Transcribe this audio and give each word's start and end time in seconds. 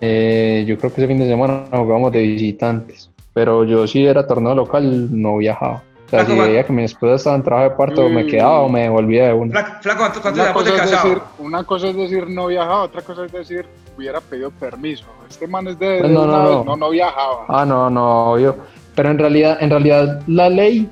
Eh, 0.00 0.64
yo 0.66 0.78
creo 0.78 0.92
que 0.92 1.00
ese 1.00 1.08
fin 1.08 1.18
de 1.18 1.28
semana 1.28 1.64
jugábamos 1.70 2.12
de 2.12 2.22
visitantes, 2.22 3.10
pero 3.34 3.64
yo 3.64 3.86
si 3.86 4.06
era 4.06 4.26
torneo 4.26 4.54
local 4.54 5.08
no 5.10 5.36
viajaba. 5.38 5.82
O 6.06 6.10
sea, 6.10 6.26
si 6.26 6.36
veía 6.36 6.64
que 6.64 6.72
mi 6.72 6.82
esposa 6.82 7.14
estaba 7.14 7.36
en 7.36 7.42
trabajo 7.44 7.70
de 7.70 7.76
parto, 7.76 8.08
me 8.08 8.26
quedaba 8.26 8.62
o 8.62 8.68
me 8.68 8.82
devolvía 8.82 9.28
de 9.28 9.32
una. 9.32 9.64
Flaco, 9.80 10.00
¿cuánto, 10.00 10.20
cuánto 10.20 10.40
Una 10.40 10.48
de 10.48 10.54
cosa, 10.54 10.68
es 10.74 10.80
casado? 10.80 11.08
decir, 11.08 11.22
una 11.38 11.64
cosa 11.64 11.86
es 11.88 11.96
decir 11.96 12.28
no 12.28 12.46
viajaba, 12.48 12.82
otra 12.82 13.02
cosa 13.02 13.24
es 13.26 13.32
decir 13.32 13.64
hubiera 13.96 14.20
pedido 14.20 14.50
permiso. 14.50 15.04
Este 15.28 15.46
man 15.46 15.68
es 15.68 15.78
de, 15.78 15.98
Pues 16.00 16.10
no, 16.10 16.24
una 16.24 16.32
no, 16.32 16.42
vez, 16.42 16.52
no. 16.52 16.64
no, 16.64 16.76
no 16.76 16.90
viajaba. 16.90 17.44
Ah, 17.46 17.64
no, 17.64 17.88
no, 17.90 18.32
obvio. 18.32 18.56
Pero 18.96 19.10
en 19.10 19.18
realidad, 19.18 19.58
en 19.60 19.70
realidad 19.70 20.20
la 20.26 20.48
ley 20.48 20.90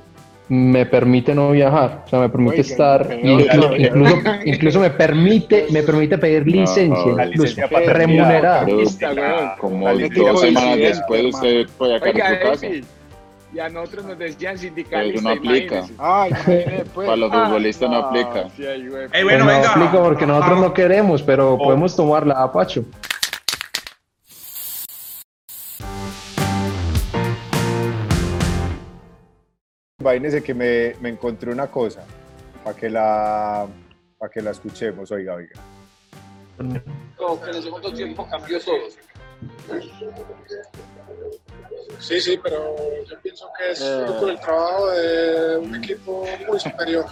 me 0.50 0.86
permite 0.86 1.34
no 1.34 1.50
viajar, 1.50 2.02
o 2.06 2.08
sea, 2.08 2.20
me 2.20 2.28
permite 2.30 2.60
Oiga, 2.60 2.62
estar, 2.70 3.06
qué 3.08 3.20
incluso, 3.22 3.76
incluso, 3.76 4.16
incluso 4.46 4.80
me 4.80 4.90
permite, 4.90 5.66
me 5.70 5.82
permite 5.82 6.16
pedir 6.18 6.46
licencia, 6.46 7.12
la 7.12 7.26
incluso 7.26 7.60
licencia 7.60 7.92
remunerada. 7.92 8.64
Pero 8.64 9.54
como 9.58 9.88
dos 9.88 10.40
semanas 10.40 10.76
después 10.78 11.20
hermano. 11.24 11.36
usted 11.36 11.66
puede 11.76 11.96
acá 11.96 12.08
en 12.10 12.16
Oiga, 12.16 12.28
su 12.28 12.50
casa. 12.50 12.66
Y 13.50 13.58
a 13.60 13.68
nosotros 13.70 14.04
nos 14.04 14.18
decían 14.18 14.56
Pero 14.56 14.68
sindicalistas. 14.68 15.20
eso 15.20 15.28
no 15.28 15.34
aplica. 15.50 15.84
Ay, 15.98 16.32
pues. 16.94 17.06
Para 17.06 17.16
los 17.16 17.30
Ah, 17.32 17.46
futbolistas 17.46 17.90
no 17.90 17.96
aplica. 17.96 18.48
Sí, 18.56 18.66
ahí, 18.66 18.88
güey. 18.88 19.02
Ey, 19.04 19.08
Pues 19.10 19.24
bueno, 19.24 19.44
no 19.44 19.50
venga. 19.50 19.70
aplica 19.70 20.02
porque 20.02 20.26
nosotros 20.26 20.60
no 20.60 20.74
queremos, 20.74 21.22
pero 21.22 21.54
Oh. 21.54 21.58
podemos 21.58 21.96
tomarla 21.96 22.42
a 22.42 22.52
Pacho. 22.52 22.84
Imagínese 30.00 30.44
que 30.44 30.54
me, 30.54 30.94
me 31.00 31.08
encontré 31.08 31.50
una 31.50 31.68
cosa 31.68 32.04
para 32.62 32.76
que 32.76 32.88
la 32.88 33.66
para 34.16 34.30
que 34.30 34.40
la 34.40 34.52
escuchemos, 34.52 35.10
oiga, 35.10 35.34
oiga. 35.34 35.60
que 36.56 37.50
en 37.50 37.56
el 37.56 37.62
segundo 37.64 37.92
tiempo 37.92 38.28
cambió 38.30 38.60
todo. 38.60 38.78
Sí, 41.98 42.20
sí, 42.20 42.38
pero 42.40 42.76
yo 43.04 43.20
pienso 43.22 43.50
que 43.58 43.72
es 43.72 43.80
fruto 44.06 44.26
del 44.26 44.38
trabajo 44.38 44.88
de 44.90 45.56
un 45.56 45.74
equipo 45.82 46.24
muy 46.46 46.60
superior. 46.60 47.06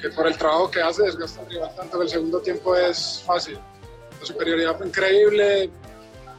Que 0.00 0.08
por 0.10 0.28
el 0.28 0.38
trabajo 0.38 0.70
que 0.70 0.80
hace 0.80 1.02
desgasta 1.02 1.40
al 1.40 1.50
rival 1.50 1.74
tanto 1.74 1.98
que 1.98 2.04
el 2.04 2.10
segundo 2.10 2.40
tiempo 2.40 2.76
es 2.76 3.24
fácil. 3.26 3.58
La 4.20 4.26
superioridad 4.26 4.76
fue 4.76 4.86
increíble. 4.86 5.68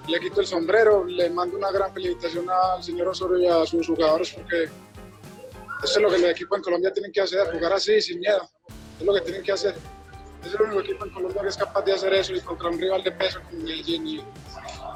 Le 0.08 0.20
quito 0.22 0.40
el 0.40 0.48
sombrero, 0.48 1.04
le 1.04 1.30
mando 1.30 1.58
una 1.58 1.72
gran 1.72 1.94
felicitación 1.94 2.50
al 2.50 2.82
señor 2.82 3.10
Osorio 3.10 3.40
y 3.40 3.48
a 3.48 3.66
sus 3.66 3.88
jugadores 3.88 4.32
porque 4.32 4.70
eso 5.84 6.00
es 6.00 6.02
lo 6.02 6.10
que 6.10 6.18
los 6.18 6.32
equipos 6.32 6.58
en 6.58 6.64
Colombia 6.64 6.94
tienen 6.94 7.12
que 7.12 7.22
hacer, 7.22 7.52
jugar 7.52 7.74
así, 7.74 8.02
sin 8.02 8.20
miedo. 8.20 8.50
Es 9.00 9.06
lo 9.06 9.14
que 9.14 9.22
tienen 9.22 9.44
que 9.44 9.52
hacer. 9.52 9.76
Es 10.46 10.54
el 10.54 10.62
único 10.62 10.82
equipo 10.82 11.06
en 11.06 11.12
Colombia 11.12 11.42
que 11.42 11.48
es 11.50 11.58
capaz 11.58 11.82
de 11.84 11.94
hacer 11.94 12.14
eso 12.14 12.34
y 12.34 12.42
contra 12.42 12.70
un 12.70 12.80
rival 12.80 13.04
de 13.04 13.12
peso 13.12 13.40
como 13.50 13.64
Medellín. 13.64 14.08
Y 14.08 14.18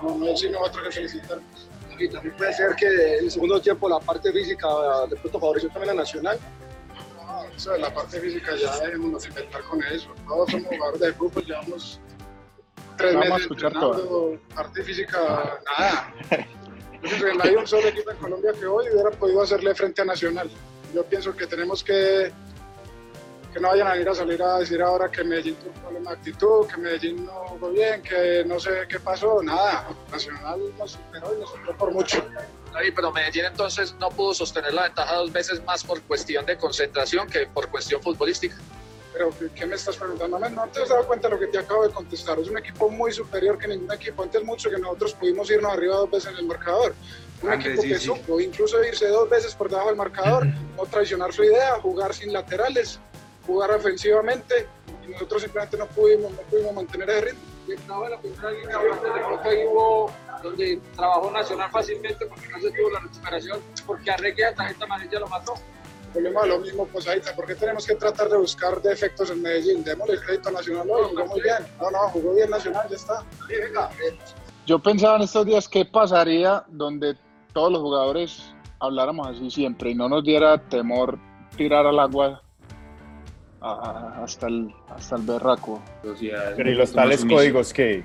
no, 0.01 0.15
no 0.15 0.25
hay 0.25 0.37
sino 0.37 0.59
otro 0.61 0.83
que 0.83 0.91
felicitar. 0.91 1.39
Y 1.99 2.09
también 2.09 2.35
puede 2.37 2.53
ser 2.53 2.75
que 2.75 3.17
en 3.17 3.25
el 3.25 3.31
segundo 3.31 3.59
tiempo 3.59 3.89
la 3.89 3.99
parte 3.99 4.31
física 4.31 4.67
de 5.09 5.15
pronto 5.15 5.39
favoreció 5.39 5.69
también 5.69 5.91
a 5.91 5.93
Nacional. 5.95 6.37
No, 7.15 7.43
eso 7.55 7.71
de 7.71 7.79
la 7.79 7.93
parte 7.93 8.19
física 8.19 8.55
ya 8.55 8.77
dejémonos 8.79 9.25
inventar 9.25 9.63
con 9.63 9.83
eso. 9.83 10.09
Todos 10.27 10.51
somos 10.51 10.67
jugadores 10.67 11.01
de 11.01 11.13
fútbol, 11.13 11.45
llevamos 11.45 11.99
tres 12.97 13.13
Vamos 13.13 13.29
meses 13.29 13.51
entrenando, 13.51 14.39
parte 14.53 14.83
física, 14.83 15.59
nada. 15.77 16.13
No 17.01 17.43
hay 17.43 17.55
un 17.55 17.67
solo 17.67 17.87
equipo 17.87 18.11
en 18.11 18.17
Colombia 18.17 18.51
que 18.59 18.65
hoy 18.65 18.89
hubiera 18.91 19.11
podido 19.11 19.41
hacerle 19.41 19.73
frente 19.75 20.01
a 20.01 20.05
Nacional. 20.05 20.49
Yo 20.97 21.03
pienso 21.03 21.35
que 21.35 21.45
tenemos 21.45 21.83
que 21.83 22.31
que 23.53 23.59
no 23.61 23.69
vayan 23.69 23.87
a 23.87 23.95
ir 23.97 24.09
a 24.09 24.15
salir 24.15 24.41
a 24.41 24.57
decir 24.57 24.81
ahora 24.81 25.09
que 25.11 25.23
Medellín 25.23 25.55
tuvo 25.55 25.69
un 25.69 25.79
problema 25.81 26.09
de 26.11 26.17
actitud, 26.17 26.67
que 26.67 26.77
Medellín 26.77 27.23
no 27.25 27.31
jugó 27.49 27.69
bien, 27.69 28.01
que 28.01 28.43
no 28.47 28.59
sé 28.59 28.71
qué 28.89 28.99
pasó, 28.99 29.41
nada. 29.43 29.87
Nacional 30.11 30.59
nos 30.77 30.91
superó 30.93 31.35
y 31.35 31.39
nos 31.39 31.51
superó 31.51 31.77
por 31.77 31.91
mucho. 31.93 32.25
David, 32.73 32.93
pero 32.95 33.11
Medellín 33.11 33.45
entonces 33.45 33.93
no 33.99 34.09
pudo 34.09 34.33
sostener 34.33 34.73
la 34.73 34.83
ventaja 34.83 35.15
dos 35.17 35.31
veces 35.31 35.63
más 35.65 35.83
por 35.83 36.01
cuestión 36.01 36.45
de 36.47 36.57
concentración 36.57 37.27
que 37.29 37.45
por 37.45 37.69
cuestión 37.69 38.01
futbolística. 38.01 38.55
Pero, 39.13 39.29
¿qué- 39.37 39.49
¿qué 39.55 39.65
me 39.67 39.75
estás 39.75 39.95
preguntando? 39.97 40.37
¿No 40.39 40.67
te 40.69 40.81
has 40.81 40.89
dado 40.89 41.05
cuenta 41.05 41.27
de 41.29 41.35
lo 41.35 41.39
que 41.39 41.47
te 41.47 41.59
acabo 41.59 41.87
de 41.87 41.93
contestar? 41.93 42.39
Es 42.39 42.49
un 42.49 42.57
equipo 42.57 42.89
muy 42.89 43.11
superior 43.13 43.57
que 43.59 43.67
ningún 43.67 43.91
equipo. 43.93 44.23
Antes 44.23 44.43
mucho 44.43 44.69
que 44.71 44.77
nosotros 44.79 45.13
pudimos 45.13 45.49
irnos 45.51 45.71
arriba 45.71 45.95
dos 45.95 46.09
veces 46.11 46.31
en 46.33 46.37
el 46.39 46.45
marcador. 46.47 46.93
Un 47.41 47.53
equipo 47.53 47.81
sí, 47.81 47.89
que 47.89 47.99
sí. 47.99 48.05
supo 48.05 48.39
incluso 48.39 48.83
irse 48.83 49.07
dos 49.07 49.29
veces 49.29 49.53
por 49.53 49.69
debajo 49.69 49.89
del 49.89 49.97
marcador, 49.97 50.47
no 50.47 50.83
traicionar 50.89 51.31
su 51.31 51.43
idea, 51.43 51.79
jugar 51.81 52.13
sin 52.13 52.33
laterales, 52.33 52.99
jugar 53.45 53.71
ofensivamente. 53.71 54.67
Y 55.05 55.11
nosotros 55.11 55.43
simplemente 55.43 55.77
no 55.77 55.85
pudimos, 55.87 56.31
no 56.31 56.41
pudimos 56.41 56.73
mantener 56.73 57.09
ese 57.09 57.21
ritmo. 57.21 57.41
Y 57.67 57.71
el 57.73 57.79
trabajo 57.79 58.03
de 58.05 58.09
la 58.11 58.19
primera 58.19 58.51
línea, 58.51 58.77
donde 58.77 59.09
de 59.09 59.25
pronto 59.25 59.49
ahí 59.49 59.65
hubo, 59.65 60.11
donde 60.41 60.81
trabajó 60.95 61.31
Nacional 61.31 61.71
fácilmente 61.71 62.25
porque 62.25 62.47
no 62.47 62.59
se 62.59 62.71
tuvo 62.71 62.89
la 62.91 62.99
recuperación, 62.99 63.59
porque 63.85 64.11
Arregue 64.11 64.45
a 64.45 64.55
tarjeta 64.55 64.85
amarilla 64.85 65.19
lo 65.19 65.27
mató. 65.27 65.53
Volvemos 66.13 66.43
a 66.43 66.45
lo 66.47 66.59
mismo, 66.59 66.87
pues 66.87 67.07
ahí 67.07 67.19
está. 67.19 67.35
¿Por 67.35 67.45
qué 67.45 67.55
tenemos 67.55 67.85
que 67.85 67.95
tratar 67.95 68.29
de 68.29 68.37
buscar 68.37 68.81
defectos 68.81 69.29
en 69.29 69.41
Medellín? 69.41 69.83
Démosle 69.83 70.15
el 70.15 70.21
crédito 70.21 70.49
a 70.49 70.53
Nacional 70.53 70.89
hoy, 70.89 71.09
jugó 71.09 71.25
muy 71.25 71.41
bien. 71.41 71.57
No, 71.79 71.91
no, 71.91 71.99
jugó 72.09 72.33
bien 72.33 72.49
Nacional, 72.49 72.87
ya 72.89 72.95
está. 72.95 73.23
Sí, 73.47 73.53
venga. 73.61 73.89
Yo 74.65 74.79
pensaba 74.79 75.17
en 75.17 75.23
estos 75.23 75.45
días 75.45 75.67
qué 75.67 75.85
pasaría 75.85 76.63
donde 76.67 77.15
todos 77.57 77.71
los 77.71 77.81
jugadores 77.81 78.53
habláramos 78.79 79.25
así 79.29 79.49
siempre 79.49 79.89
y 79.89 79.95
no 79.95 80.07
nos 80.07 80.23
diera 80.23 80.59
temor 80.59 81.17
tirar 81.55 81.87
al 81.87 81.97
agua 81.99 82.43
a- 83.61 83.71
a- 84.19 84.23
hasta 84.23 84.45
el, 84.45 84.71
hasta 84.95 85.15
el 85.15 85.23
berraco. 85.23 85.81
Pero 86.03 86.69
¿y 86.71 86.75
los 86.75 86.93
tales 86.93 87.25
códigos 87.25 87.73
qué? 87.73 88.03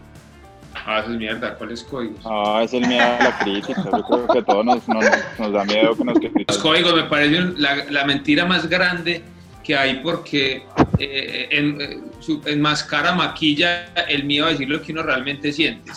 Ah, 0.86 1.00
eso 1.00 1.10
es 1.12 1.18
mierda. 1.18 1.54
¿Cuáles 1.58 1.84
códigos? 1.84 2.22
Ah, 2.24 2.62
es 2.64 2.72
el 2.72 2.86
miedo 2.88 3.04
a 3.04 3.24
la 3.24 3.38
crítica. 3.40 3.82
Yo 3.84 4.02
creo 4.04 4.26
que 4.28 4.42
todos 4.42 4.64
nos, 4.64 4.88
nos, 4.88 5.04
nos 5.38 5.52
da 5.52 5.64
miedo 5.66 5.94
que 5.96 6.04
nos 6.04 6.14
Los 6.14 6.32
critiquen. 6.32 6.60
códigos 6.62 6.94
me 6.94 7.02
parecen 7.04 7.54
la, 7.58 7.74
la 7.90 8.06
mentira 8.06 8.46
más 8.46 8.66
grande 8.70 9.22
que 9.62 9.76
hay 9.76 9.96
porque 10.02 10.64
eh, 10.98 11.48
en, 11.50 11.78
eh, 11.78 12.00
su- 12.20 12.40
enmascara, 12.46 13.12
maquilla 13.12 13.84
el 14.08 14.24
miedo 14.24 14.46
a 14.46 14.48
decir 14.48 14.70
lo 14.70 14.80
que 14.80 14.92
uno 14.92 15.02
realmente 15.02 15.52
siente. 15.52 15.92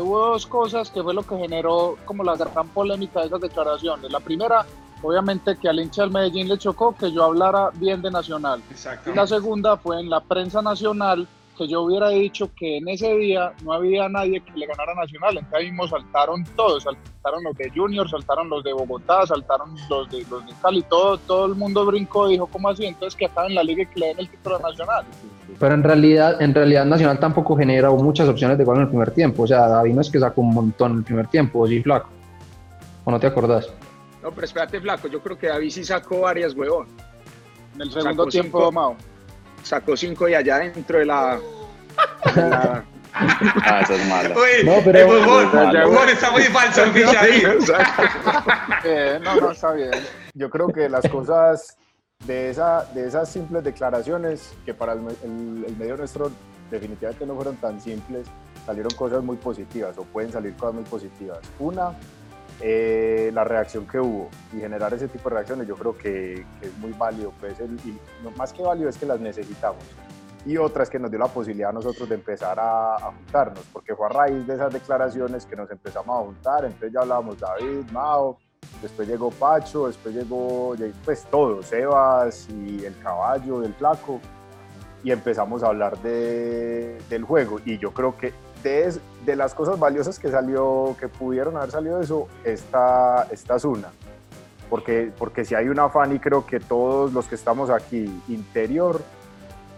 Hubo 0.00 0.28
dos 0.28 0.46
cosas 0.46 0.90
que 0.90 1.02
fue 1.02 1.14
lo 1.14 1.22
que 1.22 1.36
generó 1.36 1.96
como 2.04 2.22
la 2.24 2.36
gran 2.36 2.68
polémica 2.68 3.20
de 3.20 3.26
esas 3.26 3.40
declaraciones. 3.40 4.10
La 4.10 4.20
primera, 4.20 4.64
obviamente 5.02 5.56
que 5.56 5.68
al 5.68 5.80
hincha 5.80 6.02
del 6.02 6.10
Medellín 6.10 6.48
le 6.48 6.58
chocó 6.58 6.94
que 6.94 7.10
yo 7.12 7.24
hablara 7.24 7.70
bien 7.74 8.02
de 8.02 8.10
Nacional. 8.10 8.62
Y 9.06 9.14
la 9.14 9.26
segunda 9.26 9.76
fue 9.76 10.00
en 10.00 10.10
la 10.10 10.20
prensa 10.20 10.62
nacional 10.62 11.26
que 11.58 11.68
yo 11.68 11.82
hubiera 11.82 12.08
dicho 12.10 12.50
que 12.54 12.78
en 12.78 12.88
ese 12.88 13.12
día 13.16 13.52
no 13.64 13.72
había 13.72 14.08
nadie 14.08 14.40
que 14.40 14.52
le 14.52 14.66
ganara 14.66 14.92
a 14.92 14.94
Nacional. 14.94 15.36
Entonces 15.36 15.58
ahí 15.58 15.66
mismo 15.66 15.88
saltaron 15.88 16.44
todos, 16.56 16.84
saltaron 16.84 17.44
los 17.44 17.56
de 17.56 17.70
Junior, 17.74 18.08
saltaron 18.08 18.48
los 18.48 18.62
de 18.64 18.72
Bogotá, 18.72 19.26
saltaron 19.26 19.74
los 19.90 20.08
de, 20.08 20.24
los 20.30 20.46
de 20.46 20.52
Cali, 20.62 20.82
todo, 20.82 21.18
todo 21.18 21.46
el 21.46 21.56
mundo 21.56 21.84
brincó 21.84 22.28
y 22.28 22.34
dijo, 22.34 22.46
¿cómo 22.46 22.68
así? 22.68 22.86
Entonces 22.86 23.16
que 23.16 23.26
acaben 23.26 23.54
la 23.54 23.64
liga 23.64 23.82
y 23.82 23.86
que 23.86 24.00
le 24.00 24.06
den 24.06 24.20
el 24.20 24.30
título 24.30 24.56
a 24.56 24.60
Nacional. 24.60 25.04
Pero 25.58 25.74
en 25.74 25.82
realidad, 25.82 26.40
en 26.40 26.54
realidad 26.54 26.84
Nacional 26.86 27.18
tampoco 27.18 27.56
generó 27.56 27.94
muchas 27.96 28.28
opciones 28.28 28.56
de 28.56 28.64
gol 28.64 28.76
en 28.76 28.82
el 28.82 28.88
primer 28.88 29.10
tiempo. 29.10 29.42
O 29.42 29.46
sea, 29.46 29.66
David 29.68 29.94
no 29.94 30.00
es 30.00 30.10
que 30.10 30.20
sacó 30.20 30.40
un 30.40 30.54
montón 30.54 30.92
en 30.92 30.98
el 30.98 31.04
primer 31.04 31.26
tiempo, 31.26 31.60
¿o 31.60 31.66
sí, 31.66 31.82
flaco. 31.82 32.08
¿O 33.04 33.10
no 33.10 33.18
te 33.18 33.26
acordás? 33.26 33.68
No, 34.22 34.30
pero 34.32 34.44
espérate, 34.44 34.80
Flaco, 34.80 35.08
yo 35.08 35.20
creo 35.22 35.38
que 35.38 35.46
David 35.46 35.70
sí 35.70 35.84
sacó 35.84 36.20
varias, 36.20 36.54
huevón. 36.54 36.86
En 37.74 37.82
el 37.82 37.90
segundo 37.90 38.24
Sacó 38.24 38.26
tiempo. 38.26 38.72
Mao. 38.72 38.96
Sacó 39.62 39.96
cinco 39.96 40.28
y 40.28 40.34
allá 40.34 40.58
dentro 40.58 40.98
de 40.98 41.04
la... 41.06 41.38
de 42.34 42.48
la- 42.48 42.84
Ah, 43.20 43.80
esa 43.82 43.94
es 43.94 44.06
mala. 44.08 44.28
Uy, 44.36 44.64
No, 44.64 44.74
pero- 44.84 44.98
el 44.98 45.06
fútbol, 45.24 45.48
Pero- 45.50 45.70
el 45.70 45.82
fútbol 45.88 46.08
está 46.10 46.30
muy 46.30 46.42
falso, 46.44 46.84
el 46.84 46.92
ficha 46.92 47.20
ahí. 47.20 47.42
Eh, 48.84 49.18
no, 49.22 49.40
no, 49.40 49.50
está 49.50 49.72
bien. 49.72 49.90
Yo 50.34 50.48
creo 50.50 50.68
que 50.68 50.88
las 50.88 51.08
cosas 51.08 51.76
de, 52.26 52.50
esa, 52.50 52.84
de 52.94 53.08
esas 53.08 53.28
simples 53.30 53.64
declaraciones, 53.64 54.52
que 54.64 54.74
para 54.74 54.92
el, 54.92 55.00
el- 55.24 55.64
el 55.66 55.76
medio 55.76 55.96
nuestro 55.96 56.30
definitivamente 56.70 57.26
no 57.26 57.34
fueron 57.34 57.56
tan 57.56 57.80
simples, 57.80 58.26
salieron 58.66 58.90
cosas 58.94 59.22
muy 59.22 59.36
positivas 59.36 59.96
o 59.98 60.04
pueden 60.04 60.30
salir 60.30 60.54
cosas 60.54 60.74
muy 60.74 60.84
positivas. 60.84 61.38
Una, 61.58 61.92
eh, 62.60 63.30
la 63.32 63.44
reacción 63.44 63.86
que 63.86 64.00
hubo 64.00 64.28
y 64.52 64.60
generar 64.60 64.92
ese 64.94 65.08
tipo 65.08 65.28
de 65.28 65.36
reacciones 65.36 65.66
yo 65.68 65.76
creo 65.76 65.96
que, 65.96 66.44
que 66.60 66.66
es 66.68 66.76
muy 66.78 66.92
válido, 66.92 67.32
pues, 67.40 67.58
el- 67.60 67.78
y 67.84 67.98
no, 68.22 68.30
más 68.32 68.52
que 68.52 68.62
válido 68.62 68.88
es 68.88 68.96
que 68.96 69.06
las 69.06 69.20
necesitamos. 69.20 69.82
Y 70.46 70.56
otra 70.56 70.82
es 70.84 70.90
que 70.90 70.98
nos 70.98 71.10
dio 71.10 71.18
la 71.20 71.26
posibilidad 71.28 71.70
a 71.70 71.72
nosotros 71.72 72.08
de 72.08 72.14
empezar 72.14 72.58
a, 72.58 72.94
a 72.94 73.12
juntarnos, 73.12 73.60
porque 73.72 73.94
fue 73.94 74.06
a 74.06 74.08
raíz 74.10 74.46
de 74.46 74.54
esas 74.54 74.72
declaraciones 74.72 75.44
que 75.46 75.56
nos 75.56 75.70
empezamos 75.70 76.16
a 76.18 76.24
juntar, 76.24 76.64
entonces 76.64 76.92
ya 76.92 77.00
hablábamos 77.00 77.38
David, 77.38 77.90
Mao, 77.92 78.38
después 78.80 79.06
llegó 79.08 79.30
Pacho, 79.30 79.86
después 79.88 80.14
llegó 80.14 80.74
pues 81.04 81.24
todos, 81.30 81.66
Sebas 81.66 82.48
y 82.50 82.84
el 82.84 82.96
caballo, 83.00 83.62
el 83.62 83.74
flaco, 83.74 84.20
y 85.04 85.10
empezamos 85.12 85.62
a 85.62 85.68
hablar 85.68 85.96
de, 86.02 86.98
del 87.08 87.22
juego. 87.24 87.60
Y 87.64 87.78
yo 87.78 87.92
creo 87.92 88.16
que 88.16 88.32
de, 88.62 88.94
de 89.24 89.36
las 89.36 89.54
cosas 89.54 89.78
valiosas 89.78 90.18
que 90.18 90.30
salió, 90.30 90.96
que 90.98 91.08
pudieron 91.08 91.56
haber 91.56 91.70
salido 91.70 91.98
de 91.98 92.04
eso, 92.04 92.28
esta, 92.44 93.26
esta 93.30 93.56
es 93.56 93.64
una. 93.64 93.90
Porque, 94.70 95.10
porque 95.16 95.44
si 95.44 95.54
hay 95.54 95.68
un 95.68 95.78
afán 95.78 96.14
y 96.14 96.18
creo 96.18 96.44
que 96.44 96.60
todos 96.60 97.12
los 97.12 97.26
que 97.26 97.34
estamos 97.34 97.70
aquí 97.70 98.04
interior 98.28 99.00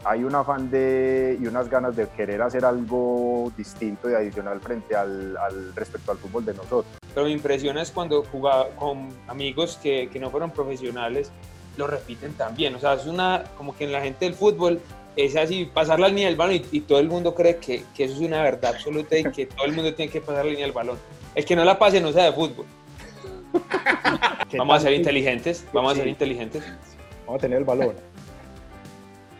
hay 0.05 0.25
un 0.25 0.35
afán 0.35 0.71
de, 0.71 1.39
y 1.41 1.47
unas 1.47 1.69
ganas 1.69 1.95
de 1.95 2.09
querer 2.09 2.41
hacer 2.43 2.65
algo 2.65 3.53
distinto 3.57 4.11
y 4.11 4.15
adicional 4.15 4.61
frente 4.61 4.97
al, 4.97 5.37
al 5.37 5.75
respecto 5.75 6.11
al 6.11 6.19
fútbol 6.19 6.45
de 6.45 6.55
nosotros. 6.55 6.87
Pero 7.15 7.27
me 7.27 7.33
impresiona 7.33 7.83
es 7.83 7.91
cuando 7.91 8.25
jugaba 8.25 8.69
con 8.71 9.09
amigos 9.29 9.79
que, 9.83 10.09
que 10.11 10.19
no 10.19 10.31
fueron 10.31 10.51
profesionales, 10.53 11.31
lo 11.77 11.87
repiten 11.87 12.33
también. 12.35 12.75
O 12.75 12.79
sea, 12.79 12.95
es 12.95 13.07
una, 13.07 13.45
como 13.57 13.77
que 13.77 13.85
en 13.85 13.93
la 13.93 14.01
gente 14.01 14.25
del 14.25 14.35
fútbol 14.35 14.81
es 15.17 15.37
así, 15.37 15.69
pasar 15.73 15.99
la 16.01 16.09
línea 16.09 16.27
del 16.29 16.37
balón 16.37 16.57
y, 16.57 16.65
y 16.73 16.81
todo 16.81 16.99
el 16.99 17.09
mundo 17.09 17.35
cree 17.35 17.57
que, 17.57 17.85
que, 17.95 18.05
eso 18.05 18.15
es 18.15 18.21
una 18.21 18.43
verdad 18.43 18.75
absoluta 18.75 19.19
y 19.19 19.25
que 19.25 19.47
todo 19.47 19.67
el 19.67 19.73
mundo 19.73 19.95
tiene 19.95 20.11
que 20.11 20.21
pasar 20.21 20.45
la 20.45 20.51
línea 20.51 20.67
del 20.67 20.73
balón. 20.73 20.99
El 21.35 21.45
que 21.45 21.57
no 21.57 21.65
la 21.65 21.79
pase 21.79 22.01
no 22.01 22.13
sabe 22.13 22.27
de 22.27 22.33
fútbol. 22.33 22.67
Vamos 24.57 24.77
a 24.77 24.81
ser 24.81 24.93
inteligentes, 24.95 25.65
vamos 25.73 25.93
a 25.93 25.97
ser 25.97 26.09
inteligentes. 26.09 26.65
Vamos 27.27 27.39
a 27.39 27.43
tener 27.43 27.59
el 27.59 27.65
balón. 27.65 27.95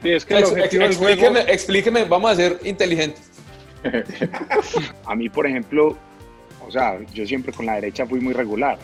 Sí, 0.03 0.11
es 0.11 0.25
que 0.25 0.35
el 0.35 0.41
Ex- 0.41 0.53
objetivo 0.53 0.83
del 0.85 0.95
juego... 0.95 1.13
explíqueme, 1.15 1.53
explíqueme, 1.53 2.05
vamos 2.05 2.31
a 2.31 2.35
ser 2.37 2.61
inteligentes. 2.65 3.31
A 5.07 5.15
mí, 5.15 5.29
por 5.29 5.47
ejemplo, 5.47 5.97
o 6.67 6.71
sea, 6.71 6.99
yo 7.13 7.27
siempre 7.27 7.53
con 7.53 7.67
la 7.67 7.75
derecha 7.75 8.07
fui 8.07 8.21
muy 8.21 8.33
regular, 8.33 8.79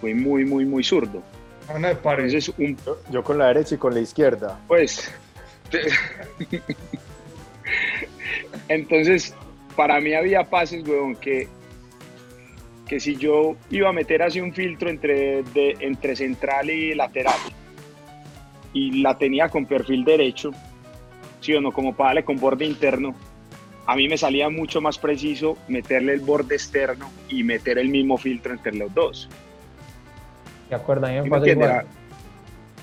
fui 0.00 0.14
muy, 0.14 0.44
muy, 0.44 0.64
muy 0.64 0.82
zurdo. 0.82 1.22
Entonces, 1.74 2.50
un, 2.58 2.76
yo 3.10 3.22
con 3.22 3.38
la 3.38 3.48
derecha 3.48 3.74
y 3.74 3.78
con 3.78 3.94
la 3.94 4.00
izquierda. 4.00 4.58
pues, 4.66 5.10
entonces, 8.68 9.34
para 9.76 10.00
mí 10.00 10.14
había 10.14 10.44
pases, 10.48 10.86
weón, 10.86 11.16
que, 11.16 11.48
que 12.86 13.00
si 13.00 13.16
yo 13.16 13.56
iba 13.70 13.88
a 13.88 13.92
meter 13.92 14.22
así 14.22 14.40
un 14.40 14.52
filtro 14.52 14.90
entre, 14.90 15.42
de, 15.42 15.76
entre 15.80 16.16
central 16.16 16.70
y 16.70 16.94
lateral, 16.94 17.38
y 18.72 19.02
la 19.02 19.18
tenía 19.18 19.48
con 19.48 19.66
perfil 19.66 20.04
derecho, 20.04 20.50
sí 21.40 21.54
o 21.54 21.60
no, 21.60 21.72
como 21.72 21.94
para 21.94 22.10
darle 22.10 22.24
con 22.24 22.36
borde 22.36 22.64
interno, 22.64 23.14
a 23.86 23.96
mí 23.96 24.08
me 24.08 24.16
salía 24.16 24.48
mucho 24.48 24.80
más 24.80 24.98
preciso 24.98 25.56
meterle 25.66 26.12
el 26.12 26.20
borde 26.20 26.54
externo 26.54 27.10
y 27.28 27.42
meter 27.42 27.78
el 27.78 27.88
mismo 27.88 28.16
filtro 28.18 28.52
entre 28.52 28.74
los 28.74 28.92
dos. 28.94 29.28
¿De 30.68 30.76
acuerdo? 30.76 31.06
A 31.06 31.10
mí 31.10 31.16
me 31.16 31.22
¿Sí 31.24 31.30
me 31.30 31.30
pasa 31.30 31.50
entiende? 31.50 31.64
igual. 31.64 31.86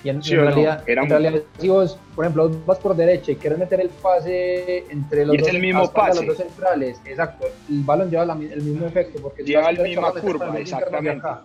Y 0.08 0.10
en, 0.10 0.24
¿Sí 0.24 0.34
en 0.36 0.40
o 0.40 0.44
no? 0.44 0.48
realidad, 0.52 0.84
Era 0.88 1.02
en 1.02 1.08
muy- 1.10 1.18
realidad, 1.20 1.44
si 1.60 1.68
vos, 1.68 1.98
por 2.16 2.24
ejemplo, 2.24 2.50
vas 2.66 2.80
por 2.80 2.96
derecha 2.96 3.34
y 3.34 3.36
quieres 3.36 3.60
meter 3.60 3.82
el 3.82 3.90
pase 3.90 4.86
entre 4.90 5.26
los 5.26 5.34
Y 5.36 5.38
es 5.40 5.44
dos, 5.44 5.52
el 5.54 5.62
mismo 5.62 5.92
pase. 5.92 6.16
los 6.16 6.28
dos 6.28 6.38
centrales, 6.38 7.02
exacto, 7.06 7.46
el 7.70 7.84
balón 7.84 8.10
lleva 8.10 8.24
la 8.24 8.34
el 8.36 8.62
mismo 8.62 8.86
efecto, 8.88 9.22
porque 9.22 9.44
Lleva 9.44 9.64
derecha, 9.64 9.84
misma 9.84 10.14
curva, 10.14 10.58
exactamente. 10.58 11.20
acá, 11.20 11.44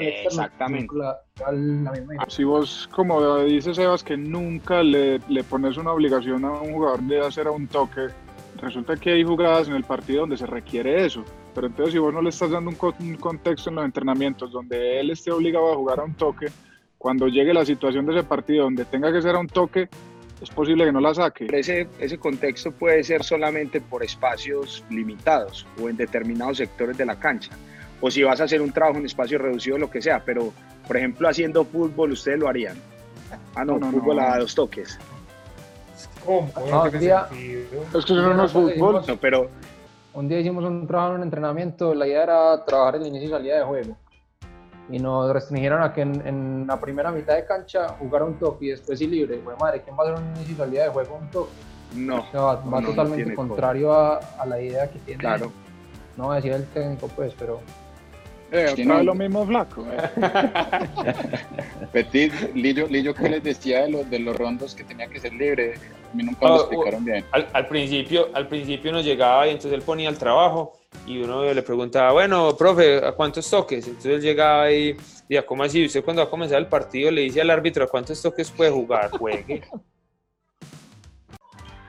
Exactamente. 0.00 0.92
la- 0.96 1.20
la 1.52 1.92
misma 1.92 2.26
Si 2.28 2.42
vos, 2.42 2.88
como 2.92 3.38
dice 3.44 3.74
Sebas, 3.74 4.02
que 4.02 4.16
nunca 4.16 4.82
le, 4.82 5.20
le 5.28 5.44
pones 5.44 5.76
una 5.76 5.92
obligación 5.92 6.44
a 6.44 6.50
un 6.50 6.72
jugador 6.72 7.00
de 7.02 7.20
hacer 7.24 7.46
a 7.46 7.52
un 7.52 7.68
toque, 7.68 8.08
resulta 8.60 8.96
que 8.96 9.12
hay 9.12 9.22
jugadas 9.22 9.68
en 9.68 9.74
el 9.74 9.84
partido 9.84 10.22
donde 10.22 10.36
se 10.36 10.46
requiere 10.46 11.04
eso. 11.06 11.24
Pero 11.54 11.68
entonces 11.68 11.92
si 11.92 11.98
vos 12.00 12.12
no 12.12 12.22
le 12.22 12.30
estás 12.30 12.50
dando 12.50 12.70
un, 12.70 12.76
co- 12.76 12.94
un 12.98 13.14
contexto 13.14 13.70
en 13.70 13.76
los 13.76 13.84
entrenamientos 13.84 14.50
donde 14.50 14.98
él 14.98 15.10
esté 15.10 15.30
obligado 15.30 15.72
a 15.72 15.76
jugar 15.76 16.00
a 16.00 16.04
un 16.04 16.14
toque, 16.14 16.46
cuando 17.00 17.28
llegue 17.28 17.54
la 17.54 17.64
situación 17.64 18.04
de 18.04 18.12
ese 18.18 18.24
partido 18.24 18.64
donde 18.64 18.84
tenga 18.84 19.10
que 19.10 19.22
ser 19.22 19.34
a 19.34 19.38
un 19.38 19.46
toque, 19.46 19.88
es 20.42 20.50
posible 20.50 20.84
que 20.84 20.92
no 20.92 21.00
la 21.00 21.14
saque. 21.14 21.46
Ese, 21.50 21.88
ese 21.98 22.18
contexto 22.18 22.72
puede 22.72 23.02
ser 23.04 23.24
solamente 23.24 23.80
por 23.80 24.04
espacios 24.04 24.84
limitados 24.90 25.66
o 25.82 25.88
en 25.88 25.96
determinados 25.96 26.58
sectores 26.58 26.98
de 26.98 27.06
la 27.06 27.18
cancha. 27.18 27.52
O 28.02 28.10
si 28.10 28.22
vas 28.22 28.42
a 28.42 28.44
hacer 28.44 28.60
un 28.60 28.70
trabajo 28.70 28.98
en 28.98 29.06
espacio 29.06 29.38
reducido, 29.38 29.78
lo 29.78 29.90
que 29.90 30.02
sea. 30.02 30.22
Pero, 30.26 30.52
por 30.86 30.98
ejemplo, 30.98 31.26
haciendo 31.26 31.64
fútbol, 31.64 32.12
ustedes 32.12 32.38
lo 32.38 32.48
harían. 32.48 32.76
Ah, 33.54 33.64
no, 33.64 33.78
No, 33.78 33.90
no, 33.90 33.92
fútbol 33.92 34.16
no. 34.16 34.22
a 34.22 34.38
dos 34.38 34.54
toques. 34.54 34.98
¿Cómo? 36.26 36.50
No, 36.70 36.82
un 36.82 36.98
día, 36.98 37.28
Es 37.32 38.04
que 38.04 38.12
eso 38.12 38.34
no 38.34 38.44
es 38.44 38.52
fútbol. 38.52 39.02
No, 39.08 39.16
pero 39.16 39.48
un 40.12 40.28
día 40.28 40.40
hicimos 40.40 40.64
un 40.64 40.86
trabajo 40.86 41.12
en 41.12 41.16
un 41.20 41.22
entrenamiento, 41.24 41.94
la 41.94 42.06
idea 42.06 42.24
era 42.24 42.62
trabajar 42.66 42.96
el 42.96 43.06
inicio 43.06 43.28
y 43.28 43.30
salida 43.30 43.56
de 43.60 43.64
juego. 43.64 43.96
Y 44.88 44.98
nos 44.98 45.32
restringieron 45.32 45.82
a 45.82 45.92
que 45.92 46.00
en, 46.00 46.26
en 46.26 46.66
la 46.66 46.80
primera 46.80 47.12
mitad 47.12 47.36
de 47.36 47.44
cancha 47.44 47.88
jugara 47.98 48.24
un 48.24 48.34
toque 48.38 48.66
y 48.66 48.68
después 48.70 48.98
sí 48.98 49.06
libre. 49.06 49.38
Bueno, 49.38 49.58
madre, 49.60 49.82
¿quién 49.82 49.96
va 49.96 50.04
a 50.04 50.06
hacer 50.06 50.24
un 50.24 50.36
inicio 50.36 50.54
y 50.54 50.56
salida 50.56 50.84
de 50.84 50.90
juego 50.90 51.18
un 51.20 51.30
toque? 51.30 51.52
no. 51.94 52.20
O 52.20 52.30
sea, 52.30 52.40
va, 52.40 52.54
va 52.56 52.80
No, 52.80 52.88
totalmente 52.88 53.34
contrario 53.34 53.92
a, 53.92 54.18
a 54.38 54.46
la 54.46 54.60
idea 54.60 54.90
que 54.90 54.98
tiene. 55.00 55.20
Claro. 55.20 55.52
No 56.16 56.24
voy 56.24 56.32
a 56.32 56.36
decir 56.36 56.52
el 56.52 56.66
técnico, 56.66 57.08
pues, 57.08 57.34
pero 57.38 57.60
Eh, 58.52 58.66
Sí, 58.74 58.82
otra 58.82 58.84
no. 58.84 58.96
vez 58.96 59.04
lo 59.06 59.14
mismo 59.14 59.46
flaco. 59.46 59.86
Petit, 61.92 62.32
Lillo, 62.54 62.86
Lillo 62.88 63.14
que 63.14 63.28
les 63.28 63.42
decía 63.42 63.82
de 63.82 63.90
los, 63.90 64.10
de 64.10 64.18
los 64.18 64.36
rondos 64.36 64.74
que 64.74 64.84
tenía 64.84 65.06
que 65.08 65.20
ser 65.20 65.32
libre, 65.32 65.74
a 65.74 66.14
mí 66.16 66.22
nunca 66.22 66.38
me 66.40 66.46
Ah, 66.46 66.50
lo 66.50 66.56
explicaron 66.60 67.04
bien. 67.04 67.24
Al, 67.32 67.48
al 67.52 67.68
principio, 67.68 68.28
al 68.34 68.48
principio 68.48 68.92
nos 68.92 69.04
llegaba 69.04 69.46
y 69.46 69.50
entonces 69.50 69.72
él 69.72 69.82
ponía 69.82 70.08
el 70.08 70.18
trabajo 70.18 70.72
y 71.06 71.20
uno 71.22 71.52
le 71.52 71.62
preguntaba, 71.62 72.12
bueno, 72.12 72.56
profe, 72.56 73.04
¿a 73.04 73.12
cuántos 73.12 73.48
toques? 73.48 73.86
Entonces 73.86 74.12
él 74.16 74.20
llegaba 74.20 74.70
y 74.70 74.92
decía, 74.92 75.44
¿cómo 75.46 75.62
así? 75.64 75.84
Usted 75.84 76.04
cuando 76.04 76.22
va 76.22 76.28
a 76.28 76.30
comenzar 76.30 76.58
el 76.58 76.66
partido 76.66 77.10
le 77.10 77.22
dice 77.22 77.40
al 77.40 77.50
árbitro, 77.50 77.84
¿a 77.84 77.88
cuántos 77.88 78.20
toques 78.20 78.50
puede 78.50 78.70
jugar? 78.70 79.10
Juegue. 79.10 79.62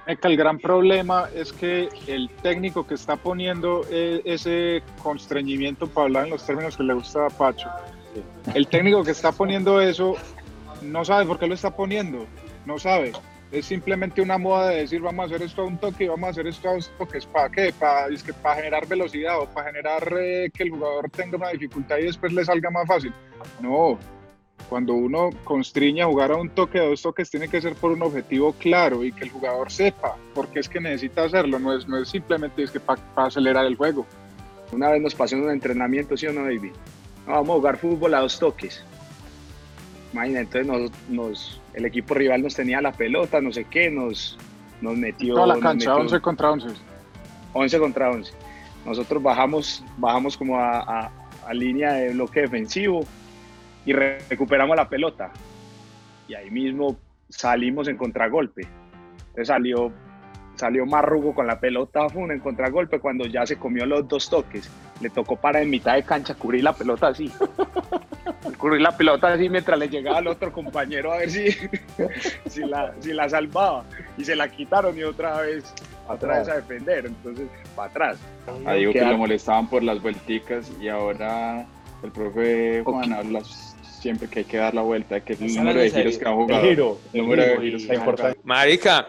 El 0.07 0.35
gran 0.35 0.57
problema 0.57 1.29
es 1.33 1.53
que 1.53 1.87
el 2.07 2.29
técnico 2.41 2.87
que 2.87 2.95
está 2.95 3.15
poniendo 3.15 3.85
eh, 3.91 4.21
ese 4.25 4.81
constreñimiento, 5.03 5.87
para 5.87 6.05
hablar 6.05 6.25
en 6.25 6.31
los 6.31 6.45
términos 6.45 6.75
que 6.75 6.83
le 6.83 6.93
gusta 6.93 7.27
a 7.27 7.29
Pacho, 7.29 7.69
el 8.53 8.67
técnico 8.67 9.03
que 9.03 9.11
está 9.11 9.31
poniendo 9.31 9.79
eso 9.79 10.15
no 10.81 11.05
sabe 11.05 11.25
por 11.25 11.37
qué 11.37 11.47
lo 11.47 11.53
está 11.53 11.75
poniendo, 11.75 12.25
no 12.65 12.79
sabe. 12.79 13.13
Es 13.51 13.65
simplemente 13.65 14.21
una 14.21 14.37
moda 14.37 14.69
de 14.69 14.77
decir 14.77 15.01
vamos 15.01 15.23
a 15.23 15.35
hacer 15.35 15.45
esto 15.45 15.61
a 15.61 15.65
un 15.65 15.77
toque 15.77 16.05
y 16.05 16.07
vamos 16.07 16.27
a 16.27 16.31
hacer 16.31 16.47
esto 16.47 16.69
a 16.69 16.73
dos 16.73 16.91
toques. 16.97 17.25
¿Para 17.25 17.49
qué? 17.49 17.73
Para, 17.77 18.07
es 18.07 18.23
que 18.23 18.33
para 18.33 18.55
generar 18.55 18.87
velocidad 18.87 19.39
o 19.39 19.45
para 19.45 19.67
generar 19.67 20.13
eh, 20.17 20.49
que 20.53 20.63
el 20.63 20.71
jugador 20.71 21.09
tenga 21.09 21.37
una 21.37 21.49
dificultad 21.49 21.97
y 21.97 22.03
después 22.03 22.33
le 22.33 22.43
salga 22.43 22.71
más 22.71 22.87
fácil. 22.87 23.13
No, 23.61 23.99
cuando 24.69 24.93
uno 24.93 25.29
constriña 25.43 26.05
a 26.05 26.07
jugar 26.07 26.31
a 26.31 26.35
un 26.37 26.49
toque 26.49 26.79
de 26.79 26.87
dos 26.89 27.01
toques 27.01 27.29
tiene 27.29 27.47
que 27.49 27.61
ser 27.61 27.75
por 27.75 27.91
un 27.91 28.01
objetivo 28.01 28.53
claro 28.53 29.03
y 29.03 29.11
que 29.11 29.25
el 29.25 29.29
jugador 29.31 29.71
sepa 29.71 30.15
por 30.33 30.47
qué 30.47 30.59
es 30.59 30.69
que 30.69 30.79
necesita 30.79 31.23
hacerlo, 31.23 31.59
no 31.59 31.77
es, 31.77 31.87
no 31.87 31.97
es 31.97 32.09
simplemente 32.09 32.63
es 32.63 32.71
que 32.71 32.79
para 32.79 33.01
acelerar 33.15 33.65
el 33.65 33.75
juego. 33.75 34.05
Una 34.71 34.89
vez 34.89 35.01
nos 35.01 35.13
pasó 35.15 35.35
en 35.35 35.43
un 35.43 35.51
entrenamiento, 35.51 36.15
¿sí 36.15 36.27
o 36.27 36.33
no, 36.33 36.43
David? 36.43 36.71
No, 37.27 37.33
vamos 37.33 37.49
a 37.49 37.53
jugar 37.59 37.77
fútbol 37.77 38.13
a 38.13 38.19
dos 38.21 38.39
toques. 38.39 38.83
Imagina, 40.13 40.39
entonces 40.41 40.67
nos, 40.67 40.91
nos- 41.09 41.61
el 41.73 41.85
equipo 41.85 42.13
rival 42.13 42.41
nos 42.41 42.55
tenía 42.55 42.81
la 42.81 42.91
pelota, 42.91 43.39
no 43.41 43.51
sé 43.53 43.65
qué, 43.65 43.89
nos, 43.89 44.37
nos 44.81 44.97
metió... 44.97 45.35
Toda 45.35 45.47
la 45.47 45.53
cancha, 45.59 45.89
metió 45.91 45.95
11 46.03 46.19
contra 46.21 46.51
11. 46.51 46.67
11 47.53 47.79
contra 47.79 48.11
11. 48.11 48.31
Nosotros 48.85 49.21
bajamos, 49.23 49.83
bajamos 49.97 50.35
como 50.37 50.57
a, 50.57 50.79
a- 50.79 51.11
a 51.47 51.53
línea 51.53 51.93
de 51.93 52.13
bloque 52.13 52.41
defensivo 52.41 53.03
y 53.85 53.93
re- 53.93 54.19
recuperamos 54.29 54.75
la 54.75 54.89
pelota. 54.89 55.31
Y 56.27 56.33
ahí 56.33 56.49
mismo 56.49 56.97
salimos 57.29 57.87
en 57.87 57.97
contragolpe. 57.97 58.67
Entonces 59.19 59.47
salió, 59.47 59.91
salió 60.55 60.85
Marrugo 60.85 61.33
con 61.33 61.47
la 61.47 61.59
pelota 61.59 62.09
fue 62.09 62.23
en 62.33 62.39
contragolpe 62.39 62.99
cuando 62.99 63.25
ya 63.25 63.45
se 63.45 63.57
comió 63.57 63.85
los 63.85 64.07
dos 64.07 64.29
toques. 64.29 64.69
Le 64.99 65.09
tocó 65.09 65.35
para 65.35 65.61
en 65.61 65.69
mitad 65.69 65.95
de 65.95 66.03
cancha 66.03 66.35
cubrir 66.35 66.63
la 66.63 66.73
pelota 66.73 67.07
así. 67.07 67.31
cubrir 68.57 68.81
la 68.81 68.95
pelota 68.95 69.33
así 69.33 69.49
mientras 69.49 69.79
le 69.79 69.89
llegaba 69.89 70.19
al 70.19 70.27
otro 70.27 70.51
compañero 70.51 71.11
a 71.11 71.17
ver 71.17 71.31
si, 71.31 71.47
si, 72.45 72.61
la, 72.61 72.93
si 72.99 73.13
la 73.13 73.29
salvaba. 73.29 73.83
Y 74.17 74.25
se 74.25 74.35
la 74.35 74.49
quitaron 74.49 74.97
y 74.97 75.03
otra 75.03 75.41
vez 75.41 75.73
otra 76.07 76.39
vez 76.39 76.49
a 76.49 76.55
defender. 76.55 77.05
Entonces, 77.05 77.47
para 77.75 77.89
atrás. 77.89 78.19
A 78.65 78.73
Diego 78.73 78.93
que 78.93 79.01
lo 79.01 79.17
molestaban 79.17 79.67
por 79.67 79.83
las 79.83 80.01
vuelticas 80.01 80.71
y 80.81 80.89
ahora 80.89 81.65
el 82.03 82.11
profe 82.11 82.83
Juan 82.83 83.13
habla 83.13 83.41
siempre 84.01 84.27
que 84.27 84.39
hay 84.39 84.45
que 84.45 84.57
dar 84.57 84.73
la 84.73 84.81
vuelta, 84.81 85.19
que 85.21 85.33
es 85.33 85.41
el 85.41 85.55
número 85.55 85.79
de 85.79 85.91
giros 85.91 86.17
que 86.17 86.27
han 86.27 86.35
jugado. 86.35 86.61
El 86.63 86.69
giro, 86.69 86.97
El 87.13 87.21
número 87.21 87.41
de 87.43 87.49
giro, 87.49 87.61
giros 87.61 87.83
que 87.85 87.97
jugado. 87.97 88.35
Marica, 88.43 89.07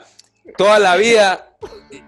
toda 0.57 0.79
la 0.79 0.97
vida, 0.97 1.55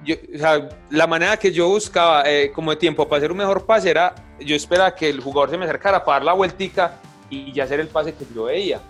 yo- 0.04 0.16
o 0.34 0.38
sea, 0.38 0.68
la 0.90 1.06
manera 1.06 1.36
que 1.36 1.50
yo 1.52 1.68
buscaba 1.68 2.22
eh, 2.26 2.50
como 2.52 2.70
de 2.70 2.76
tiempo 2.76 3.08
para 3.08 3.18
hacer 3.18 3.32
un 3.32 3.38
mejor 3.38 3.64
pase 3.64 3.90
era, 3.90 4.14
yo 4.40 4.54
esperaba 4.54 4.94
que 4.94 5.08
el 5.08 5.20
jugador 5.20 5.50
se 5.50 5.56
me 5.58 5.64
acercara 5.64 6.04
para 6.04 6.16
dar 6.18 6.24
la 6.26 6.32
vueltica 6.34 7.00
y 7.30 7.52
ya 7.52 7.64
hacer 7.64 7.80
el 7.80 7.88
pase 7.88 8.12
que 8.14 8.24
yo 8.34 8.44
veía. 8.44 8.80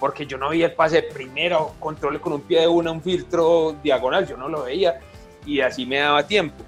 Porque 0.00 0.26
yo 0.26 0.36
no 0.38 0.48
veía 0.50 0.66
el 0.66 0.72
pase 0.72 0.96
de 0.96 1.02
primero, 1.04 1.74
control 1.78 2.20
con 2.20 2.32
un 2.32 2.40
pie 2.40 2.60
de 2.60 2.66
una, 2.68 2.90
un 2.90 3.00
filtro 3.02 3.76
diagonal, 3.82 4.26
yo 4.26 4.36
no 4.36 4.48
lo 4.48 4.64
veía 4.64 4.98
y 5.46 5.60
así 5.60 5.86
me 5.86 5.98
daba 5.98 6.26
tiempo. 6.26 6.64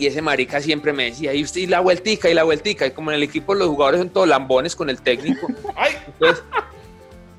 Y 0.00 0.06
ese 0.06 0.22
marica 0.22 0.62
siempre 0.62 0.94
me 0.94 1.04
decía, 1.04 1.34
y 1.34 1.42
usted 1.42 1.60
y 1.60 1.66
la 1.66 1.80
vueltica 1.80 2.30
y 2.30 2.32
la 2.32 2.44
vueltica, 2.44 2.86
y 2.86 2.92
como 2.92 3.10
en 3.10 3.16
el 3.16 3.22
equipo 3.22 3.54
los 3.54 3.68
jugadores 3.68 4.00
son 4.00 4.08
todos 4.08 4.26
lambones 4.26 4.74
con 4.74 4.88
el 4.88 5.02
técnico. 5.02 5.46
Entonces, 6.06 6.42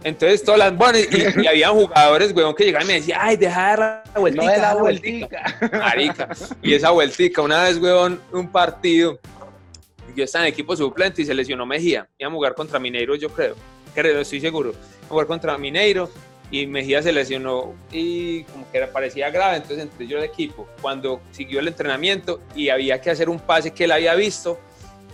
entonces 0.04 0.44
todos 0.44 0.60
lambones, 0.60 1.10
y, 1.12 1.42
y 1.42 1.48
había 1.48 1.70
jugadores, 1.70 2.32
weón, 2.36 2.54
que 2.54 2.66
llegaban 2.66 2.86
y 2.86 2.88
me 2.88 2.94
decían, 3.00 3.20
ay, 3.20 3.36
deja 3.36 3.62
de 3.62 3.68
dar 3.68 4.04
la 4.14 4.20
vueltica, 4.20 4.46
No 4.46 4.52
de 4.52 4.58
la 4.58 4.68
da 4.68 4.76
vueltica. 4.76 5.60
Marica. 5.72 6.30
Y 6.62 6.74
esa 6.76 6.92
vueltica, 6.92 7.42
una 7.42 7.64
vez, 7.64 7.78
weón, 7.80 8.22
un 8.32 8.48
partido, 8.48 9.20
yo 10.16 10.24
estaba 10.24 10.46
en 10.46 10.54
equipo 10.54 10.76
suplente 10.76 11.24
y 11.24 11.26
se 11.26 11.34
lesionó 11.34 11.66
Mejía. 11.66 12.08
Iba 12.20 12.30
a 12.30 12.34
jugar 12.34 12.54
contra 12.54 12.78
Mineiro, 12.80 13.16
yo 13.16 13.30
creo. 13.30 13.56
Creo, 13.96 14.20
estoy 14.20 14.40
seguro. 14.40 14.70
Iba 14.70 15.06
a 15.06 15.10
jugar 15.10 15.26
contra 15.28 15.58
Mineiro 15.58 16.12
y 16.52 16.68
Mejía 16.68 17.02
se 17.02 17.14
lesionó 17.14 17.74
y 17.92 18.44
como 18.44 18.70
que 18.70 18.82
parecía 18.82 19.30
grave, 19.32 19.56
entonces 19.56 19.80
entré 19.80 20.06
yo 20.06 20.18
al 20.18 20.26
equipo. 20.26 20.68
Cuando 20.82 21.22
siguió 21.32 21.62
el 21.62 21.70
entrenamiento 21.70 22.42
y 22.54 22.70
había 22.70 23.00
que 23.00 23.10
hacer 23.10 23.30
un 23.30 23.40
pase 23.40 23.72
que 23.72 23.86
él 23.86 23.92
había 23.92 24.14
visto 24.16 24.60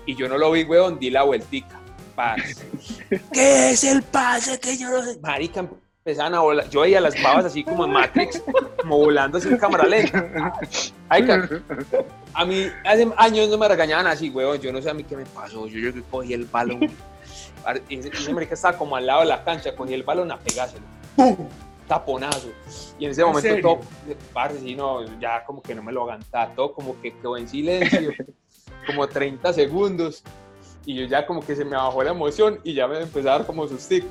y 0.08 0.15
yo 0.15 0.27
no 0.27 0.38
lo 0.38 0.51
vi, 0.51 0.63
weón, 0.63 0.98
di 0.98 1.12
la 1.12 1.24
vueltica. 1.24 1.79
parce. 2.15 2.65
¿Qué 3.32 3.70
es 3.70 3.84
el 3.84 4.01
pase 4.01 4.60
que 4.60 4.75
yo 4.77 4.89
no 4.89 5.03
sé? 5.03 5.20
Marica, 5.20 5.60
empezaban 6.00 6.34
a 6.34 6.39
volar. 6.39 6.67
Yo 6.70 6.82
veía 6.82 7.00
las 7.00 7.22
babas 7.22 7.46
así 7.46 7.63
como 7.63 7.86
en 7.86 7.91
Matrix, 7.91 8.41
como 8.82 8.98
volando 8.98 9.38
así 9.38 9.48
en 9.48 9.58
cámara 9.58 9.86
lenta. 9.86 10.53
Ay, 11.08 11.27
a 12.34 12.46
mí 12.46 12.67
hace 12.84 13.08
años 13.17 13.50
no 13.50 13.58
me 13.60 13.67
regañaban 13.67 14.08
así, 14.08 14.32
weón. 14.32 14.60
Yo 14.60 14.74
no 14.74 14.82
sé 14.82 14.89
a 14.89 14.94
mí 14.96 15.03
qué 15.03 15.15
me 15.15 15.25
pasó. 15.25 15.67
Yo, 15.67 15.91
yo 15.91 16.03
cogí 16.10 16.34
el 16.34 16.46
balón. 16.46 16.89
Y 17.89 18.00
ese 18.00 18.34
marica 18.34 18.56
estaba 18.56 18.77
como 18.77 18.96
al 18.96 19.06
lado 19.06 19.20
de 19.20 19.27
la 19.27 19.44
cancha, 19.44 19.75
cogí 19.75 19.94
el 19.94 20.03
balón 20.03 20.32
a 20.32 20.39
pegárselo. 20.39 20.96
¡Pum! 21.17 21.36
Taponazo. 21.88 22.50
Y 23.00 23.05
en 23.05 23.12
ese 23.12 23.21
¿En 23.21 23.27
momento 23.27 23.50
serio? 23.50 23.63
todo, 23.63 23.79
parce, 24.33 24.59
sí, 24.59 24.75
no, 24.75 25.03
ya 25.19 25.43
como 25.43 25.62
que 25.62 25.75
no 25.75 25.83
me 25.83 25.91
lo 25.91 26.03
aguantaba, 26.03 26.53
todo 26.53 26.74
como 26.74 27.00
que 27.01 27.13
quedó 27.13 27.36
en 27.38 27.50
silencio, 27.50 28.12
como 28.88 29.07
30 29.07 29.51
segundos. 29.51 30.24
Y 30.86 30.95
yo 30.95 31.05
ya 31.05 31.25
como 31.25 31.41
que 31.45 31.55
se 31.55 31.65
me 31.65 31.75
bajó 31.75 32.01
la 32.03 32.12
emoción 32.12 32.59
y 32.63 32.74
ya 32.74 32.88
me 32.88 33.01
empezó 33.01 33.27
a 33.29 33.39
dar 33.39 33.45
como 33.45 33.67
sustico. 33.67 34.07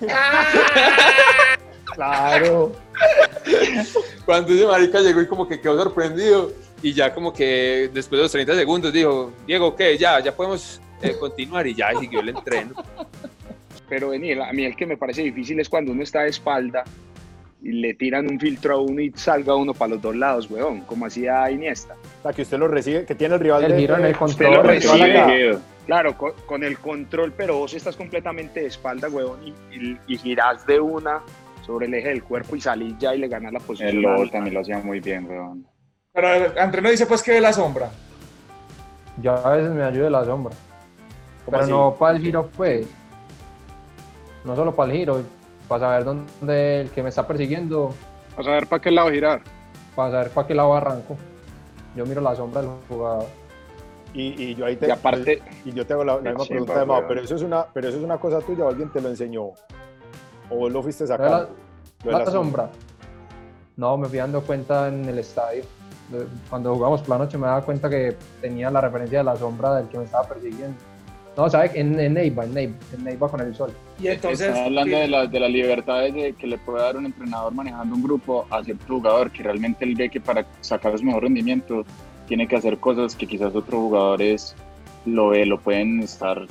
Claro. 1.94 2.72
Cuando 4.26 4.52
ese 4.52 4.66
marica 4.66 5.00
llegó 5.00 5.22
y 5.22 5.26
como 5.26 5.48
que 5.48 5.60
quedó 5.60 5.82
sorprendido 5.82 6.52
y 6.82 6.92
ya 6.92 7.14
como 7.14 7.32
que 7.32 7.90
después 7.92 8.18
de 8.18 8.22
los 8.24 8.32
30 8.32 8.54
segundos 8.54 8.92
dijo, 8.92 9.32
Diego, 9.46 9.74
¿qué? 9.74 9.96
Ya, 9.96 10.20
ya 10.20 10.34
podemos 10.34 10.80
eh, 11.00 11.16
continuar 11.18 11.66
y 11.66 11.74
ya 11.74 11.98
siguió 11.98 12.20
el 12.20 12.30
entreno. 12.30 12.74
Pero 13.88 14.08
vení, 14.10 14.32
a 14.32 14.52
mí 14.52 14.64
el 14.64 14.74
que 14.76 14.86
me 14.86 14.96
parece 14.96 15.22
difícil 15.22 15.60
es 15.60 15.68
cuando 15.68 15.92
uno 15.92 16.02
está 16.02 16.22
de 16.22 16.30
espalda 16.30 16.84
y 17.62 17.72
le 17.72 17.94
tiran 17.94 18.28
un 18.30 18.38
filtro 18.38 18.74
a 18.74 18.80
uno 18.80 19.00
y 19.00 19.12
salga 19.14 19.54
uno 19.54 19.72
para 19.74 19.94
los 19.94 20.02
dos 20.02 20.14
lados, 20.16 20.50
weón, 20.50 20.80
como 20.82 21.06
hacía 21.06 21.50
Iniesta. 21.50 21.94
O 22.20 22.22
sea, 22.22 22.32
que 22.32 22.42
usted 22.42 22.58
lo 22.58 22.68
recibe, 22.68 23.04
que 23.04 23.14
tiene 23.14 23.34
el 23.34 23.40
rival 23.40 23.64
El 23.64 23.72
de- 23.72 23.78
giro 23.78 23.96
en 23.98 24.04
el 24.06 24.16
control. 24.16 24.50
Usted 24.50 24.56
lo 24.56 24.62
recibe, 24.62 25.58
claro, 25.86 26.16
con, 26.18 26.32
con 26.46 26.64
el 26.64 26.78
control, 26.78 27.32
pero 27.36 27.58
vos 27.58 27.74
estás 27.74 27.96
completamente 27.96 28.60
de 28.60 28.66
espalda, 28.66 29.08
weón, 29.08 29.38
y, 29.46 29.50
y, 29.74 29.98
y 30.08 30.18
girás 30.18 30.66
de 30.66 30.80
una 30.80 31.20
sobre 31.64 31.86
el 31.86 31.94
eje 31.94 32.08
del 32.08 32.22
cuerpo 32.24 32.54
y 32.56 32.60
salís 32.60 32.94
ya 32.98 33.14
y 33.14 33.18
le 33.18 33.28
ganas 33.28 33.52
la 33.52 33.60
posición. 33.60 33.90
El 33.96 34.02
Lobo 34.02 34.28
también 34.30 34.54
lo 34.54 34.60
hacía 34.60 34.78
muy 34.78 35.00
bien, 35.00 35.28
weón. 35.28 35.66
Pero 36.12 36.28
Andrés 36.60 36.82
no 36.82 36.90
dice 36.90 37.06
pues 37.06 37.22
que 37.22 37.32
ve 37.32 37.40
la 37.40 37.52
sombra. 37.52 37.90
Yo 39.20 39.32
a 39.32 39.56
veces 39.56 39.70
me 39.72 39.82
ayudo 39.82 40.04
de 40.04 40.10
la 40.10 40.24
sombra. 40.24 40.54
Pero 41.46 41.58
así? 41.58 41.70
no 41.70 41.94
para 41.98 42.16
el 42.16 42.22
giro, 42.22 42.48
pues. 42.56 42.86
No 44.46 44.56
solo 44.56 44.74
para 44.74 44.90
el 44.92 44.98
giro, 44.98 45.22
para 45.68 45.80
saber 45.80 46.04
dónde 46.04 46.80
el 46.82 46.90
que 46.90 47.02
me 47.02 47.08
está 47.10 47.26
persiguiendo, 47.26 47.92
A 48.38 48.42
saber 48.42 48.66
para 48.66 48.80
qué 48.80 48.90
lado 48.90 49.10
girar. 49.10 49.40
para 49.94 50.10
saber 50.12 50.30
para 50.30 50.46
qué 50.46 50.54
lado 50.54 50.74
arranco. 50.74 51.16
Yo 51.94 52.06
miro 52.06 52.20
la 52.20 52.34
sombra 52.34 52.60
del 52.62 52.70
jugador. 52.88 53.26
Y, 54.14 54.42
y 54.42 54.54
yo 54.54 54.64
ahí 54.66 54.76
te, 54.76 54.86
Y 54.86 54.90
aparte- 54.90 55.42
y 55.64 55.72
yo 55.72 55.84
te 55.86 55.92
hago 55.92 56.04
la, 56.04 56.14
la 56.14 56.20
misma 56.20 56.44
chimba, 56.44 56.46
pregunta 56.48 56.78
de 56.80 56.86
Mao, 56.86 57.04
pero 57.08 57.20
eso 57.20 57.34
es 57.34 57.42
una, 57.42 57.66
pero 57.66 57.88
eso 57.88 57.98
es 57.98 58.04
una 58.04 58.18
cosa 58.18 58.40
tuya 58.40 58.64
o 58.64 58.68
alguien 58.68 58.88
te 58.90 59.00
lo 59.00 59.08
enseñó. 59.10 59.42
O 60.48 60.56
vos 60.56 60.72
lo 60.72 60.82
fuiste 60.82 61.06
sacando. 61.06 61.38
la, 61.38 61.48
Lo 62.12 62.18
de 62.18 62.24
la 62.24 62.30
sombra. 62.30 62.70
No, 63.76 63.96
me 63.98 64.08
fui 64.08 64.18
dando 64.18 64.40
cuenta 64.42 64.88
en 64.88 65.04
el 65.06 65.18
estadio. 65.18 65.64
Cuando 66.48 66.72
jugamos 66.74 67.00
por 67.00 67.10
la 67.10 67.18
noche 67.18 67.36
me 67.36 67.46
daba 67.48 67.62
cuenta 67.62 67.90
que 67.90 68.16
tenía 68.40 68.70
la 68.70 68.80
referencia 68.80 69.18
de 69.18 69.24
la 69.24 69.36
sombra 69.36 69.74
del 69.74 69.88
que 69.88 69.98
me 69.98 70.04
estaba 70.04 70.22
persiguiendo. 70.28 70.76
No, 71.36 71.50
¿sabes? 71.50 71.72
En, 71.74 71.98
en 72.00 72.14
Neiva, 72.14 72.44
en 72.44 72.54
Neiva, 72.54 72.74
en 72.96 73.04
Neiva 73.04 73.30
con 73.30 73.40
el 73.42 73.54
sol. 73.54 73.70
Y 74.02 74.06
entonces. 74.08 74.48
Están 74.48 74.64
hablando 74.64 74.96
de, 74.96 75.08
la- 75.08 75.26
de 75.26 75.40
las 75.40 75.50
libertades 75.50 76.14
de 76.14 76.32
que 76.32 76.46
le 76.46 76.56
puede 76.58 76.80
dar 76.82 76.96
un 76.96 77.04
entrenador 77.06 77.52
manejando 77.52 77.94
un 77.94 78.02
grupo 78.02 78.46
a 78.50 78.64
cierto 78.64 78.84
jugador, 78.94 79.30
que 79.30 79.42
realmente 79.42 79.84
él 79.84 79.94
ve 79.96 80.08
que 80.08 80.20
para 80.20 80.46
sacar 80.62 80.96
su 80.98 81.04
mejor 81.04 81.24
rendimiento 81.24 81.84
tiene 82.26 82.48
que 82.48 82.56
hacer 82.56 82.78
cosas 82.78 83.14
que 83.14 83.26
quizás 83.26 83.54
otros 83.54 83.78
jugadores 83.80 84.56
lo, 85.04 85.28
ve- 85.28 85.44
lo 85.46 85.60
pueden 85.60 86.00
estar 86.02 86.46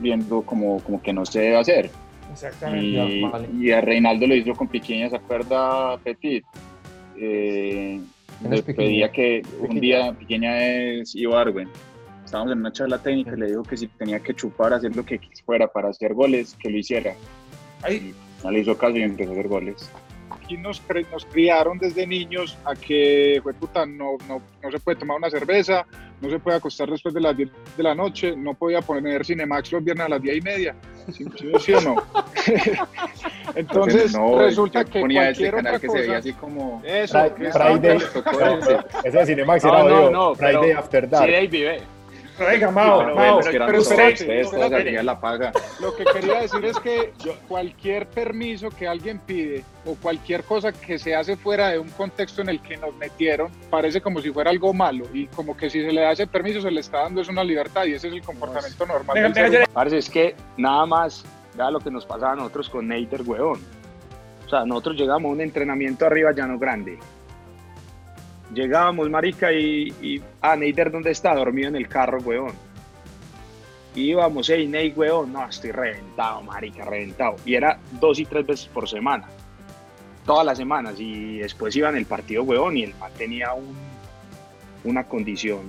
viendo 0.00 0.40
como, 0.42 0.80
como 0.82 1.02
que 1.02 1.12
no 1.12 1.26
se 1.26 1.40
debe 1.40 1.56
hacer. 1.58 1.90
Exactamente. 2.32 2.86
Y, 2.86 3.22
vale. 3.22 3.48
y 3.60 3.70
a 3.72 3.80
Reinaldo 3.80 4.26
lo 4.26 4.34
hizo 4.34 4.54
con 4.54 4.68
Piquiña, 4.68 5.10
¿se 5.10 5.16
acuerda 5.16 5.98
Petit? 5.98 6.44
Eh, 7.16 8.00
¿Quién 8.40 8.52
es 8.54 8.66
le 8.66 8.74
pedía 8.74 9.12
que 9.12 9.42
un 9.60 9.78
día, 9.80 10.12
Piquiña 10.18 10.64
es 10.64 11.14
Ibarwen, 11.14 11.68
estábamos 12.30 12.52
en 12.52 12.60
una 12.60 12.70
charla 12.70 12.98
técnica 12.98 13.32
y 13.34 13.40
le 13.40 13.46
dijo 13.48 13.64
que 13.64 13.76
si 13.76 13.88
tenía 13.88 14.20
que 14.20 14.32
chupar, 14.34 14.72
hacer 14.72 14.94
lo 14.94 15.04
que 15.04 15.18
fuera 15.44 15.66
para 15.66 15.88
hacer 15.88 16.14
goles, 16.14 16.56
que 16.62 16.70
lo 16.70 16.78
hiciera. 16.78 17.12
Ahí, 17.82 18.14
No 18.44 18.52
le 18.52 18.60
hizo 18.60 18.78
caso 18.78 18.96
y 18.96 19.02
empezó 19.02 19.30
a 19.30 19.32
hacer 19.32 19.48
goles. 19.48 19.90
Aquí 20.30 20.56
nos, 20.56 20.80
nos 21.10 21.24
criaron 21.26 21.78
desde 21.78 22.06
niños 22.06 22.56
a 22.64 22.76
que, 22.76 23.40
fue 23.42 23.52
puta, 23.52 23.84
no, 23.84 24.16
no, 24.28 24.40
no 24.62 24.70
se 24.70 24.78
puede 24.78 24.96
tomar 24.98 25.16
una 25.16 25.28
cerveza, 25.28 25.84
no 26.20 26.30
se 26.30 26.38
puede 26.38 26.58
acostar 26.58 26.88
después 26.88 27.12
de 27.12 27.20
las 27.20 27.36
10 27.36 27.50
de 27.76 27.82
la 27.82 27.96
noche, 27.96 28.36
no 28.36 28.54
podía 28.54 28.80
poner 28.80 29.24
Cinemax 29.26 29.72
los 29.72 29.82
viernes 29.82 30.06
a 30.06 30.10
las 30.10 30.22
10 30.22 30.36
y 30.36 30.40
media. 30.40 30.74
¿Sí, 31.12 31.24
sí- 31.36 31.52
sí 31.58 31.72
o 31.72 31.80
no? 31.80 31.96
Entonces, 33.56 34.12
no, 34.12 34.38
resulta 34.38 34.84
que 34.84 35.00
ponía 35.00 35.30
ese 35.30 35.50
cualquier 35.50 35.54
canal 35.56 35.74
otra 35.74 35.80
que 35.80 35.86
cosa... 35.88 35.98
se 35.98 36.06
veía 36.06 36.18
así 36.18 36.32
como... 36.34 36.80
Eso, 36.84 37.18
Friday, 37.52 37.98
no, 37.98 38.58
ese. 38.58 38.78
ese 39.04 39.18
de 39.18 39.26
Cinemax 39.26 39.64
No, 39.64 39.70
era 39.74 39.82
no, 39.82 39.96
audio. 39.96 40.10
no, 40.12 40.34
Friday 40.36 40.70
After 40.72 41.04
Sí, 41.06 41.10
Dark. 41.10 41.30
David, 41.32 41.50
ve. 41.64 41.80
Venga, 42.46 42.70
Mao, 42.70 42.98
Pero 43.00 43.14
Mao, 43.14 43.40
pero 43.42 45.02
la 45.02 45.20
paga. 45.20 45.52
Lo 45.80 45.94
que 45.96 46.04
quería 46.04 46.40
decir 46.40 46.64
es 46.64 46.78
que 46.78 47.12
cualquier 47.48 48.06
permiso 48.06 48.70
que 48.70 48.86
alguien 48.86 49.18
pide 49.20 49.64
o 49.86 49.94
cualquier 49.94 50.44
cosa 50.44 50.72
que 50.72 50.98
se 50.98 51.14
hace 51.14 51.36
fuera 51.36 51.68
de 51.68 51.78
un 51.78 51.88
contexto 51.90 52.42
en 52.42 52.50
el 52.50 52.60
que 52.60 52.76
nos 52.76 52.94
metieron 52.96 53.50
parece 53.70 54.00
como 54.00 54.20
si 54.20 54.30
fuera 54.30 54.50
algo 54.50 54.72
malo 54.72 55.06
y 55.12 55.26
como 55.28 55.56
que 55.56 55.70
si 55.70 55.82
se 55.82 55.92
le 55.92 56.02
da 56.02 56.12
ese 56.12 56.26
permiso 56.26 56.60
se 56.60 56.70
le 56.70 56.80
está 56.80 57.02
dando 57.02 57.20
es 57.20 57.28
una 57.28 57.44
libertad 57.44 57.84
y 57.84 57.94
ese 57.94 58.08
es 58.08 58.14
el 58.14 58.22
comportamiento 58.22 58.86
normal 58.86 59.32
del. 59.32 59.66
Parce, 59.72 59.98
es 59.98 60.10
que 60.10 60.34
nada 60.56 60.86
más, 60.86 61.24
vea 61.56 61.70
lo 61.70 61.80
que 61.80 61.90
nos 61.90 62.04
pasaba 62.04 62.32
a 62.32 62.36
nosotros 62.36 62.68
con 62.68 62.88
Nader, 62.88 63.22
weón. 63.22 63.60
O 64.46 64.48
sea, 64.48 64.64
nosotros 64.64 64.96
llegamos 64.96 65.30
a 65.30 65.32
un 65.32 65.40
entrenamiento 65.40 66.06
arriba 66.06 66.32
Llano 66.32 66.58
Grande. 66.58 66.98
Llegábamos, 68.54 69.08
marica, 69.08 69.52
y, 69.52 69.92
y 70.02 70.20
ah, 70.40 70.56
Nader, 70.56 70.90
¿dónde 70.90 71.10
está? 71.12 71.34
Dormido 71.34 71.68
en 71.68 71.76
el 71.76 71.88
carro, 71.88 72.18
weón. 72.18 72.52
Íbamos, 73.94 74.48
hey, 74.48 74.66
Ney, 74.66 74.92
weón, 74.94 75.32
no, 75.32 75.48
estoy 75.48 75.72
reventado, 75.72 76.42
marica, 76.42 76.84
reventado. 76.84 77.36
Y 77.44 77.54
era 77.54 77.78
dos 78.00 78.18
y 78.18 78.24
tres 78.24 78.46
veces 78.46 78.66
por 78.66 78.88
semana. 78.88 79.28
Todas 80.24 80.46
las 80.46 80.58
semanas. 80.58 80.94
Y 80.98 81.38
después 81.38 81.74
iba 81.76 81.88
en 81.88 81.96
el 81.96 82.06
partido, 82.06 82.42
weón, 82.42 82.76
y 82.76 82.84
el 82.84 82.94
man 82.96 83.12
tenía 83.16 83.52
un, 83.52 83.74
una 84.84 85.04
condición 85.04 85.60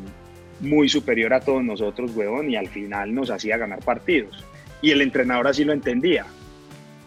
muy 0.60 0.90
superior 0.90 1.34
a 1.34 1.40
todos 1.40 1.64
nosotros, 1.64 2.12
weón, 2.16 2.50
y 2.50 2.56
al 2.56 2.68
final 2.68 3.14
nos 3.14 3.30
hacía 3.30 3.58
ganar 3.58 3.80
partidos. 3.80 4.44
Y 4.82 4.92
el 4.92 5.02
entrenador 5.02 5.48
así 5.48 5.64
lo 5.64 5.74
entendía. 5.74 6.26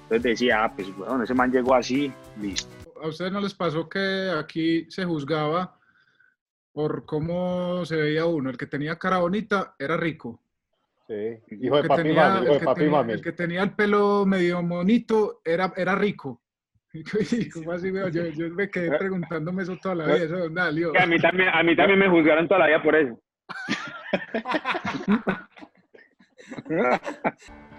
Entonces 0.05 0.23
decía, 0.23 0.65
ah, 0.65 0.73
pues, 0.75 0.89
weón, 0.97 1.23
ese 1.23 1.35
man 1.35 1.51
llegó 1.51 1.75
así, 1.75 2.13
listo. 2.41 2.74
¿A 3.03 3.09
ustedes 3.09 3.33
no 3.33 3.41
les 3.41 3.55
pasó 3.55 3.89
que 3.89 4.31
aquí 4.39 4.87
se 4.91 5.05
juzgaba 5.05 5.79
por 6.73 7.05
cómo 7.05 7.85
se 7.85 7.97
veía 7.97 8.25
uno? 8.27 8.51
El 8.51 8.57
que 8.57 8.67
tenía 8.67 8.97
cara 8.99 9.19
bonita 9.19 9.75
era 9.79 9.97
rico. 9.97 10.41
Sí. 11.07 11.39
Hijo 11.61 11.77
de 11.83 11.89
papi 11.89 12.03
tenía- 12.03 12.29
mami, 12.29 12.45
hijo 12.45 12.47
el 12.47 12.53
de 12.55 12.59
que 12.61 12.65
papi 12.65 12.81
tenía- 12.81 12.97
mami. 12.99 13.13
El 13.13 13.21
que 13.23 13.33
tenía 13.33 13.63
el 13.63 13.73
pelo 13.75 14.25
medio 14.27 14.63
monito 14.63 15.41
era, 15.45 15.73
era 15.77 15.95
rico. 15.95 16.41
Y 17.33 17.51
¿Cómo 17.51 17.73
así? 17.73 17.93
Yo, 17.93 18.09
yo 18.09 18.51
me 18.51 18.71
quedé 18.71 18.97
preguntándome 18.97 19.65
eso 19.65 19.77
toda 19.83 19.97
la 19.97 20.05
vida. 20.07 20.17
¿Eso 20.17 20.35
de 20.37 20.41
dónde 20.43 20.61
salió? 20.61 20.93
A 20.99 21.07
mí 21.07 21.19
también, 21.19 21.49
a 21.49 21.63
mí 21.65 21.75
también 21.77 21.99
me 21.99 22.09
juzgaron 22.09 22.47
toda 22.47 22.61
la 22.61 22.67
vida 22.69 22.83
por 22.83 22.95
eso. 22.95 23.21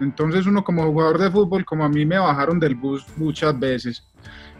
Entonces 0.00 0.46
uno 0.46 0.62
como 0.62 0.84
jugador 0.84 1.18
de 1.18 1.30
fútbol, 1.30 1.64
como 1.64 1.84
a 1.84 1.88
mí 1.88 2.04
me 2.04 2.18
bajaron 2.18 2.60
del 2.60 2.74
bus 2.74 3.06
muchas 3.16 3.58
veces, 3.58 4.06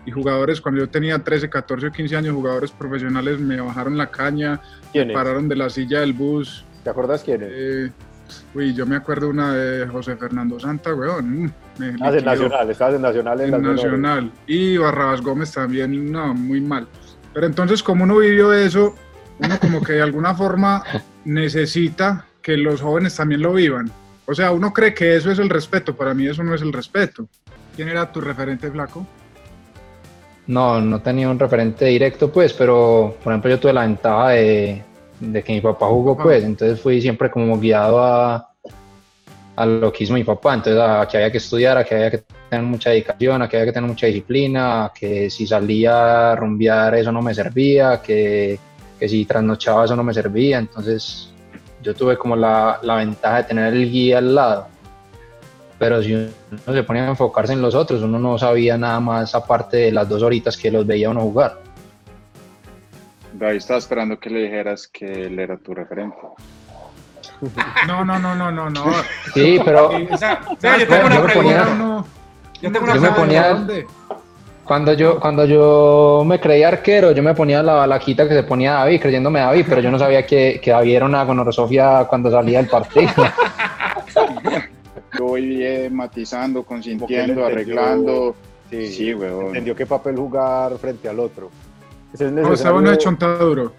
y 0.06 0.12
jugadores 0.12 0.60
cuando 0.60 0.80
yo 0.80 0.88
tenía 0.88 1.18
13, 1.18 1.50
14 1.50 1.88
o 1.88 1.92
15 1.92 2.16
años, 2.16 2.34
jugadores 2.34 2.70
profesionales 2.70 3.38
me 3.40 3.60
bajaron 3.60 3.98
la 3.98 4.06
caña, 4.06 4.60
me 4.94 5.12
pararon 5.12 5.48
de 5.48 5.56
la 5.56 5.68
silla 5.68 6.00
del 6.00 6.12
bus. 6.12 6.64
¿Te 6.84 6.90
acuerdas 6.90 7.22
quiénes? 7.24 7.50
Eh, 7.52 7.90
uy, 8.54 8.72
yo 8.72 8.86
me 8.86 8.96
acuerdo 8.96 9.28
una 9.28 9.52
de 9.52 9.86
José 9.88 10.16
Fernando 10.16 10.58
Santa, 10.60 10.94
weón. 10.94 11.42
mm, 11.44 11.52
me 11.78 11.90
Estabas 11.90 12.14
en. 12.14 12.24
Nacional, 12.24 12.70
estabas 12.70 12.94
en 12.94 13.02
Nacional 13.02 13.40
en 13.40 13.46
En 13.46 13.60
menores. 13.60 13.82
Nacional. 13.84 14.32
Y 14.46 14.76
Barrabás 14.76 15.20
Gómez 15.20 15.52
también, 15.52 16.10
no, 16.12 16.32
muy 16.34 16.60
mal. 16.60 16.86
Pero 17.34 17.46
entonces, 17.46 17.82
como 17.82 18.04
uno 18.04 18.18
vivió 18.18 18.52
eso, 18.52 18.94
uno 19.40 19.58
como 19.60 19.82
que 19.82 19.94
de 19.94 20.02
alguna 20.02 20.34
forma 20.34 20.82
necesita 21.24 22.26
que 22.40 22.56
los 22.56 22.80
jóvenes 22.80 23.16
también 23.16 23.42
lo 23.42 23.52
vivan. 23.52 23.90
O 24.26 24.34
sea, 24.34 24.52
uno 24.52 24.72
cree 24.72 24.94
que 24.94 25.16
eso 25.16 25.30
es 25.30 25.38
el 25.38 25.50
respeto, 25.50 25.96
para 25.96 26.14
mí 26.14 26.26
eso 26.26 26.42
no 26.42 26.54
es 26.54 26.62
el 26.62 26.72
respeto. 26.72 27.28
¿Quién 27.74 27.88
era 27.88 28.10
tu 28.10 28.20
referente, 28.20 28.70
Flaco? 28.70 29.06
No, 30.46 30.80
no 30.80 31.00
tenía 31.00 31.28
un 31.28 31.38
referente 31.38 31.86
directo, 31.86 32.30
pues, 32.30 32.52
pero 32.52 33.16
por 33.22 33.32
ejemplo 33.32 33.50
yo 33.50 33.58
tuve 33.58 33.72
la 33.72 33.82
ventaja 33.82 34.30
de, 34.30 34.82
de 35.20 35.42
que 35.42 35.52
mi 35.52 35.60
papá 35.60 35.86
jugó, 35.86 36.12
Ajá. 36.12 36.22
pues, 36.22 36.44
entonces 36.44 36.80
fui 36.80 37.00
siempre 37.00 37.30
como 37.30 37.58
guiado 37.58 37.98
a, 38.02 38.50
a 39.56 39.66
lo 39.66 39.92
que 39.92 40.04
hizo 40.04 40.14
mi 40.14 40.22
papá, 40.22 40.54
entonces 40.54 40.80
a 40.80 41.08
que 41.08 41.16
había 41.16 41.32
que 41.32 41.38
estudiar, 41.38 41.78
a 41.78 41.84
que 41.84 41.94
había 41.94 42.10
que 42.10 42.22
tener 42.48 42.64
mucha 42.64 42.90
dedicación, 42.90 43.42
a 43.42 43.48
que 43.48 43.56
había 43.56 43.66
que 43.66 43.72
tener 43.72 43.88
mucha 43.88 44.06
disciplina, 44.06 44.84
a 44.84 44.92
que 44.92 45.30
si 45.30 45.46
salía 45.46 46.32
a 46.32 46.36
rumbear 46.36 46.94
eso 46.94 47.10
no 47.10 47.22
me 47.22 47.34
servía, 47.34 48.00
que, 48.02 48.58
que 49.00 49.08
si 49.08 49.24
trasnochaba 49.24 49.86
eso 49.86 49.96
no 49.96 50.04
me 50.04 50.14
servía. 50.14 50.58
Entonces 50.58 51.30
yo 51.82 51.94
tuve 51.94 52.16
como 52.16 52.36
la, 52.36 52.78
la 52.82 52.96
ventaja 52.96 53.38
de 53.38 53.44
tener 53.44 53.74
el 53.74 53.90
guía 53.90 54.18
al 54.18 54.34
lado. 54.34 54.68
Pero 55.78 56.02
si 56.02 56.14
uno 56.14 56.30
se 56.72 56.82
ponía 56.84 57.04
a 57.04 57.08
enfocarse 57.10 57.52
en 57.52 57.60
los 57.62 57.74
otros, 57.74 58.02
uno 58.02 58.18
no 58.18 58.38
sabía 58.38 58.78
nada 58.78 58.98
más 59.00 59.34
aparte 59.34 59.76
de 59.76 59.92
las 59.92 60.08
dos 60.08 60.22
horitas 60.22 60.56
que 60.56 60.70
los 60.70 60.86
veía 60.86 61.10
uno 61.10 61.20
jugar. 61.20 61.58
David 63.34 63.56
estaba 63.58 63.78
esperando 63.78 64.18
que 64.18 64.30
le 64.30 64.42
dijeras 64.44 64.88
que 64.88 65.26
él 65.26 65.38
era 65.38 65.56
tu 65.56 65.74
referente. 65.74 66.16
No, 67.86 68.02
no, 68.02 68.18
no, 68.18 68.34
no, 68.34 68.50
no, 68.50 68.70
no. 68.70 68.84
Sí, 69.34 69.60
pero 69.62 69.90
Sí, 69.90 70.08
o 70.10 70.16
sea, 70.16 70.40
o 70.50 70.56
sea, 70.58 70.78
yo 70.78 70.88
tengo 70.88 71.06
una 71.06 71.22
pregunta. 71.22 71.64
ponía- 71.64 71.74
no. 71.74 72.06
Yo 72.62 72.72
tengo 72.72 72.84
una 72.84 72.94
yo 72.94 73.00
me 73.02 73.10
ponía- 73.10 73.48
¿dónde? 73.50 73.86
Cuando 74.64 74.92
yo, 74.94 75.20
cuando 75.20 75.44
yo 75.44 76.24
me 76.26 76.40
creía 76.40 76.68
arquero, 76.68 77.12
yo 77.12 77.22
me 77.22 77.34
ponía 77.34 77.62
la 77.62 77.74
balaquita 77.74 78.26
que 78.26 78.34
se 78.34 78.42
ponía 78.42 78.72
David, 78.72 79.00
creyéndome 79.02 79.38
David, 79.40 79.66
pero 79.68 79.80
yo 79.82 79.90
no 79.90 79.98
sabía 79.98 80.26
que, 80.26 80.58
que 80.62 80.70
David 80.72 80.96
era 80.96 81.04
una 81.04 81.22
gonorosofia 81.24 82.06
cuando 82.08 82.30
salía 82.30 82.58
del 82.58 82.68
partido. 82.70 83.10
Voy 85.36 85.62
eh, 85.62 85.90
matizando, 85.92 86.62
consintiendo, 86.62 87.44
arreglando. 87.44 88.34
Sí, 88.70 88.86
Sí, 88.90 89.14
weón. 89.14 89.48
entendió 89.48 89.76
qué 89.76 89.84
papel 89.84 90.16
jugar 90.16 90.78
frente 90.78 91.10
al 91.10 91.20
otro. 91.20 91.50
Es 92.14 92.20
necesario- 92.22 92.72
bueno 92.72 92.90
de 92.90 92.96
chontaduro. 92.96 93.72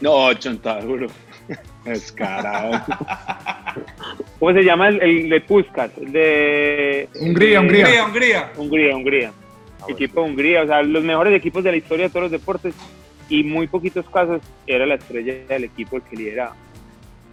No, 0.00 0.32
chontaduro. 0.32 1.06
Descarado. 1.84 2.80
¿Cómo 4.38 4.52
se 4.54 4.62
llama 4.62 4.88
el, 4.88 5.02
el 5.02 5.28
de 5.28 5.40
Puskas? 5.42 5.90
El 5.98 6.12
de... 6.12 7.08
Hungría, 7.20 7.60
el 7.60 7.68
de- 7.68 7.74
Hungría. 7.82 8.04
Hungría, 8.06 8.50
Hungría, 8.56 8.96
Hungría. 8.96 9.32
Ah, 9.82 9.86
Equipo 9.88 10.22
de 10.22 10.30
Hungría, 10.30 10.62
o 10.62 10.66
sea, 10.66 10.82
los 10.82 11.04
mejores 11.04 11.34
equipos 11.34 11.62
de 11.62 11.72
la 11.72 11.76
historia 11.76 12.06
de 12.06 12.08
todos 12.10 12.22
los 12.22 12.32
deportes 12.32 12.74
y 13.28 13.44
muy 13.44 13.66
poquitos 13.66 14.08
casos 14.08 14.40
era 14.66 14.86
la 14.86 14.94
estrella 14.94 15.34
del 15.46 15.64
equipo 15.64 15.96
el 15.96 16.02
que 16.04 16.16
lideraba. 16.16 16.56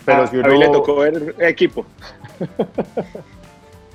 Pero 0.05 0.23
Ah, 0.23 0.27
si 0.27 0.35
a 0.35 0.39
uno, 0.41 0.49
mí 0.49 0.59
le 0.59 0.67
tocó 0.67 0.97
ver 0.97 1.33
equipo. 1.39 1.85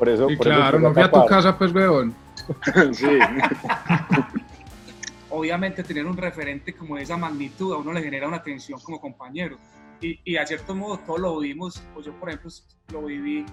por 0.02 0.08
eso, 0.08 0.28
Y 0.28 0.34
por 0.34 0.48
eso 0.48 0.56
claro, 0.56 0.78
empezó 0.78 0.88
no 0.88 0.94
fui 0.94 1.02
a 1.04 1.10
tu 1.12 1.26
casa, 1.26 1.56
pues, 1.56 1.72
weón. 1.72 2.12
sí. 2.92 3.06
obviamente 5.30 5.84
tener 5.84 6.06
un 6.06 6.16
referente 6.16 6.74
como 6.74 6.96
de 6.96 7.04
esa 7.04 7.16
magnitud 7.16 7.72
a 7.72 7.76
uno 7.76 7.92
le 7.92 8.02
genera 8.02 8.26
una 8.26 8.42
tensión 8.42 8.80
como 8.80 9.00
compañero. 9.00 9.58
Y, 10.00 10.18
y 10.24 10.38
a 10.38 10.44
cierto 10.44 10.74
modo 10.74 10.98
todos 10.98 11.20
lo 11.20 11.38
vivimos, 11.38 11.80
pues 11.94 12.06
yo 12.06 12.12
por 12.14 12.30
ejemplo 12.30 12.50
lo 12.90 13.02
viví 13.02 13.46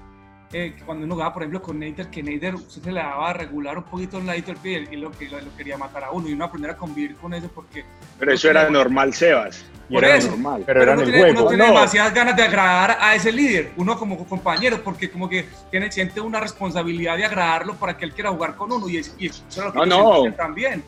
eh, 0.51 0.75
cuando 0.83 1.05
uno 1.05 1.13
jugaba 1.13 1.33
por 1.33 1.43
ejemplo 1.43 1.61
con 1.61 1.77
Neider, 1.77 2.09
que 2.09 2.23
Neider 2.23 2.55
usted 2.55 2.81
se 2.81 2.91
le 2.91 2.99
daba 2.99 3.29
a 3.29 3.33
regular 3.33 3.77
un 3.77 3.83
poquito 3.83 4.17
el 4.17 4.25
ladito 4.25 4.47
del 4.47 4.57
pie 4.57 4.87
y 4.91 4.95
lo, 4.95 5.11
que 5.11 5.29
lo, 5.29 5.39
lo 5.39 5.55
quería 5.55 5.77
matar 5.77 6.05
a 6.05 6.11
uno 6.11 6.27
y 6.27 6.33
uno 6.33 6.45
aprender 6.45 6.71
a 6.71 6.77
convivir 6.77 7.15
con 7.17 7.35
eso 7.35 7.47
porque... 7.53 7.85
Pero 8.17 8.33
eso 8.33 8.49
era 8.49 8.67
normal, 8.71 9.13
Sebas. 9.13 9.68
Por 9.91 10.05
Era 10.05 10.15
eso. 10.17 10.29
normal. 10.29 10.63
Pero 10.65 10.79
Pero 10.79 10.83
era 10.83 10.93
uno 10.93 11.01
el 11.01 11.11
tiene, 11.11 11.31
uno 11.31 11.47
tiene 11.47 11.67
No. 11.67 11.73
demasiadas 11.73 12.13
ganas 12.13 12.35
de 12.35 12.43
agradar 12.43 12.97
a 13.01 13.15
ese 13.15 13.31
líder, 13.31 13.71
uno 13.77 13.97
como 13.97 14.23
compañero, 14.27 14.81
porque 14.83 15.09
como 15.09 15.27
que 15.27 15.47
tiene, 15.71 15.91
siente 15.91 16.21
una 16.21 16.39
responsabilidad 16.39 17.17
de 17.17 17.25
agradarlo 17.25 17.73
para 17.75 17.97
que 17.97 18.05
él 18.05 18.13
quiera 18.13 18.29
jugar 18.29 18.55
con 18.55 18.71
uno 18.71 18.87
y, 18.87 18.97
es- 18.97 19.15
y 19.17 19.27
eso 19.27 19.43
es 19.49 19.57
lo 19.57 19.73
que 19.73 19.79
No, 19.79 19.85
no. 20.25 20.33
también. 20.33 20.83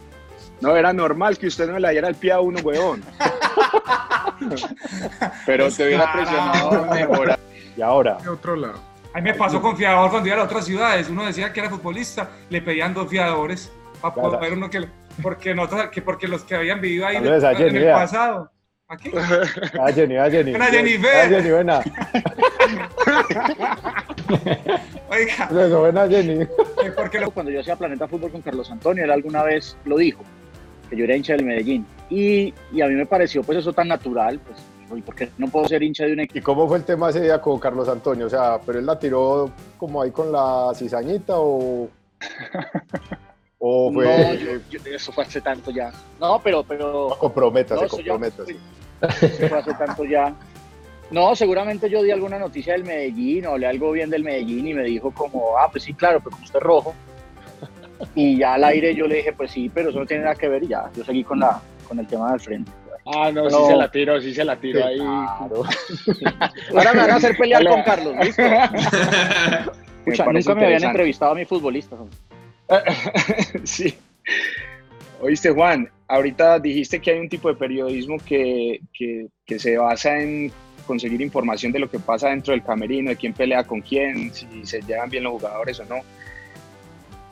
No, 0.59 0.77
era 0.77 0.93
normal 0.93 1.39
que 1.39 1.47
usted 1.47 1.67
no 1.67 1.79
le 1.79 1.89
diera 1.89 2.07
el 2.07 2.15
pie 2.15 2.33
a 2.33 2.39
uno, 2.39 2.59
weón. 2.59 3.03
Pero 5.45 5.69
te 5.71 5.85
hubiera 5.85 6.11
presionado 6.13 6.91
a 6.91 6.95
mejorar. 6.95 7.39
Y 7.75 7.81
ahora, 7.81 8.17
De 8.21 8.29
otro 8.29 8.55
lado. 8.55 8.79
A 9.13 9.17
mí 9.17 9.23
me 9.23 9.33
pasó 9.33 9.61
con 9.61 9.75
fiador 9.75 10.09
cuando 10.09 10.29
iba 10.29 10.39
a 10.39 10.43
otras 10.43 10.65
ciudades. 10.65 11.09
Uno 11.09 11.25
decía 11.25 11.51
que 11.51 11.59
era 11.59 11.69
futbolista, 11.69 12.29
le 12.49 12.61
pedían 12.61 12.93
dos 12.93 13.09
fiadores 13.09 13.71
para 13.99 14.13
poder 14.13 14.53
uno 14.53 14.69
que 14.69 14.87
porque 15.21 15.53
nosotros, 15.53 15.89
que 15.91 16.01
porque 16.01 16.27
los 16.27 16.43
que 16.43 16.55
habían 16.55 16.79
vivido 16.79 17.05
ahí 17.05 17.17
en 17.17 17.25
el 17.25 17.73
vea. 17.73 18.07
Pasado. 19.11 19.43
¿Aquí? 19.43 19.77
ah, 19.79 19.91
Jenny, 19.93 20.17
ah, 20.17 20.29
Jenny. 20.29 20.51
Buena, 20.51 20.65
Jenny, 20.67 20.97
ve. 20.97 21.09
Ah, 21.13 21.27
Jenny, 21.29 21.49
buena. 21.51 21.81
Oiga, 25.09 25.49
Eso, 25.65 25.79
buena, 25.79 26.07
Jenny. 26.07 26.45
porque 26.95 27.19
lo- 27.19 27.31
Cuando 27.31 27.51
yo 27.51 27.59
hacía 27.61 27.75
Planeta 27.75 28.07
Fútbol 28.07 28.31
con 28.31 28.41
Carlos 28.41 28.69
Antonio, 28.71 29.03
él 29.03 29.11
alguna 29.11 29.43
vez 29.43 29.77
lo 29.85 29.97
dijo, 29.97 30.23
que 30.89 30.97
yo 30.97 31.03
era 31.05 31.15
hincha 31.15 31.33
del 31.33 31.45
Medellín. 31.45 31.85
Y, 32.09 32.53
y 32.71 32.81
a 32.81 32.87
mí 32.87 32.93
me 32.95 33.05
pareció 33.05 33.43
pues 33.43 33.57
eso 33.59 33.71
tan 33.73 33.87
natural, 33.87 34.39
pues, 34.39 34.59
¿y 34.97 35.01
por 35.01 35.15
qué 35.15 35.29
no 35.37 35.47
puedo 35.47 35.67
ser 35.67 35.81
hincha 35.83 36.05
de 36.05 36.13
un 36.13 36.19
equipo? 36.21 36.39
¿Y 36.39 36.41
cómo 36.41 36.67
fue 36.67 36.77
el 36.77 36.83
tema 36.83 37.09
ese 37.09 37.21
día 37.21 37.39
con 37.39 37.59
Carlos 37.59 37.87
Antonio? 37.87 38.25
O 38.27 38.29
sea, 38.29 38.59
¿pero 38.65 38.79
él 38.79 38.85
la 38.85 38.99
tiró 38.99 39.51
como 39.77 40.01
ahí 40.01 40.11
con 40.11 40.31
la 40.31 40.71
cizañita 40.75 41.33
o...? 41.37 41.89
¿O 43.63 43.91
fue...? 43.93 44.05
No, 44.05 44.33
yo- 44.33 44.59
yo- 44.71 44.79
eso 44.95 45.11
fue 45.11 45.23
hace 45.23 45.39
tanto 45.39 45.69
ya. 45.69 45.91
No, 46.19 46.41
pero, 46.43 46.63
pero 46.63 47.15
Comprométase, 47.19 47.79
No, 47.79 47.85
eso 47.85 49.47
fue 49.49 49.59
hace 49.59 49.73
tanto 49.75 50.03
ya. 50.03 50.33
No, 51.11 51.35
seguramente 51.35 51.89
yo 51.89 52.01
di 52.01 52.09
alguna 52.09 52.39
noticia 52.39 52.73
del 52.73 52.85
Medellín 52.85 53.45
o 53.45 53.57
le 53.57 53.67
algo 53.67 53.91
bien 53.91 54.09
del 54.09 54.23
Medellín 54.23 54.65
y 54.67 54.73
me 54.73 54.83
dijo 54.83 55.11
como, 55.11 55.57
ah, 55.57 55.69
pues 55.71 55.83
sí, 55.83 55.93
claro, 55.93 56.19
pero 56.19 56.31
como 56.31 56.43
usted 56.45 56.57
es 56.57 56.63
rojo. 56.63 56.95
Y 58.15 58.37
ya 58.39 58.55
al 58.55 58.63
aire 58.63 58.95
yo 58.95 59.05
le 59.07 59.17
dije, 59.17 59.31
pues 59.33 59.51
sí, 59.51 59.69
pero 59.71 59.89
eso 59.91 59.99
no 59.99 60.05
tiene 60.07 60.23
nada 60.23 60.35
que 60.35 60.47
ver 60.47 60.63
y 60.63 60.67
ya, 60.69 60.89
yo 60.95 61.03
seguí 61.03 61.23
con, 61.23 61.39
la, 61.39 61.61
con 61.87 61.99
el 61.99 62.07
tema 62.07 62.31
del 62.31 62.39
frente. 62.39 62.71
Ah, 63.05 63.29
no, 63.31 63.43
Pero- 63.43 63.59
sí 63.59 63.65
se 63.67 63.75
la 63.75 63.91
tiró, 63.91 64.21
sí 64.21 64.33
se 64.33 64.43
la 64.45 64.55
tiró 64.55 64.79
Sí, 64.79 64.85
ahí. 64.87 64.97
claro. 64.97 65.63
Ahora 66.75 66.93
me 66.93 66.99
van 67.01 67.11
a 67.11 67.15
hacer 67.15 67.37
pelear 67.37 67.61
Hola. 67.61 67.69
con 67.71 67.83
Carlos, 67.83 68.15
¿listo? 68.23 68.41
Nunca 70.05 70.55
me 70.55 70.65
habían 70.65 70.83
entrevistado 70.83 71.31
a 71.33 71.35
mi 71.35 71.45
futbolista. 71.45 71.95
sí. 73.63 73.93
Oíste, 75.19 75.51
Juan, 75.51 75.89
ahorita 76.07 76.59
dijiste 76.59 76.99
que 76.99 77.11
hay 77.11 77.19
un 77.19 77.29
tipo 77.29 77.49
de 77.49 77.55
periodismo 77.55 78.17
que, 78.17 78.81
que, 78.93 79.59
se 79.59 79.77
basa 79.77 80.19
en 80.19 80.51
conseguir 80.87 81.21
información 81.21 81.71
de 81.71 81.79
lo 81.79 81.89
que 81.89 81.99
pasa 81.99 82.29
dentro 82.29 82.53
del 82.53 82.63
camerino, 82.63 83.09
de 83.09 83.15
quién 83.15 83.33
pelea 83.33 83.63
con 83.63 83.81
quién, 83.81 84.33
si 84.33 84.65
se 84.65 84.81
llevan 84.81 85.09
bien 85.09 85.23
los 85.23 85.33
jugadores 85.33 85.79
o 85.79 85.85
no. 85.85 85.97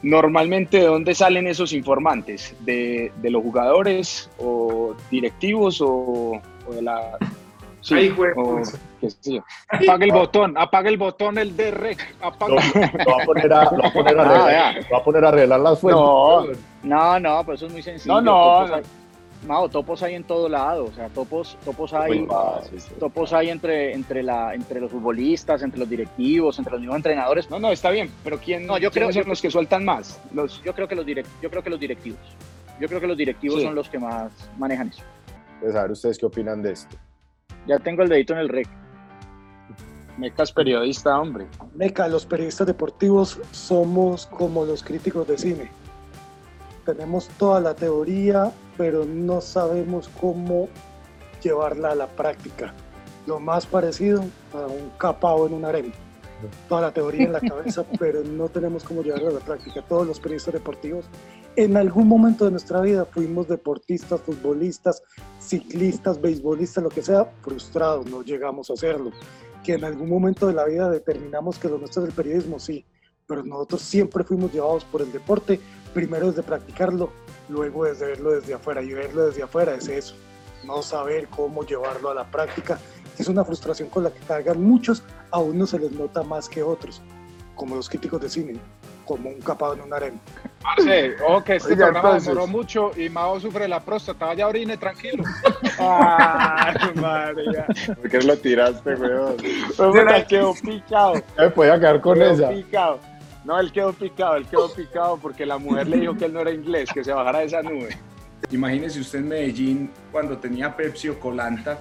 Normalmente, 0.02 0.78
¿de 0.78 0.86
dónde 0.86 1.16
salen 1.16 1.48
esos 1.48 1.74
informantes? 1.74 2.56
¿De, 2.62 3.12
los 3.24 3.42
jugadores 3.42 4.30
o 4.38 4.96
directivos 5.10 5.82
o 5.82 6.42
de 6.72 6.82
la... 6.82 7.18
Sí, 7.82 7.94
Ay, 7.96 8.10
güey, 8.10 8.32
o 8.36 8.56
pues. 8.56 8.78
qué 9.00 9.10
sé 9.10 9.34
yo. 9.36 9.44
Apaga 9.70 10.06
el 10.06 10.12
botón, 10.12 10.58
apaga 10.58 10.90
el 10.90 10.98
botón, 10.98 11.38
el 11.38 11.56
de 11.56 11.72
rec. 11.72 12.16
Lo, 12.20 12.28
Apaga. 12.28 12.54
lo 12.56 12.58
va 13.18 13.24
a 13.24 13.26
poner 13.26 13.54
a, 13.54 13.72
lo 13.72 13.78
va 13.84 13.88
a 13.88 13.94
poner 13.94 14.20
a 14.20 14.22
Ah, 14.22 14.26
arreglar, 14.26 14.76
lo 14.84 14.90
va 14.92 14.98
a 14.98 15.04
poner 15.04 15.26
a 15.26 15.28
arreglar 15.30 15.60
las 15.62 15.80
fuentes. 15.80 16.02
No, 16.02 16.44
no, 16.84 17.20
no, 17.20 17.42
pero 17.46 17.54
eso 17.56 17.66
es 17.68 17.72
muy 17.72 17.82
sencillo. 17.82 18.14
No, 18.16 18.22
no, 18.22 18.66
Topos 18.66 18.72
hay, 18.78 18.84
Mao, 19.48 19.70
topos 19.70 20.04
hay 20.04 20.16
en 20.16 20.26
todo 20.26 20.50
lado, 20.50 20.84
o 20.84 20.92
sea, 20.92 21.08
topos, 21.08 21.58
topos 21.64 21.94
hay, 21.94 22.26
fácil, 22.26 22.82
sí. 22.82 22.92
topos 23.00 23.32
hay 23.32 23.50
entre, 23.50 23.94
entre, 23.94 24.22
la, 24.22 24.54
entre 24.54 24.82
los 24.82 24.92
futbolistas, 24.92 25.64
entre 25.64 25.80
los 25.80 25.90
directivos, 25.90 26.58
entre 26.60 26.74
los 26.74 26.82
mismos 26.82 26.98
entrenadores. 26.98 27.50
No, 27.50 27.58
no, 27.58 27.72
está 27.72 27.90
bien, 27.90 28.12
pero 28.22 28.38
¿quién, 28.38 28.68
No, 28.68 28.78
yo 28.78 28.92
creo- 28.92 29.14
son 29.14 29.24
los 29.30 29.42
que 29.42 29.50
sueltan 29.50 29.86
más? 29.86 30.20
Los, 30.34 30.62
Yo 30.64 30.74
creo 30.76 30.90
que 30.90 30.96
los, 30.96 31.06
direct, 31.06 31.30
yo 31.42 31.50
creo 31.50 31.64
que 31.64 31.70
los 31.70 31.80
directivos. 31.80 32.20
Yo 32.82 32.90
creo 32.90 33.00
que 33.00 33.08
los 33.08 33.16
directivos 33.16 33.60
Sí. 33.60 33.66
son 33.66 33.76
los 33.76 33.88
que 33.88 33.98
más 34.00 34.30
manejan 34.58 34.90
eso. 34.90 35.04
Entonces, 35.54 35.76
a 35.78 35.82
ver, 35.84 35.92
¿ustedes 35.92 36.18
qué 36.18 36.26
opinan 36.26 36.62
de 36.62 36.74
esto? 36.74 36.98
Ya 37.68 37.80
tengo 37.80 38.04
el 38.04 38.10
dedito 38.10 38.34
en 38.34 38.40
el 38.40 38.50
rec. 38.50 38.68
Mecas 40.18 40.52
periodista, 40.52 41.18
hombre. 41.20 41.48
Meca, 41.76 42.08
los 42.08 42.26
periodistas 42.26 42.68
deportivos 42.68 43.40
somos 43.52 44.26
como 44.26 44.66
los 44.66 44.84
críticos 44.84 45.28
de 45.28 45.38
cine. 45.38 45.72
Tenemos 46.86 47.30
toda 47.38 47.62
la 47.62 47.74
teoría, 47.74 48.52
pero 48.78 49.06
no 49.06 49.40
sabemos 49.40 50.10
cómo 50.20 50.68
llevarla 51.42 51.92
a 51.92 51.96
la 51.96 52.08
práctica. 52.08 52.74
Lo 53.28 53.40
más 53.40 53.66
parecido 53.66 54.26
a 54.54 54.66
un 54.66 54.92
capao 54.98 55.48
en 55.48 55.54
un 55.54 55.66
harem. 55.66 55.92
Toda 56.68 56.82
la 56.82 56.94
teoría 56.94 57.26
en 57.26 57.34
la 57.34 57.40
cabeza, 57.40 57.86
pero 58.00 58.24
no 58.24 58.50
tenemos 58.50 58.84
cómo 58.84 59.02
llevarla 59.02 59.30
a 59.30 59.34
la 59.34 59.40
práctica. 59.40 59.82
Todos 59.88 60.08
los 60.08 60.20
periodistas 60.20 60.54
deportivos, 60.54 61.06
en 61.56 61.78
algún 61.78 62.08
momento 62.08 62.46
de 62.46 62.52
nuestra 62.52 62.82
vida, 62.82 63.06
fuimos 63.06 63.48
deportistas, 63.48 64.22
futbolistas, 64.22 65.04
ciclistas, 65.40 66.22
beisbolistas, 66.22 66.84
lo 66.84 66.90
que 66.90 67.02
sea, 67.02 67.26
frustrados, 67.42 68.06
no 68.06 68.24
llegamos 68.24 68.70
a 68.70 68.74
hacerlo 68.74 69.12
que 69.64 69.74
en 69.74 69.84
algún 69.84 70.10
momento 70.10 70.48
de 70.48 70.54
la 70.54 70.66
vida 70.66 70.90
determinamos 70.90 71.58
que 71.58 71.68
lo 71.68 71.78
nuestro 71.78 72.04
es 72.04 72.10
el 72.10 72.16
periodismo, 72.16 72.60
sí, 72.60 72.86
pero 73.28 73.44
nosotros 73.44 73.82
siempre 73.82 74.24
fuimos 74.24 74.52
llevados 74.52 74.86
por 74.86 75.02
el 75.02 75.12
deporte, 75.12 75.60
primero 75.94 76.28
desde 76.28 76.44
practicarlo, 76.44 77.12
luego 77.50 77.86
desde 77.86 78.08
verlo 78.08 78.32
desde 78.32 78.54
afuera, 78.54 78.82
y 78.82 78.94
verlo 78.94 79.28
desde 79.28 79.44
afuera 79.44 79.76
es 79.76 79.88
eso, 79.88 80.16
no 80.66 80.82
saber 80.82 81.28
cómo 81.28 81.66
llevarlo 81.66 82.10
a 82.10 82.16
la 82.16 82.30
práctica, 82.30 82.80
es 83.22 83.28
una 83.28 83.44
frustración 83.44 83.90
con 83.90 84.04
la 84.04 84.12
que 84.12 84.20
cargan 84.20 84.62
muchos, 84.64 85.04
a 85.32 85.40
unos 85.40 85.72
se 85.72 85.80
les 85.80 85.92
nota 85.92 86.24
más 86.24 86.48
que 86.48 86.64
otros, 86.64 87.02
como 87.56 87.76
los 87.76 87.90
críticos 87.90 88.22
de 88.22 88.30
cine, 88.30 88.60
como 89.06 89.30
un 89.30 89.42
capado 89.42 89.74
en 89.74 89.82
un 89.82 89.94
arena. 89.94 90.18
Parce, 90.62 91.16
ojo 91.28 91.44
que 91.44 91.56
este 91.56 91.74
Oiga, 91.74 91.86
programa 91.86 92.10
entonces. 92.10 92.30
demoró 92.30 92.48
mucho 92.48 92.92
y 92.96 93.10
Mao 93.10 93.40
sufre 93.40 93.68
la 93.68 93.80
próstata. 93.80 94.28
Vaya 94.28 94.48
orine, 94.48 94.78
tranquilo. 94.78 95.24
¡Ay, 95.80 96.76
María! 96.96 97.66
¿Por 97.96 98.10
qué 98.10 98.22
lo 98.22 98.38
tiraste, 98.38 98.96
weón? 98.96 99.36
Puta, 99.76 100.26
quedó 100.28 100.54
picado. 100.54 101.14
Ya 101.16 101.44
me 101.44 101.50
podía 101.50 101.80
quedar 101.80 102.02
con 102.02 102.18
quedó 102.18 102.32
esa. 102.32 102.50
picado. 102.50 103.00
No, 103.46 103.60
él 103.60 103.72
quedó 103.72 103.94
picado, 103.94 104.36
él 104.36 104.46
quedó 104.48 104.72
picado 104.74 105.18
porque 105.18 105.46
la 105.46 105.58
mujer 105.58 105.88
le 105.88 105.98
dijo 105.98 106.16
que 106.16 106.26
él 106.26 106.34
no 106.34 106.42
era 106.42 106.52
inglés, 106.52 106.90
que 106.94 107.04
se 107.04 107.14
bajara 107.14 107.40
de 107.40 107.46
esa 107.46 107.62
nube. 107.64 107.98
Imagínese 108.52 109.00
usted 109.00 109.20
en 109.20 109.28
Medellín, 109.30 109.92
cuando 110.12 110.38
tenía 110.38 110.76
Pepsi 110.76 111.10
o 111.10 111.20
Colanta, 111.20 111.80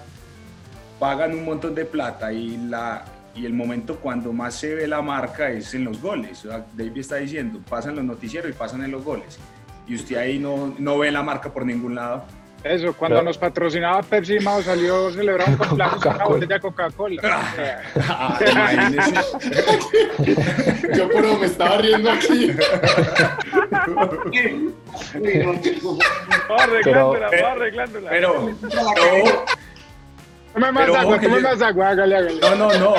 pagan 0.98 1.34
un 1.34 1.44
montón 1.44 1.74
de 1.74 1.84
plata 1.84 2.32
y, 2.32 2.56
la, 2.56 3.04
y 3.34 3.46
el 3.46 3.52
momento 3.52 3.96
cuando 3.96 4.32
más 4.32 4.54
se 4.54 4.74
ve 4.74 4.86
la 4.86 5.02
marca 5.02 5.50
es 5.50 5.74
en 5.74 5.84
los 5.84 6.00
goles. 6.00 6.44
O 6.44 6.48
sea, 6.48 6.66
David 6.74 6.98
está 6.98 7.16
diciendo, 7.16 7.60
pasan 7.68 7.96
los 7.96 8.04
noticieros 8.04 8.50
y 8.50 8.54
pasan 8.54 8.84
en 8.84 8.90
los 8.90 9.04
goles. 9.04 9.38
Y 9.86 9.94
usted 9.94 10.16
ahí 10.16 10.38
no, 10.38 10.74
no 10.78 10.98
ve 10.98 11.10
la 11.10 11.22
marca 11.22 11.52
por 11.52 11.64
ningún 11.64 11.94
lado. 11.94 12.24
Eso, 12.64 12.92
cuando 12.92 13.22
nos 13.22 13.38
patrocinaba 13.38 14.02
Pepsi, 14.02 14.40
Mao 14.40 14.60
salió 14.62 15.12
celebrando 15.12 15.62
un 15.62 15.68
cumpleaños 15.68 16.02
con 16.02 16.14
una 16.16 16.24
botella 16.24 16.54
de 16.56 16.60
Coca-Cola. 16.60 17.22
Ah. 18.08 18.38
Yo 20.96 21.08
pero 21.08 21.38
me 21.38 21.46
estaba 21.46 21.78
riendo 21.78 22.10
aquí. 22.10 22.50
Arreglándola, 26.58 27.30
va 27.30 27.52
arreglándola. 27.52 28.10
Pero, 28.10 28.54
Tome 30.58 30.72
más 30.72 30.84
pero 30.86 30.96
agua, 30.96 31.18
que 31.20 31.28
tome 31.28 31.40
yo- 31.40 31.48
más 31.48 31.62
agua, 31.62 31.88
hágale, 31.90 32.16
hágale. 32.16 32.40
No, 32.40 32.54
no, 32.56 32.72
no. 32.78 32.94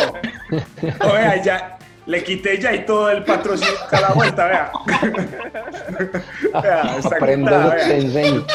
No, 1.04 1.14
vea, 1.14 1.44
ya. 1.44 1.78
Le 2.06 2.24
quité 2.24 2.58
ya 2.58 2.74
y 2.74 2.86
todo 2.86 3.10
el 3.12 3.24
patrocinio 3.24 3.74
a 3.92 4.02
la 4.02 4.08
vuelta, 4.10 4.48
vea. 4.48 4.72
Vea, 6.64 6.96
está 6.98 7.16
Aprende 7.18 7.52
te 7.52 7.58
vea. 7.58 7.98
enseño. 7.98 8.46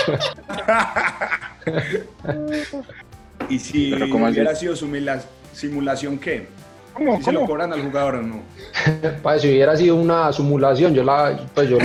Y 3.48 3.58
si 3.58 3.90
Pero 3.90 4.08
¿cómo 4.10 4.26
así? 4.26 4.34
hubiera 4.40 4.54
sido 4.56 4.74
simula- 4.74 5.22
simulación, 5.52 6.18
¿qué? 6.18 6.48
¿Cómo, 6.94 7.16
¿Sí 7.18 7.24
se 7.24 7.32
lo 7.32 7.40
cómo? 7.40 7.50
cobran 7.50 7.72
al 7.72 7.82
jugador 7.82 8.14
o 8.16 8.22
no? 8.22 8.40
Pues, 9.22 9.42
si 9.42 9.48
hubiera 9.50 9.76
sido 9.76 9.96
una 9.96 10.32
simulación, 10.32 10.94
yo 10.94 11.02
la, 11.04 11.38
pues 11.54 11.68
yo 11.68 11.78
no 11.78 11.84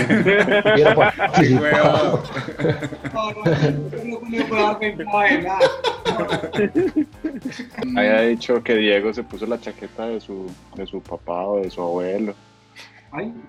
hubiera 0.73 0.95
participado. 0.95 2.23
Había 7.97 8.21
dicho 8.21 8.61
que 8.63 8.75
Diego 8.75 9.13
se 9.13 9.23
puso 9.23 9.45
la 9.45 9.59
chaqueta 9.59 10.07
de 10.07 10.19
su, 10.19 10.49
de 10.75 10.85
su 10.85 11.01
papá 11.01 11.45
o 11.47 11.59
de 11.61 11.69
su 11.69 11.81
abuelo. 11.81 12.33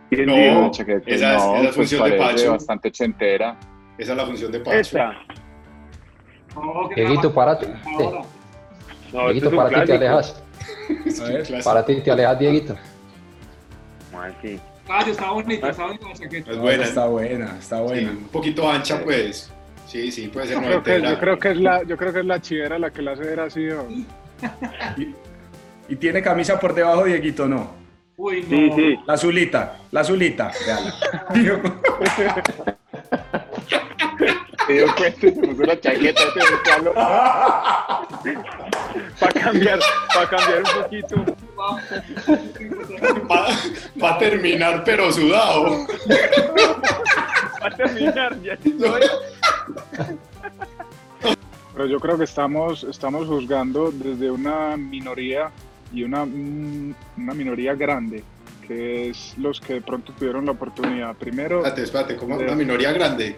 ¿Quién 0.08 0.26
No, 0.26 0.34
dijo? 0.34 0.58
Una 0.60 0.70
chaqueta, 0.70 1.10
esa 1.10 1.36
es- 1.36 1.42
no, 1.42 1.56
esa 1.56 1.68
es 1.68 1.76
pues 1.76 1.90
función 1.90 2.10
de 2.10 2.16
Pacho. 2.16 2.50
bastante 2.52 2.88
ochentera. 2.88 3.56
Esa 3.98 4.12
es 4.12 4.16
la 4.18 4.26
función 4.26 4.52
de 4.52 4.60
Pacho. 4.60 4.76
Esta. 4.78 5.12
Dieguito, 6.96 7.32
párate. 7.32 7.68
No, 9.12 9.24
Dieguito, 9.24 9.46
es 9.46 9.52
un 9.52 9.56
párate 9.58 9.82
y 9.82 9.86
te 9.86 9.92
alejas. 9.94 10.42
Párate 11.64 11.92
y 11.92 12.00
te 12.00 12.10
alejas, 12.10 12.38
Dieguito. 12.38 12.76
Ah, 14.12 15.04
yo 15.04 15.12
estaba 15.12 15.32
bonito, 15.32 15.68
estaba 15.68 15.88
bonito 15.88 16.08
la 16.08 16.14
chaqueta. 16.14 16.50
Es 16.50 16.58
buena. 16.58 16.84
Está 16.84 17.06
buena, 17.06 17.56
está 17.58 17.76
Sí, 17.76 17.82
buena. 17.82 18.10
un 18.10 18.24
poquito 18.24 18.68
ancha, 18.68 19.00
pues. 19.04 19.52
Sí, 19.86 20.10
sí, 20.10 20.28
puede 20.28 20.48
ser 20.48 20.56
Yo 20.56 20.62
creo, 20.62 20.82
que, 20.82 21.02
yo, 21.02 21.18
creo 21.18 21.38
que 21.38 21.50
es 21.50 21.56
la, 21.58 21.82
yo 21.84 21.96
creo 21.96 22.12
que 22.12 22.20
es 22.20 22.26
la 22.26 22.40
chivera 22.40 22.78
la 22.78 22.90
que 22.90 23.02
la 23.02 23.12
hace 23.12 23.22
ver 23.22 23.40
así. 23.40 23.68
¿Y 25.88 25.96
tiene 25.96 26.22
camisa 26.22 26.58
por 26.58 26.74
debajo, 26.74 27.04
Dieguito, 27.04 27.48
no? 27.48 27.70
Uy, 28.16 28.42
no. 28.42 28.48
Sí, 28.48 28.72
sí. 28.76 28.98
La 29.06 29.14
azulita, 29.14 29.78
la 29.90 30.00
azulita. 30.00 30.50
Se 34.70 34.76
dio 34.76 34.86
cuenta 34.94 35.26
y 35.26 35.34
se 35.34 35.42
puso 35.42 35.62
la 35.64 35.80
chaqueta 35.80 36.22
este. 36.22 36.40
Para 39.20 39.32
cambiar, 39.32 39.80
para 40.14 40.28
cambiar 40.28 40.58
un 40.58 40.82
poquito. 40.82 41.16
Va 44.00 44.10
a 44.10 44.18
terminar, 44.18 44.84
pero 44.84 45.10
sudado. 45.12 45.86
Para 47.60 47.76
terminar, 47.76 48.40
ya 48.42 48.56
Pero 51.74 51.86
yo 51.86 52.00
creo 52.00 52.16
que 52.16 52.24
estamos, 52.24 52.84
estamos 52.84 53.26
juzgando 53.26 53.90
desde 53.90 54.30
una 54.30 54.76
minoría 54.76 55.50
y 55.92 56.04
una, 56.04 56.24
mm, 56.24 56.94
una 57.18 57.34
minoría 57.34 57.74
grande, 57.74 58.22
que 58.66 59.10
es 59.10 59.34
los 59.36 59.60
que 59.60 59.74
de 59.74 59.82
pronto 59.82 60.12
tuvieron 60.12 60.46
la 60.46 60.52
oportunidad. 60.52 61.14
Primero, 61.16 61.58
Espérate, 61.58 61.82
espérate, 61.82 62.16
como 62.16 62.36
una 62.36 62.54
minoría 62.54 62.92
grande. 62.92 63.36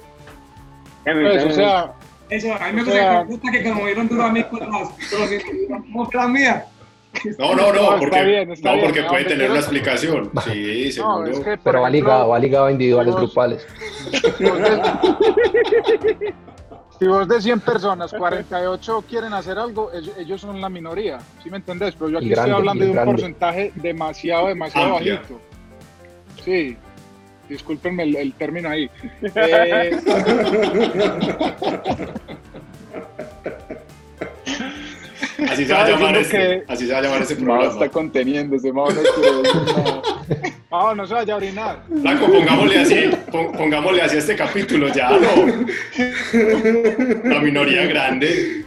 Pues, 1.04 1.44
o 1.44 1.50
sea, 1.50 1.92
Eso, 2.30 2.54
a 2.54 2.68
mí 2.68 2.72
me 2.74 2.82
O 2.82 2.84
sea- 2.86 3.22
gusta 3.24 3.50
que 3.50 3.62
como 3.62 3.84
vieron 3.84 4.08
duro 4.08 4.22
a 4.24 4.32
mí 4.32 4.42
con 4.44 4.60
las, 4.60 4.70
con 4.70 5.20
las, 5.20 5.30
como 5.82 6.08
que 6.08 6.16
la 6.16 6.28
mía. 6.28 6.64
No, 7.38 7.54
no, 7.54 7.66
no, 7.66 7.72
No, 7.74 7.82
está 7.82 7.98
porque, 7.98 8.22
bien, 8.24 8.50
está 8.52 8.68
no, 8.70 8.74
bien, 8.76 8.86
porque 8.86 9.02
no, 9.02 9.08
puede 9.08 9.20
hombre, 9.22 9.34
tener 9.36 9.50
una 9.50 9.60
explicación. 9.60 10.30
Sí, 10.44 10.84
no, 10.86 10.92
seguro. 10.92 11.26
es 11.26 11.40
que, 11.40 11.58
Pero 11.58 11.82
va 11.82 11.90
ligado, 11.90 12.28
va 12.30 12.38
ligado 12.38 12.64
a 12.66 12.72
individuales 12.72 13.12
vos- 13.12 13.20
grupales. 13.24 13.66
Si 16.98 17.06
vos 17.06 17.28
de 17.28 17.40
100 17.42 17.60
personas, 17.60 18.12
48 18.12 19.04
quieren 19.08 19.32
hacer 19.34 19.58
algo, 19.58 19.90
ellos, 20.18 20.40
son 20.40 20.60
la 20.60 20.68
minoría, 20.70 21.18
¿sí 21.42 21.50
me 21.50 21.58
entendés? 21.58 21.94
Pero 21.96 22.10
yo 22.10 22.18
aquí 22.18 22.28
grande, 22.30 22.50
estoy 22.50 22.60
hablando 22.60 22.84
de 22.84 22.90
un 22.90 22.94
grande. 22.96 23.12
porcentaje 23.12 23.72
demasiado, 23.74 24.46
demasiado 24.48 24.96
Amplia. 24.96 25.16
bajito. 25.16 25.40
Sí, 26.44 26.76
discúlpenme 27.52 28.02
el, 28.04 28.16
el 28.16 28.32
término 28.34 28.68
ahí. 28.68 28.90
Eh, 29.22 29.90
Así 35.50 35.64
se 35.66 35.72
va 35.72 35.84
a 35.84 35.88
llamar 35.90 36.16
este. 36.16 36.36
que- 36.36 36.62
Así 36.68 36.86
se 36.86 36.92
va 36.92 36.98
a 36.98 37.02
llamar 37.02 37.22
ese 37.22 37.34
Mao 37.36 37.44
programa. 37.44 37.72
está 37.72 37.88
conteniéndose, 37.88 38.72
Mao 38.72 38.88
no 40.70 40.94
no 40.94 41.06
se 41.06 41.14
vaya 41.14 41.34
a 41.34 41.36
orinar. 41.36 41.82
Blanco, 41.88 42.26
pongámosle 42.26 42.78
así, 42.78 43.10
pon- 43.30 43.52
pongámosle 43.52 44.02
así 44.02 44.16
a 44.16 44.18
este 44.20 44.36
capítulo, 44.36 44.88
ya 44.88 45.10
no. 45.10 45.18
La 47.28 47.40
minoría 47.40 47.84
grande. 47.86 48.64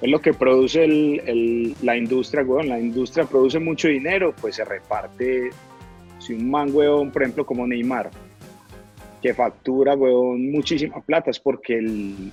Es 0.00 0.08
lo 0.10 0.20
que 0.20 0.32
produce 0.32 0.84
el- 0.84 1.20
el- 1.26 1.74
la 1.82 1.96
industria, 1.96 2.42
weón. 2.44 2.68
La 2.68 2.78
industria 2.78 3.24
produce 3.24 3.58
mucho 3.58 3.88
dinero, 3.88 4.34
pues 4.40 4.56
se 4.56 4.64
reparte. 4.64 5.50
Si 6.28 6.34
un 6.34 6.50
man, 6.50 6.68
weón, 6.74 7.10
por 7.10 7.22
ejemplo, 7.22 7.46
como 7.46 7.66
Neymar, 7.66 8.10
que 9.22 9.32
factura, 9.32 9.94
weón, 9.94 10.50
muchísima 10.52 11.00
plata, 11.00 11.30
es 11.30 11.40
porque 11.40 11.78
el- 11.78 12.30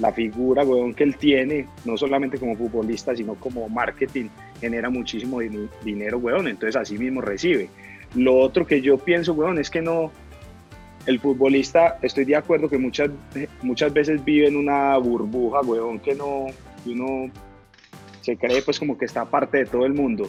la 0.00 0.12
figura, 0.12 0.64
weón, 0.64 0.94
que 0.94 1.04
él 1.04 1.14
tiene, 1.16 1.68
no 1.84 1.96
solamente 1.96 2.38
como 2.38 2.56
futbolista, 2.56 3.14
sino 3.14 3.36
como 3.36 3.68
marketing, 3.68 4.26
genera 4.60 4.90
muchísimo 4.90 5.40
din- 5.40 5.68
dinero, 5.84 6.18
weón. 6.18 6.48
Entonces, 6.48 6.74
así 6.74 6.98
mismo 6.98 7.20
recibe. 7.20 7.68
Lo 8.16 8.36
otro 8.36 8.66
que 8.66 8.80
yo 8.80 8.98
pienso, 8.98 9.32
weón, 9.32 9.58
es 9.60 9.70
que 9.70 9.80
no, 9.80 10.10
el 11.06 11.20
futbolista, 11.20 11.98
estoy 12.02 12.24
de 12.24 12.34
acuerdo 12.34 12.68
que 12.68 12.78
muchas, 12.78 13.10
muchas 13.62 13.92
veces 13.92 14.24
vive 14.24 14.48
en 14.48 14.56
una 14.56 14.96
burbuja, 14.98 15.60
weón, 15.60 16.00
que 16.00 16.16
no, 16.16 16.46
uno 16.84 17.30
se 18.22 18.36
cree 18.36 18.60
pues 18.62 18.80
como 18.80 18.98
que 18.98 19.04
está 19.04 19.20
aparte 19.20 19.58
de 19.58 19.66
todo 19.66 19.86
el 19.86 19.94
mundo. 19.94 20.28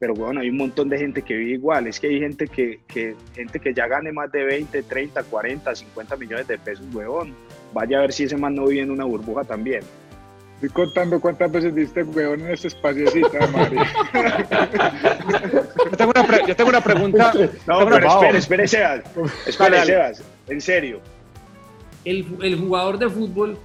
Pero 0.00 0.14
bueno, 0.14 0.40
hay 0.40 0.48
un 0.48 0.56
montón 0.56 0.88
de 0.88 0.96
gente 0.96 1.20
que 1.20 1.34
vive 1.34 1.52
igual. 1.52 1.86
Es 1.86 2.00
que 2.00 2.06
hay 2.06 2.20
gente 2.20 2.48
que, 2.48 2.80
que, 2.88 3.14
gente 3.34 3.60
que 3.60 3.74
ya 3.74 3.86
gane 3.86 4.10
más 4.10 4.32
de 4.32 4.44
20, 4.44 4.82
30, 4.82 5.22
40, 5.24 5.74
50 5.74 6.16
millones 6.16 6.48
de 6.48 6.56
pesos, 6.56 6.86
weón. 6.94 7.34
Vaya 7.74 7.98
a 7.98 8.00
ver 8.00 8.12
si 8.14 8.24
ese 8.24 8.38
man 8.38 8.54
no 8.54 8.64
vive 8.64 8.80
en 8.80 8.90
una 8.90 9.04
burbuja 9.04 9.44
también. 9.44 9.82
Estoy 10.54 10.70
contando 10.70 11.20
cuántas 11.20 11.52
veces 11.52 11.74
diste 11.74 12.02
huevón 12.02 12.40
en 12.40 12.52
este 12.52 12.68
espaciecito, 12.68 13.28
María. 13.52 13.86
Yo 15.90 15.96
tengo 15.98 16.12
una, 16.16 16.46
yo 16.46 16.56
tengo 16.56 16.70
una 16.70 16.80
pregunta. 16.80 17.32
No, 17.66 17.78
tengo 17.80 17.90
pero 17.90 18.08
espere, 18.08 18.38
espere, 18.38 18.68
Sebas. 18.68 19.02
Espere, 19.46 19.76
Dale. 19.76 19.86
Sebas. 19.86 20.24
En 20.48 20.60
serio. 20.62 21.00
el, 22.06 22.26
el 22.40 22.58
jugador 22.58 22.98
de 22.98 23.10
fútbol 23.10 23.58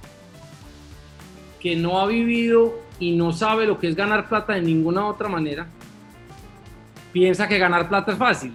que 1.60 1.76
no 1.76 1.98
ha 1.98 2.06
vivido 2.06 2.78
y 2.98 3.16
no 3.16 3.32
sabe 3.32 3.64
lo 3.64 3.78
que 3.78 3.88
es 3.88 3.96
ganar 3.96 4.28
plata 4.28 4.52
de 4.52 4.60
ninguna 4.60 5.06
otra 5.06 5.28
manera, 5.28 5.66
piensa 7.16 7.48
que 7.48 7.56
ganar 7.56 7.88
plata 7.88 8.12
es 8.12 8.18
fácil 8.18 8.52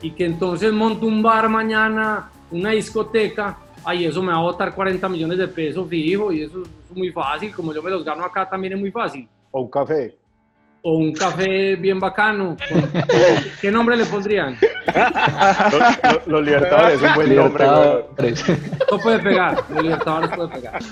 y 0.00 0.10
que 0.10 0.24
entonces 0.24 0.72
monta 0.72 1.06
un 1.06 1.22
bar 1.22 1.48
mañana, 1.48 2.28
una 2.50 2.70
discoteca, 2.70 3.56
ay, 3.84 4.04
eso 4.06 4.20
me 4.20 4.32
va 4.32 4.38
a 4.38 4.42
botar 4.42 4.74
40 4.74 5.08
millones 5.08 5.38
de 5.38 5.46
pesos 5.46 5.88
fijo 5.88 6.32
y 6.32 6.42
eso 6.42 6.62
es 6.64 6.96
muy 6.96 7.12
fácil, 7.12 7.54
como 7.54 7.72
yo 7.72 7.80
me 7.80 7.88
los 7.92 8.04
gano 8.04 8.24
acá 8.24 8.50
también 8.50 8.72
es 8.72 8.80
muy 8.80 8.90
fácil. 8.90 9.28
O 9.52 9.60
un 9.60 9.70
café. 9.70 10.16
O 10.82 10.96
un 10.96 11.12
café 11.12 11.76
bien 11.76 12.00
bacano. 12.00 12.56
¿Qué 13.60 13.70
nombre 13.70 13.96
le 13.96 14.06
pondrían? 14.06 14.56
Los, 15.70 16.12
los- 16.14 16.26
los 16.26 16.42
Libertadores 16.44 17.00
es 17.00 17.08
un 17.08 17.14
buen 17.14 17.36
nombre. 17.36 17.64
No 18.90 18.98
puede 18.98 19.18
pegar, 19.20 19.64
los 19.70 19.82
Libertadores 19.84 20.30
puede 20.34 20.48
pegar. 20.48 20.82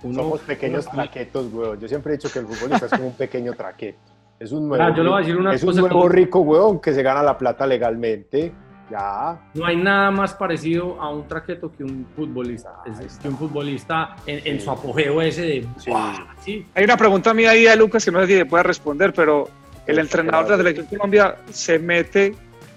Somos 0.00 0.40
pequeños 0.40 0.90
traquetos, 0.90 1.52
weón. 1.52 1.78
Yo 1.78 1.88
siempre 1.88 2.14
he 2.14 2.16
dicho 2.16 2.32
que 2.32 2.38
el 2.38 2.46
futbolista 2.46 2.86
es 2.86 2.92
como 2.92 3.08
un 3.08 3.14
pequeño 3.16 3.52
traqueto. 3.52 3.98
Es 4.40 4.52
un 4.52 4.68
nuevo, 4.68 4.82
Ah, 4.84 4.94
yo 4.94 5.02
le 5.02 5.08
voy 5.10 5.18
a 5.18 5.20
decir 5.20 5.36
una 5.36 5.52
es 5.54 5.62
un 5.62 5.68
cosa 5.70 5.80
nuevo 5.80 6.08
que- 6.08 6.14
rico, 6.16 6.40
weón, 6.40 6.80
que 6.80 6.92
se 6.94 7.02
gana 7.02 7.22
la 7.22 7.36
plata 7.36 7.66
legalmente. 7.66 8.52
Ya. 8.90 9.38
No 9.52 9.66
hay 9.66 9.76
nada 9.76 10.10
más 10.10 10.32
parecido 10.32 10.98
a 11.00 11.10
un 11.10 11.28
traqueto 11.28 11.70
que 11.76 11.84
un 11.84 12.06
futbolista. 12.16 12.76
Es, 12.86 13.18
que 13.18 13.28
un 13.28 13.36
futbolista 13.36 14.16
en, 14.24 14.40
en 14.46 14.60
su 14.60 14.70
apogeo 14.70 15.20
ese 15.20 15.42
de. 15.42 15.66
¡buah! 15.86 16.14
Sí. 16.40 16.66
Hay 16.74 16.84
una 16.84 16.96
pregunta 16.96 17.34
mía 17.34 17.50
ahí 17.50 17.66
a 17.66 17.76
Lucas 17.76 18.02
que 18.04 18.10
no 18.10 18.20
sé 18.22 18.28
si 18.28 18.34
le 18.36 18.46
puede 18.46 18.62
responder, 18.62 19.12
pero 19.12 19.48
el 19.86 19.98
entrenador 19.98 20.44
de 20.46 20.50
la 20.52 20.56
selección 20.62 20.86
Colombia 20.86 21.36
se 21.50 21.78
mete 21.78 22.34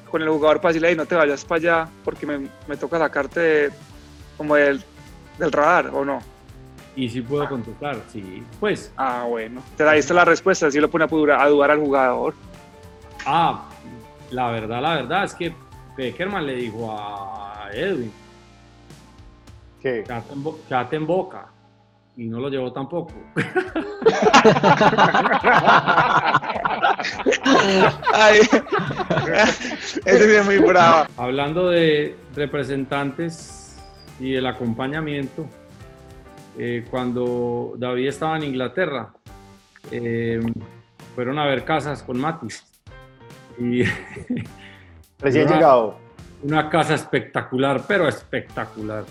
con 0.10 0.22
el 0.22 0.28
jugador 0.28 0.58
para 0.60 0.70
decirle, 0.74 0.90
"Ey, 0.90 0.96
no 0.98 1.06
te 1.06 1.16
vayas 1.16 1.46
para 1.46 1.60
allá 1.60 1.88
porque 2.04 2.26
me, 2.26 2.40
me 2.68 2.76
toca 2.76 2.98
sacarte 2.98 3.40
de- 3.40 3.72
como 4.36 4.56
del, 4.56 4.82
del 5.40 5.52
radar, 5.52 5.92
¿o 5.94 6.04
no? 6.04 6.20
Y 6.96 7.08
sí 7.10 7.22
puedo 7.22 7.48
contestar, 7.48 7.98
sí. 8.12 8.44
Pues. 8.60 8.92
Ah, 8.98 9.26
bueno. 9.28 9.62
Entonces 9.62 9.88
ahí 9.88 10.00
está 10.00 10.14
la 10.14 10.26
respuesta, 10.26 10.68
así 10.68 10.80
lo 10.80 10.90
pone 10.90 11.06
a 11.06 11.08
dudar, 11.08 11.40
a 11.42 11.48
dudar 11.48 11.72
al 11.72 11.80
jugador. 11.80 12.34
Ah, 13.26 13.70
la 14.30 14.50
verdad, 14.52 14.82
la 14.82 14.96
verdad 14.96 15.24
es 15.24 15.34
que 15.34 15.54
Peckerman 15.96 16.46
le 16.46 16.56
dijo 16.56 16.92
a 16.92 17.70
Edwin. 17.74 18.12
¿Qué? 19.82 20.04
Quédate 20.06 20.34
en, 20.34 20.44
bo- 20.44 20.60
quédate 20.68 20.96
en 20.98 21.08
boca. 21.08 21.48
Y 22.18 22.26
no 22.28 22.40
lo 22.40 22.50
llevó 22.50 22.72
tampoco. 22.74 23.14
Ay, 28.14 28.40
ese 30.06 30.38
es 30.40 30.46
muy 30.46 30.58
bravo. 30.60 31.08
Hablando 31.18 31.70
de 31.70 32.16
representantes 32.36 33.78
y 34.20 34.36
el 34.36 34.46
acompañamiento, 34.46 35.48
eh, 36.58 36.86
cuando 36.90 37.74
David 37.78 38.08
estaba 38.10 38.38
en 38.38 38.44
Inglaterra, 38.44 39.14
eh, 39.92 40.40
fueron 41.16 41.40
a 41.40 41.46
ver 41.46 41.64
casas 41.64 42.04
con 42.04 42.20
Matis. 42.20 42.64
Y 43.60 43.84
Recién 45.20 45.48
Una- 45.48 45.56
llegado. 45.56 45.96
Una 46.44 46.70
casa 46.70 46.96
espectacular, 46.96 47.84
pero 47.88 48.08
espectacular. 48.08 49.04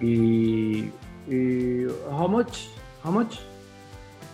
Y, 0.00 0.90
y 1.28 1.84
how 2.10 2.28
much? 2.28 2.66
How 3.04 3.12
much? 3.12 3.36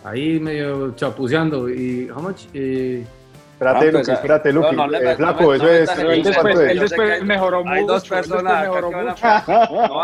Ahí 0.03 0.39
medio 0.39 0.95
chapuceando. 0.95 1.69
Y 1.69 2.09
how 2.09 2.21
much? 2.21 2.45
Eh, 2.53 3.05
Espérate, 3.53 3.91
Luqui, 3.91 4.11
espérate, 4.11 4.51
Luqui. 4.51 4.75
Eh, 5.01 5.15
flaco, 5.15 5.53
eso 5.53 5.69
es. 5.69 5.89
Él 5.97 6.05
¿cuánto 6.05 6.29
después, 6.29 6.59
es? 6.59 6.71
él 6.71 6.79
después 6.79 7.23
mejoró 7.23 7.59
mucho. 7.63 7.71
Hay 7.73 7.85
dos 7.85 8.09
personas 8.09 8.61
mejoró 8.63 8.91
mucho. 8.91 9.25
No, 9.47 10.03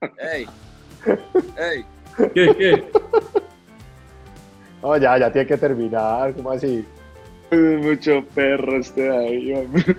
Ey, 0.00 0.46
ey. 1.56 1.84
¿Qué, 2.32 2.54
qué? 2.56 2.84
No, 4.80 4.96
ya, 4.96 5.18
ya 5.18 5.32
tiene 5.32 5.48
que 5.48 5.56
terminar. 5.56 6.32
¿Cómo 6.34 6.52
así? 6.52 6.86
Mucho 7.50 8.24
perro 8.32 8.78
este 8.78 9.10
ahí, 9.10 9.54
hombre. 9.54 9.84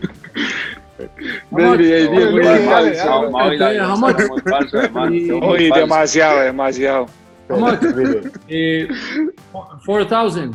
Falso. 4.49 4.81
demasiado, 5.75 6.39
demasiado. 6.41 7.05
Eh, 8.47 8.87
4,000. 9.85 10.51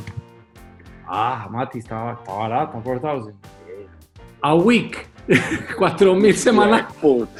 Ah, 1.06 1.48
Mati, 1.50 1.78
estaba, 1.80 2.12
estaba 2.12 2.38
barata, 2.48 2.80
4,000. 2.82 3.34
A 4.42 4.54
week. 4.54 5.08
4,000 5.78 6.34
semanal. 6.36 6.86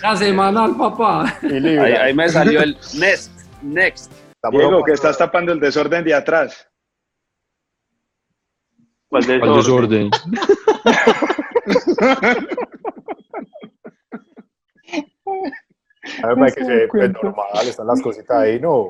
La 0.03 0.16
semanal, 0.16 0.77
papá. 0.77 1.38
Y 1.42 1.66
Ahí, 1.79 1.92
ahí 1.92 2.14
me 2.14 2.29
salió 2.29 2.62
el 2.62 2.75
next, 2.99 3.31
next. 3.62 4.12
Diego, 4.51 4.83
que 4.85 4.92
estás 4.92 5.16
tapando 5.18 5.53
el 5.53 5.61
desorden 5.61 6.05
de 6.05 6.14
atrás. 6.14 6.68
¿Cuál 9.09 9.25
¿Cuál 9.27 9.55
desorden? 9.57 10.11
A 16.23 16.27
ver, 16.29 16.37
para 16.37 16.53
que 16.53 16.64
se 16.64 16.88
pues, 16.88 17.12
normal, 17.12 17.47
están 17.62 17.87
las 17.87 18.03
cositas 18.03 18.37
ahí, 18.37 18.61
¿no? 18.61 18.88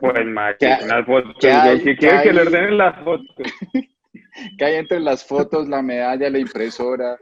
Pues, 0.00 0.26
ma, 0.26 0.54
¿Qué- 0.58 0.76
que 0.78 0.84
unas 0.84 1.06
fotos. 1.06 1.34
qué 1.40 1.96
quiere 1.98 2.22
que 2.22 2.32
le 2.32 2.42
ordenen 2.42 2.78
las 2.78 3.02
fotos. 3.02 3.26
¿Qué 4.58 4.64
hay 4.64 4.74
entre 4.76 5.00
las 5.00 5.24
fotos, 5.24 5.68
la 5.68 5.82
medalla, 5.82 6.28
la 6.30 6.38
impresora? 6.38 7.18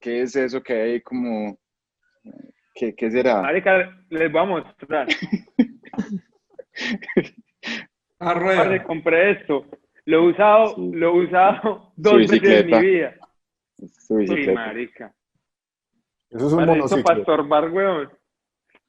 ¿Qué 0.00 0.22
es 0.22 0.36
eso 0.36 0.62
que 0.62 0.72
hay 0.74 1.00
como... 1.00 1.58
¿Qué, 2.74 2.94
qué 2.94 3.10
será? 3.10 3.42
Marica, 3.42 3.96
les 4.10 4.30
voy 4.30 4.40
a 4.40 4.44
mostrar. 4.44 5.08
A 8.20 8.34
rueda. 8.34 8.64
Parce, 8.64 8.82
compré 8.84 9.30
esto. 9.32 9.64
Lo 10.06 10.16
he 10.18 10.30
usado, 10.30 10.74
lo 10.78 11.08
he 11.08 11.24
usado 11.26 11.92
dos 11.96 12.16
veces 12.18 12.42
en 12.42 12.66
mi 12.66 12.80
vida. 12.80 13.14
Su 14.06 14.16
bicicleta. 14.16 14.52
marica. 14.54 15.14
Eso 16.30 16.46
es 16.46 16.52
un 16.52 16.58
para 16.60 16.72
monociclo. 16.72 17.12
estorbar, 17.18 17.70
weón. 17.70 18.10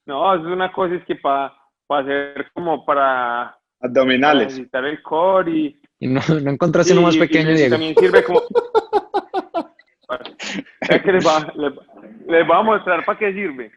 No, 0.05 0.33
es 0.35 0.41
una 0.41 0.71
cosa 0.71 0.95
es 0.95 1.05
que 1.05 1.15
para 1.15 1.53
hacer 1.89 2.51
como 2.53 2.83
para, 2.85 3.55
para 3.77 3.89
Abdominales. 3.91 4.47
ejercitar 4.53 4.85
el 4.85 5.01
core 5.03 5.51
y... 5.51 5.81
Y 6.01 6.07
no, 6.07 6.21
no 6.41 6.51
encontraste 6.51 6.93
uno 6.93 7.01
más 7.03 7.15
y- 7.15 7.19
pequeño, 7.19 7.51
y 7.51 7.55
Diego. 7.55 7.71
También 7.71 7.95
sirve 7.95 8.23
como... 8.23 8.41
es 10.89 11.01
que 11.01 11.11
les 11.11 11.25
va, 11.25 11.51
les, 11.55 11.73
les 12.27 12.47
voy 12.47 12.57
a 12.57 12.61
mostrar 12.61 13.05
para 13.05 13.19
qué 13.19 13.33
sirve. 13.33 13.71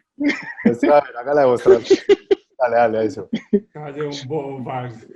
Pues, 0.63 0.83
a 0.83 1.01
ver, 1.01 1.17
hágala 1.17 1.41
demostrar. 1.41 1.79
Dale, 2.59 2.75
dale, 2.75 2.97
a 2.97 3.03
eso. 3.03 3.29
Calle 3.73 4.03
un. 4.03 4.67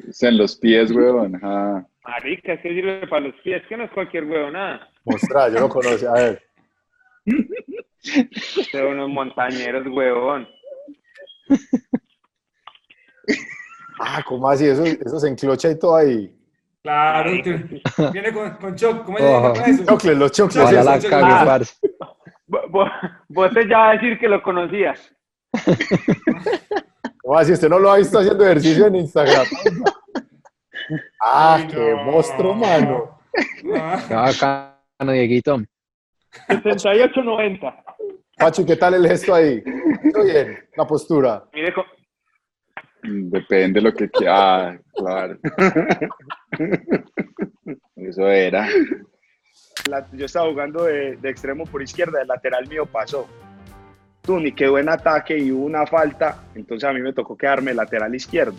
Es 0.10 0.24
en 0.24 0.38
los 0.38 0.56
pies, 0.58 0.92
weón. 0.92 1.36
ajá. 1.36 1.88
Marica, 2.04 2.54
es 2.54 2.62
que 2.62 2.70
sirve 2.70 3.08
para 3.08 3.28
los 3.28 3.36
pies, 3.42 3.64
que 3.68 3.78
no 3.78 3.84
es 3.84 3.92
cualquier 3.92 4.26
huevo, 4.26 4.52
nada. 4.52 4.90
Mostrar, 5.06 5.52
yo 5.52 5.60
lo 5.60 5.70
conocí. 5.70 6.06
A 6.06 6.14
ver. 6.14 6.44
Son 8.72 8.86
unos 8.86 9.10
montañeros, 9.10 9.86
huevón. 9.88 10.48
Ah, 14.00 14.24
¿cómo 14.26 14.50
así? 14.50 14.68
Eso, 14.68 14.86
eso 14.86 15.20
se 15.20 15.28
enclocha 15.28 15.72
y 15.72 15.80
todo 15.80 15.96
ahí. 15.96 16.37
Claro, 16.88 17.32
viene 18.14 18.32
con, 18.32 18.52
con 18.52 18.76
choc. 18.76 19.04
¿Cómo 19.04 19.18
se 19.18 19.24
Oh, 19.26 19.54
llama 19.54 19.66
eso? 19.68 19.84
chocles, 19.86 20.18
los 20.18 20.32
chocles. 20.32 20.64
Ojalá 20.64 20.84
la 20.84 21.00
cague, 21.02 21.34
Ah. 21.34 21.44
parce. 21.46 21.76
Vos, 23.28 23.54
te 23.54 23.68
ya 23.68 23.78
vas 23.78 23.90
a 23.90 23.92
decir 23.94 24.18
que 24.18 24.30
lo 24.30 24.42
conocías. 24.42 25.14
¿Cómo 27.22 27.38
así? 27.38 27.52
¿Usted 27.52 27.68
no 27.68 27.78
lo 27.80 27.92
ha 27.92 27.98
visto 27.98 28.20
haciendo 28.20 28.46
ejercicio 28.46 28.88
en 28.88 28.96
Instagram? 28.96 29.46
Ah, 31.22 31.68
qué 31.70 31.96
monstruo, 32.06 32.54
mano. 32.54 33.20
Ah, 33.76 34.00
Qué 34.08 34.14
bacano, 34.16 35.12
Dieguito. 35.12 35.58
78.90. 36.48 37.84
Pacho, 38.38 38.66
¿qué 38.66 38.78
tal 38.78 38.94
el 38.94 39.06
gesto 39.06 39.34
ahí? 39.36 39.62
¿Todo 40.14 40.24
bien? 40.24 40.58
La 40.78 40.88
postura. 40.88 41.44
Mire, 41.54 41.74
Depende 43.08 43.80
de 43.80 43.82
lo 43.82 43.94
que 43.94 44.10
quiera. 44.10 44.70
Ah, 44.70 44.78
claro. 44.96 45.38
Eso 47.96 48.28
era. 48.30 48.68
La- 49.90 50.08
yo 50.14 50.26
estaba 50.26 50.50
jugando 50.50 50.84
de, 50.84 51.18
de 51.18 51.30
extremo 51.30 51.66
por 51.66 51.82
izquierda, 51.82 52.22
el 52.22 52.28
lateral 52.28 52.68
mío 52.68 52.86
pasó. 52.86 53.28
Tú 54.22 54.40
ni 54.40 54.52
quedó 54.52 54.78
en 54.78 54.90
ataque 54.90 55.38
y 55.38 55.52
hubo 55.52 55.66
una 55.66 55.86
falta, 55.88 56.44
entonces 56.56 56.90
a 56.90 56.94
mí 56.94 57.00
me 57.02 57.14
tocó 57.14 57.38
quedarme 57.38 57.74
lateral 57.74 58.14
izquierdo. 58.14 58.58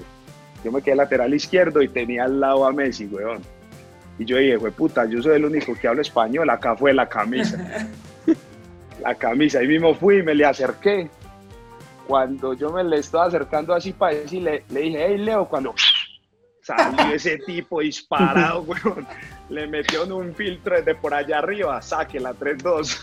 Yo 0.65 0.73
me 0.73 0.81
quedé 0.83 0.97
lateral 0.97 1.33
izquierdo 1.35 1.83
y 1.83 1.89
tenía 1.89 2.25
al 2.25 2.41
lado 2.41 2.67
a 2.67 2.73
Messi, 2.73 3.07
weón. 3.07 3.43
Y 4.19 4.25
yo 4.25 4.39
dije, 4.39 4.57
güey, 4.57 4.73
puta, 4.73 5.05
yo 5.05 5.23
soy 5.23 5.37
el 5.37 5.45
único 5.45 5.75
que 5.75 5.87
habla 5.87 6.01
español, 6.03 6.49
acá 6.51 6.75
fue 6.75 6.93
la 6.93 7.09
camisa. 7.09 7.87
La 9.01 9.15
camisa, 9.15 9.61
ahí 9.61 9.69
mismo 9.69 9.95
fui 9.95 10.19
y 10.19 10.23
me 10.25 10.35
le 10.35 10.45
acerqué. 10.45 11.09
Cuando 12.09 12.55
yo 12.55 12.73
me 12.73 12.83
le 12.83 13.01
estaba 13.01 13.27
acercando 13.27 13.75
así 13.75 13.93
para 13.93 14.15
decirle, 14.15 14.65
le 14.71 14.81
dije, 14.81 15.07
hey 15.07 15.19
Leo, 15.19 15.47
cuando 15.47 15.75
salió 16.63 17.15
ese 17.15 17.37
tipo 17.37 17.81
disparado, 17.81 18.63
weón, 18.67 19.07
le 19.51 19.67
metió 19.67 20.05
en 20.05 20.13
un 20.13 20.35
filtro 20.35 20.77
desde 20.77 20.95
por 20.95 21.13
allá 21.13 21.39
arriba, 21.39 21.83
saque 21.83 22.19
la 22.19 22.33
3-2. 22.33 23.03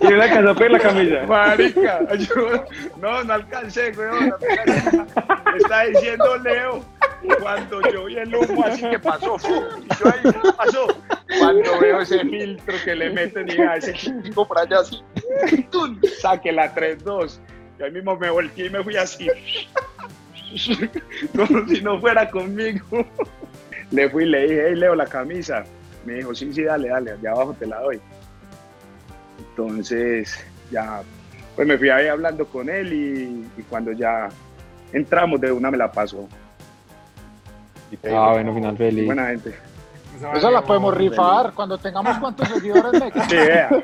y 0.00 0.04
no 0.04 0.10
le 0.10 0.22
alcanzó 0.22 0.50
a 0.50 0.54
pedir 0.54 0.70
la 0.70 0.78
camisa. 0.78 1.26
Marica, 1.26 2.14
yo 2.14 2.64
no, 3.00 3.24
no 3.24 3.32
alcancé, 3.32 3.90
weón. 3.98 4.32
Me 4.40 5.58
está 5.58 5.86
diciendo 5.86 6.36
Leo. 6.38 6.84
Cuando 7.40 7.80
yo 7.90 8.04
vi 8.04 8.18
el 8.18 8.34
humo 8.34 8.64
así 8.64 8.88
que 8.88 8.98
pasó, 8.98 9.36
y 9.36 9.88
yo 9.98 10.06
ahí, 10.06 10.20
¿qué 10.22 10.52
pasó? 10.56 10.86
Cuando 11.38 11.80
veo 11.80 12.00
ese 12.00 12.20
filtro 12.20 12.74
que 12.84 12.94
le 12.94 13.10
meten 13.10 13.48
y 13.48 13.60
a 13.60 13.76
ese 13.76 13.92
tipo 14.22 14.46
por 14.46 14.58
allá 14.58 14.80
así, 14.80 15.02
saque 16.20 16.52
la 16.52 16.74
3-2. 16.74 17.38
Y 17.78 17.82
ahí 17.82 17.90
mismo 17.90 18.16
me 18.16 18.30
volteé 18.30 18.66
y 18.66 18.70
me 18.70 18.82
fui 18.82 18.96
así. 18.96 19.28
Como 21.36 21.66
si 21.68 21.80
no 21.80 22.00
fuera 22.00 22.30
conmigo. 22.30 23.06
Le 23.90 24.08
fui 24.10 24.24
y 24.24 24.26
le 24.26 24.42
dije, 24.46 24.64
hey 24.68 24.74
Leo, 24.76 24.94
la 24.94 25.06
camisa. 25.06 25.64
Me 26.04 26.14
dijo, 26.14 26.34
sí, 26.34 26.52
sí, 26.52 26.62
dale, 26.62 26.88
dale, 26.88 27.12
allá 27.12 27.30
abajo 27.32 27.56
te 27.58 27.66
la 27.66 27.80
doy. 27.80 28.00
Entonces, 29.38 30.44
ya, 30.70 31.02
pues 31.56 31.66
me 31.66 31.78
fui 31.78 31.88
ahí 31.88 32.06
hablando 32.06 32.46
con 32.46 32.68
él 32.68 32.92
y, 32.92 33.60
y 33.60 33.62
cuando 33.64 33.92
ya 33.92 34.28
entramos 34.92 35.40
de 35.40 35.50
una 35.50 35.70
me 35.70 35.78
la 35.78 35.90
pasó. 35.90 36.28
Ah, 38.10 38.32
bueno, 38.32 38.54
final 38.54 38.76
feliz. 38.76 39.06
Buena 39.06 39.26
gente. 39.26 39.54
Esa 40.34 40.50
la 40.50 40.62
podemos 40.62 40.94
rifar 40.94 41.52
cuando 41.52 41.76
tengamos 41.76 42.18
cuántos 42.18 42.48
seguidores 42.48 42.92
me 42.92 43.10
Sí, 43.28 43.36
vea. 43.36 43.70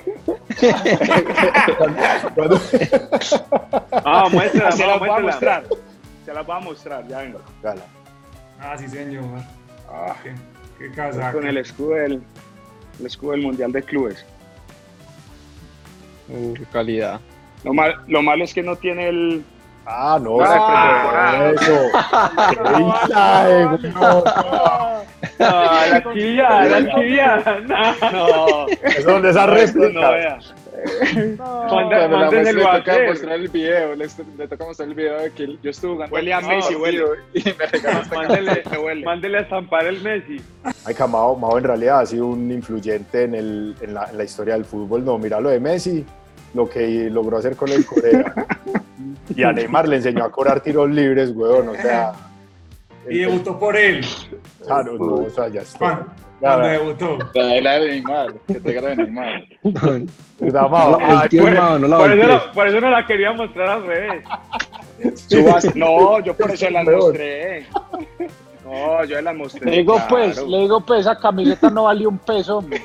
Ah, 4.04 4.28
muéstrala, 4.30 4.72
Se 4.72 4.86
las 4.86 4.98
voy 4.98 5.08
a 5.08 5.18
mostrar. 5.18 5.64
Se 6.24 6.34
las 6.34 6.46
voy 6.46 6.56
a 6.56 6.60
mostrar, 6.60 7.08
ya 7.08 7.18
vengo. 7.18 7.40
Gala. 7.62 7.82
Ah, 8.60 8.76
sí, 8.78 8.88
señor. 8.88 9.24
Ah, 9.88 10.14
qué, 10.22 10.34
qué 10.78 10.90
casaca. 10.92 11.32
Con 11.32 11.46
el 11.46 11.56
escudo 11.56 11.94
del, 11.94 12.22
el 13.00 13.06
escudo 13.06 13.32
del 13.32 13.42
Mundial 13.42 13.72
de 13.72 13.82
Clubes. 13.82 14.24
Uh, 16.28 16.54
qué 16.54 16.64
calidad. 16.66 17.20
Lo, 17.64 17.74
mal, 17.74 17.96
lo 18.06 18.22
malo 18.22 18.44
es 18.44 18.54
que 18.54 18.62
no 18.62 18.76
tiene 18.76 19.08
el. 19.08 19.44
Ah, 19.92 20.18
no, 20.22 20.38
Ah, 20.40 21.50
eso. 21.52 21.90
Ah, 25.38 25.86
la 25.90 26.12
chilla, 26.14 26.64
la 26.64 26.94
chilla. 26.94 27.60
No. 28.12 28.66
Es 28.82 29.04
donde 29.04 29.30
esa 29.30 29.46
réplica. 29.46 29.88
no. 30.00 30.00
Manda- 30.00 31.68
Cuando 31.68 31.90
la 31.96 32.08
manden 32.08 32.42
muestra 32.42 32.50
el 32.50 32.56
le 32.56 32.62
toca 32.64 32.98
mostrar 33.08 33.34
el 33.34 33.48
video, 33.48 33.94
le, 33.96 34.06
le 34.38 34.48
toca 34.48 34.64
mostrar 34.64 34.88
el 34.88 34.94
video 34.94 35.20
de 35.20 35.30
que 35.32 35.58
yo 35.62 35.70
estuve 35.70 35.92
jugando. 35.94 36.14
Huele 36.14 36.32
a 36.32 36.40
Messi, 36.40 36.74
huele. 36.74 37.04
Y 37.34 37.44
me 37.44 37.66
regaló 37.66 38.00
esta 38.00 38.14
Mándele, 38.16 38.62
Me 38.70 38.78
huele. 38.78 39.04
mándele 39.04 39.38
a 39.38 39.40
estampar 39.42 39.86
el 39.86 40.00
Messi. 40.02 40.40
Ay, 40.86 40.94
que 40.94 41.06
Mao, 41.06 41.36
Mao 41.36 41.58
en 41.58 41.64
realidad 41.64 42.00
ha 42.00 42.06
sido 42.06 42.26
un 42.28 42.50
influyente 42.50 43.24
en, 43.24 43.34
el, 43.34 43.74
en, 43.80 43.92
la, 43.94 44.04
en 44.10 44.16
la 44.18 44.24
historia 44.24 44.54
del 44.54 44.64
fútbol. 44.64 45.04
No, 45.04 45.18
mira 45.18 45.40
lo 45.40 45.50
de 45.50 45.60
Messi, 45.60 46.04
lo 46.54 46.68
que 46.68 47.10
logró 47.10 47.38
hacer 47.38 47.56
con 47.56 47.68
el 47.70 47.84
Corea. 47.84 48.32
y 49.40 49.44
a 49.44 49.52
Neymar 49.52 49.88
le 49.88 49.96
enseñó 49.96 50.24
a 50.24 50.30
cobrar 50.30 50.60
tiros 50.60 50.90
libres, 50.90 51.30
weón. 51.34 51.68
O 51.70 51.74
sea, 51.74 52.12
Y 53.08 53.18
debutó 53.18 53.58
por 53.58 53.76
él. 53.76 54.04
claro, 54.64 54.94
no, 54.98 55.14
o 55.14 55.30
sea, 55.30 55.48
ya 55.48 55.62
está. 55.62 56.06
Cuando, 56.40 56.68
debutó. 56.68 57.18
La 57.34 57.60
la 57.60 57.72
de 57.80 57.88
Neymar, 57.88 58.34
que 58.46 58.54
te 58.60 58.72
de 58.80 58.96
Neymar. 58.96 59.42
Pues, 59.62 60.52
la 60.54 60.68
Por 60.68 61.52
eso, 61.52 61.78
no, 61.78 62.52
por 62.54 62.66
eso 62.68 62.80
no 62.80 62.90
la 62.90 63.06
quería 63.06 63.32
mostrar 63.32 63.68
al 63.68 63.86
revés. 63.86 64.24
Subas- 65.28 65.74
No, 65.74 66.20
yo 66.20 66.34
por 66.34 66.50
eso 66.50 66.66
Peor. 66.66 66.96
mostré. 66.96 67.66
No, 68.64 69.04
yo 69.04 69.20
las 69.20 69.34
mostré. 69.34 69.70
Le 69.70 69.76
digo 69.78 70.00
pues, 70.08 70.42
le 70.46 70.58
digo 70.58 70.80
pues, 70.80 71.00
esa 71.00 71.18
camiseta 71.18 71.68
no 71.70 71.84
valió 71.84 72.08
un 72.08 72.18
peso, 72.18 72.58
hombre. 72.58 72.82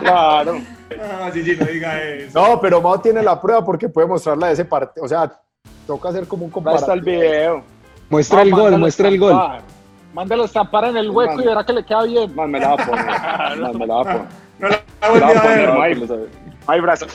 Claro. 0.00 0.58
Ah, 1.00 1.30
sí, 1.32 1.42
sí, 1.42 1.56
no 1.58 1.66
diga 1.66 2.02
eso. 2.02 2.40
No, 2.40 2.60
pero 2.60 2.80
Mao 2.80 3.00
tiene 3.00 3.22
la 3.22 3.40
prueba 3.40 3.64
porque 3.64 3.88
puede 3.88 4.06
mostrarla 4.08 4.48
de 4.48 4.52
ese 4.54 4.64
partido. 4.64 5.04
O 5.04 5.08
sea, 5.08 5.30
toca 5.86 6.08
hacer 6.10 6.26
como 6.26 6.46
un 6.46 6.52
Ahí 6.52 6.74
está 6.76 6.92
el 6.94 7.00
comparativo. 7.00 7.20
video. 7.20 7.62
Muestra 8.08 8.42
el 8.42 8.50
gol, 8.50 8.60
mándalo 8.62 8.78
muestra 8.78 9.08
el 9.08 9.18
gol. 9.18 9.40
Mándalo 10.12 10.42
a 10.42 10.46
estampar 10.46 10.84
en 10.86 10.96
el 10.96 11.10
hueco 11.10 11.40
y 11.40 11.44
verá 11.44 11.64
que 11.64 11.72
le 11.72 11.84
queda 11.84 12.02
bien. 12.02 12.34
Más 12.34 12.48
me 12.48 12.58
la 12.58 12.68
va 12.68 12.74
a 12.74 12.86
poner. 12.86 13.06
Más 13.60 13.74
me 13.74 13.86
la 13.86 13.94
va 13.94 14.00
a 14.00 14.04
poner. 14.04 14.22
No 14.58 14.68
la 14.68 15.20
la 15.20 15.26
va 15.26 15.38
a 15.38 15.42
poner. 15.42 15.68
no 15.74 15.82
hay 16.66 16.80
brazo. 16.80 17.06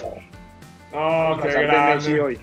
No, 0.93 1.38
qué 1.41 1.47
Brazal 1.49 1.67
de 1.67 1.95
Messi 1.95 2.12
grande. 2.13 2.21
hoy. 2.21 2.39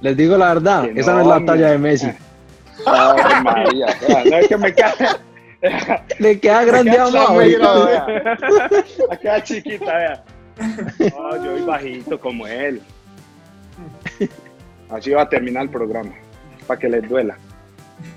Les 0.00 0.16
digo 0.16 0.36
la 0.36 0.48
verdad, 0.54 0.88
Que 0.92 1.00
esa 1.00 1.12
no, 1.12 1.16
no 1.16 1.22
es 1.22 1.28
la 1.28 1.36
hombre. 1.36 1.52
talla 1.54 1.70
de 1.70 1.78
Messi. 1.78 2.10
Ay, 2.86 3.42
María. 3.42 3.86
No 4.30 4.36
es 4.36 4.48
que 4.48 4.56
me 4.56 4.74
queda. 4.74 4.94
Le 6.18 6.40
queda 6.40 6.64
grande 6.64 6.98
a 6.98 7.06
vea. 7.32 8.06
Me 9.10 9.18
queda 9.18 9.42
chiquita, 9.42 9.96
vea. 9.96 10.24
No, 11.16 11.44
yo 11.44 11.52
voy 11.52 11.62
bajito 11.62 12.20
como 12.20 12.46
él. 12.46 12.82
Así 14.90 15.10
va 15.10 15.22
a 15.22 15.28
terminar 15.28 15.64
el 15.64 15.70
programa. 15.70 16.12
Para 16.66 16.80
que 16.80 16.88
les 16.88 17.08
duela. 17.08 17.36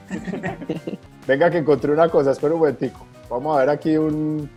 Venga, 1.28 1.50
que 1.50 1.58
encontré 1.58 1.92
una 1.92 2.08
cosa, 2.10 2.32
espera 2.32 2.54
un 2.54 2.60
momentico. 2.60 3.06
Vamos 3.30 3.58
a 3.58 3.60
ver 3.62 3.70
aquí 3.70 3.98
un, 3.98 4.50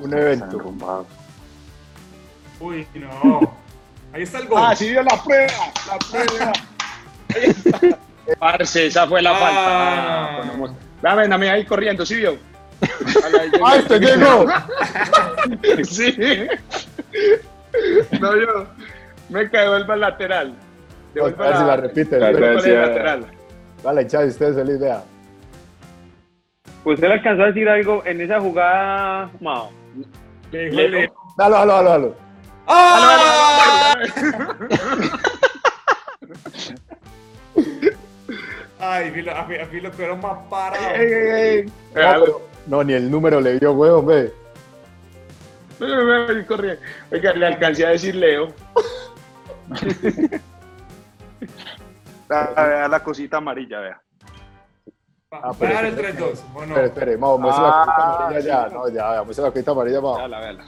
un 0.00 0.14
evento. 0.14 0.72
Uy, 2.60 2.86
no. 2.94 3.40
Ahí 4.12 4.22
está 4.22 4.38
el 4.38 4.46
gol. 4.48 4.60
Ah, 4.62 4.76
sí 4.76 4.88
dio 4.90 5.02
la 5.02 5.22
prueba. 5.22 5.52
La 5.88 5.98
prueba. 5.98 6.52
Parce, 8.38 8.86
esa 8.86 9.06
fue 9.06 9.20
la 9.22 9.30
Ah. 9.32 9.38
falta. 9.38 10.68
Ah, 10.68 10.74
Dame, 11.02 11.26
dame 11.26 11.50
ahí 11.50 11.64
corriendo, 11.64 12.06
¿sí 12.06 12.14
vio? 12.16 12.38
¡Ah, 13.64 13.76
este 13.76 13.98
llegó! 13.98 14.46
sí. 15.84 16.16
No, 18.20 18.36
yo. 18.36 18.66
Me 19.32 19.44
devuelva 19.46 19.94
el 19.94 20.00
lateral. 20.00 20.54
Devuelva 21.14 21.44
A 21.44 21.48
ver 21.48 21.56
si 21.58 21.64
la 21.64 21.76
repite. 21.76 22.18
La 22.18 22.32
lateral. 22.32 23.26
Vale, 23.82 24.06
Chávez, 24.06 24.28
ustedes 24.32 24.54
feliz 24.56 24.76
idea. 24.78 25.02
¿Usted 26.84 27.08
le 27.08 27.14
alcanzó 27.14 27.42
a 27.44 27.46
decir 27.46 27.68
algo 27.68 28.02
en 28.04 28.20
esa 28.20 28.40
jugada, 28.40 29.30
Mao? 29.40 29.70
Dalo, 30.52 31.56
dalo, 31.56 31.72
dalo, 31.74 31.90
dalo. 31.90 32.14
¡Ah! 32.66 33.94
Ay, 38.78 39.10
filo, 39.12 39.32
a, 39.32 39.44
fi- 39.44 39.56
a 39.58 39.66
filo 39.66 39.90
que 39.92 40.04
era 40.04 40.14
más 40.16 40.38
parado. 40.50 40.94
Ey, 40.96 41.12
ey, 41.12 41.30
ey. 41.30 41.64
No, 41.66 41.72
pero- 41.94 42.42
no, 42.66 42.84
ni 42.84 42.92
el 42.94 43.10
número 43.10 43.40
le 43.40 43.58
dio, 43.58 43.72
huevo, 43.72 44.02
ve. 44.04 44.32
Oiga, 47.10 47.32
le 47.32 47.46
alcancé 47.46 47.86
a 47.86 47.90
decir 47.90 48.14
Leo. 48.14 48.48
Ah, 52.30 52.64
vea 52.66 52.88
la 52.88 53.02
cosita 53.02 53.36
amarilla, 53.38 53.80
vea. 53.80 54.02
Va 55.34 55.52
pero 55.58 55.76
a 55.76 55.88
espere, 55.88 56.14
3-2, 56.16 56.38
¿o 56.54 56.60
no? 56.60 56.62
Espere, 56.62 56.86
espere, 56.86 57.16
vamos, 57.16 57.40
muestra 57.40 57.64
la 57.64 57.70
Ah, 57.70 57.84
cosita 57.84 58.02
amarilla 58.26 58.40
ya. 58.40 58.68
sí. 58.68 58.74
No, 58.74 58.88
ya, 58.88 59.14
ya, 59.16 59.22
muestra 59.22 59.44
la 59.46 59.50
cosita 59.50 59.70
amarilla, 59.72 60.00
vamos. 60.00 60.18
Véala, 60.18 60.40
véala. 60.40 60.64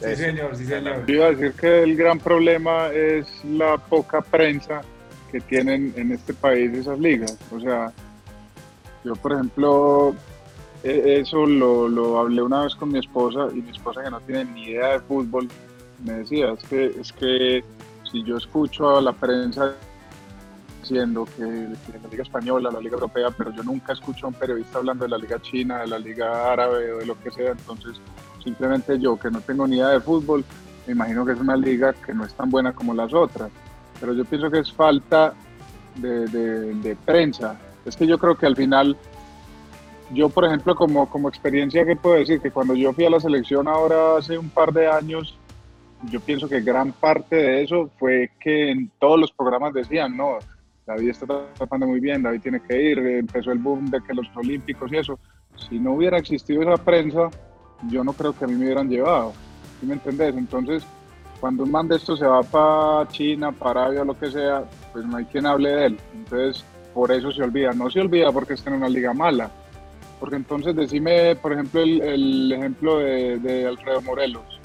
Sí, 0.00 0.16
señor, 0.16 0.56
sí, 0.56 0.64
señor. 0.64 1.06
Yo 1.06 1.14
iba 1.14 1.26
a 1.26 1.30
decir 1.30 1.52
que 1.54 1.82
el 1.82 1.96
gran 1.96 2.18
problema 2.18 2.88
es 2.88 3.44
la 3.44 3.76
poca 3.78 4.20
prensa 4.22 4.80
que 5.30 5.40
tienen 5.40 5.92
en 5.96 6.12
este 6.12 6.32
país 6.34 6.72
esas 6.72 6.98
ligas. 6.98 7.36
O 7.54 7.60
sea, 7.60 7.92
yo 9.04 9.14
por 9.16 9.32
ejemplo, 9.32 10.14
e- 10.82 11.20
eso 11.20 11.44
lo, 11.46 11.88
lo 11.88 12.18
hablé 12.20 12.42
una 12.42 12.62
vez 12.64 12.74
con 12.74 12.90
mi 12.90 12.98
esposa 12.98 13.48
y 13.52 13.60
mi 13.62 13.70
esposa 13.70 14.02
que 14.02 14.10
no 14.10 14.20
tiene 14.22 14.44
ni 14.46 14.64
idea 14.70 14.92
de 14.92 15.00
fútbol 15.00 15.48
me 16.04 16.14
decía, 16.14 16.52
es 16.52 16.62
que, 16.64 16.86
es 16.86 17.12
que 17.12 17.64
si 18.12 18.22
yo 18.22 18.36
escucho 18.36 18.98
a 18.98 19.00
la 19.02 19.12
prensa 19.12 19.74
diciendo 20.80 21.24
que, 21.24 21.42
que 21.42 21.98
la 21.98 22.08
liga 22.08 22.22
española, 22.22 22.70
la 22.70 22.80
liga 22.80 22.94
europea, 22.94 23.30
pero 23.30 23.50
yo 23.52 23.62
nunca 23.62 23.92
escucho 23.94 24.26
a 24.26 24.28
un 24.28 24.34
periodista 24.34 24.78
hablando 24.78 25.04
de 25.04 25.10
la 25.10 25.18
liga 25.18 25.40
china, 25.40 25.78
de 25.78 25.86
la 25.86 25.98
liga 25.98 26.52
árabe 26.52 26.92
o 26.92 26.98
de 26.98 27.06
lo 27.06 27.18
que 27.20 27.30
sea, 27.30 27.52
entonces 27.52 27.96
simplemente 28.44 28.98
yo 28.98 29.16
que 29.16 29.30
no 29.30 29.40
tengo 29.40 29.66
ni 29.66 29.76
idea 29.76 29.88
de 29.88 30.00
fútbol, 30.00 30.44
me 30.86 30.92
imagino 30.92 31.24
que 31.24 31.32
es 31.32 31.40
una 31.40 31.56
liga 31.56 31.92
que 31.92 32.12
no 32.12 32.24
es 32.24 32.34
tan 32.34 32.50
buena 32.50 32.72
como 32.72 32.92
las 32.94 33.14
otras, 33.14 33.50
pero 34.00 34.12
yo 34.12 34.24
pienso 34.24 34.50
que 34.50 34.58
es 34.58 34.72
falta 34.72 35.32
de, 35.96 36.26
de- 36.26 36.74
de 36.74 36.96
prensa. 36.96 37.56
Es 37.84 37.96
que 37.96 38.06
yo 38.06 38.18
creo 38.18 38.34
que 38.36 38.46
al 38.46 38.56
final, 38.56 38.96
yo 40.12 40.28
por 40.28 40.44
ejemplo 40.44 40.74
como, 40.74 41.08
como 41.08 41.28
experiencia 41.28 41.84
que 41.86 41.94
puedo 41.96 42.16
decir, 42.16 42.40
que 42.40 42.50
cuando 42.50 42.74
yo 42.74 42.92
fui 42.92 43.04
a 43.04 43.10
la 43.10 43.20
selección 43.20 43.68
ahora 43.68 44.16
hace 44.18 44.36
un 44.36 44.50
par 44.50 44.72
de 44.72 44.88
años, 44.88 45.38
yo 46.10 46.20
pienso 46.20 46.48
que 46.48 46.60
gran 46.60 46.92
parte 46.92 47.36
de 47.36 47.62
eso 47.62 47.90
fue 47.98 48.30
que 48.40 48.70
en 48.70 48.90
todos 48.98 49.18
los 49.18 49.32
programas 49.32 49.72
decían, 49.72 50.16
no, 50.16 50.38
David 50.86 51.10
está 51.10 51.26
tratando 51.54 51.86
muy 51.86 52.00
bien, 52.00 52.22
David 52.22 52.40
tiene 52.40 52.60
que 52.60 52.90
ir, 52.90 52.98
empezó 52.98 53.52
el 53.52 53.58
boom 53.58 53.90
de 53.90 54.00
que 54.02 54.14
los 54.14 54.26
olímpicos 54.34 54.92
y 54.92 54.96
eso. 54.96 55.18
Si 55.68 55.78
no 55.78 55.92
hubiera 55.92 56.18
existido 56.18 56.62
esa 56.62 56.82
prensa, 56.82 57.28
yo 57.88 58.02
no 58.02 58.12
creo 58.12 58.36
que 58.36 58.44
a 58.44 58.48
mí 58.48 58.54
me 58.54 58.64
hubieran 58.64 58.88
llevado. 58.88 59.32
¿Sí 59.80 59.86
me 59.86 59.94
entendés? 59.94 60.34
Entonces, 60.36 60.84
cuando 61.40 61.64
un 61.64 61.70
man 61.70 61.88
de 61.88 61.96
esto 61.96 62.16
se 62.16 62.26
va 62.26 62.42
para 62.42 63.08
China, 63.08 63.52
para 63.52 63.82
Arabia, 63.82 64.04
lo 64.04 64.18
que 64.18 64.30
sea, 64.30 64.64
pues 64.92 65.04
no 65.04 65.16
hay 65.16 65.24
quien 65.26 65.46
hable 65.46 65.70
de 65.70 65.86
él. 65.86 65.98
Entonces, 66.14 66.64
por 66.94 67.10
eso 67.12 67.32
se 67.32 67.42
olvida. 67.42 67.72
No 67.72 67.90
se 67.90 68.00
olvida 68.00 68.32
porque 68.32 68.54
está 68.54 68.70
en 68.70 68.76
una 68.76 68.88
liga 68.88 69.12
mala. 69.12 69.50
Porque 70.20 70.36
entonces, 70.36 70.74
decime, 70.74 71.34
por 71.36 71.52
ejemplo, 71.52 71.80
el, 71.80 72.00
el 72.00 72.52
ejemplo 72.52 72.98
de, 72.98 73.38
de 73.38 73.66
Alfredo 73.66 74.02
Morelos. 74.02 74.61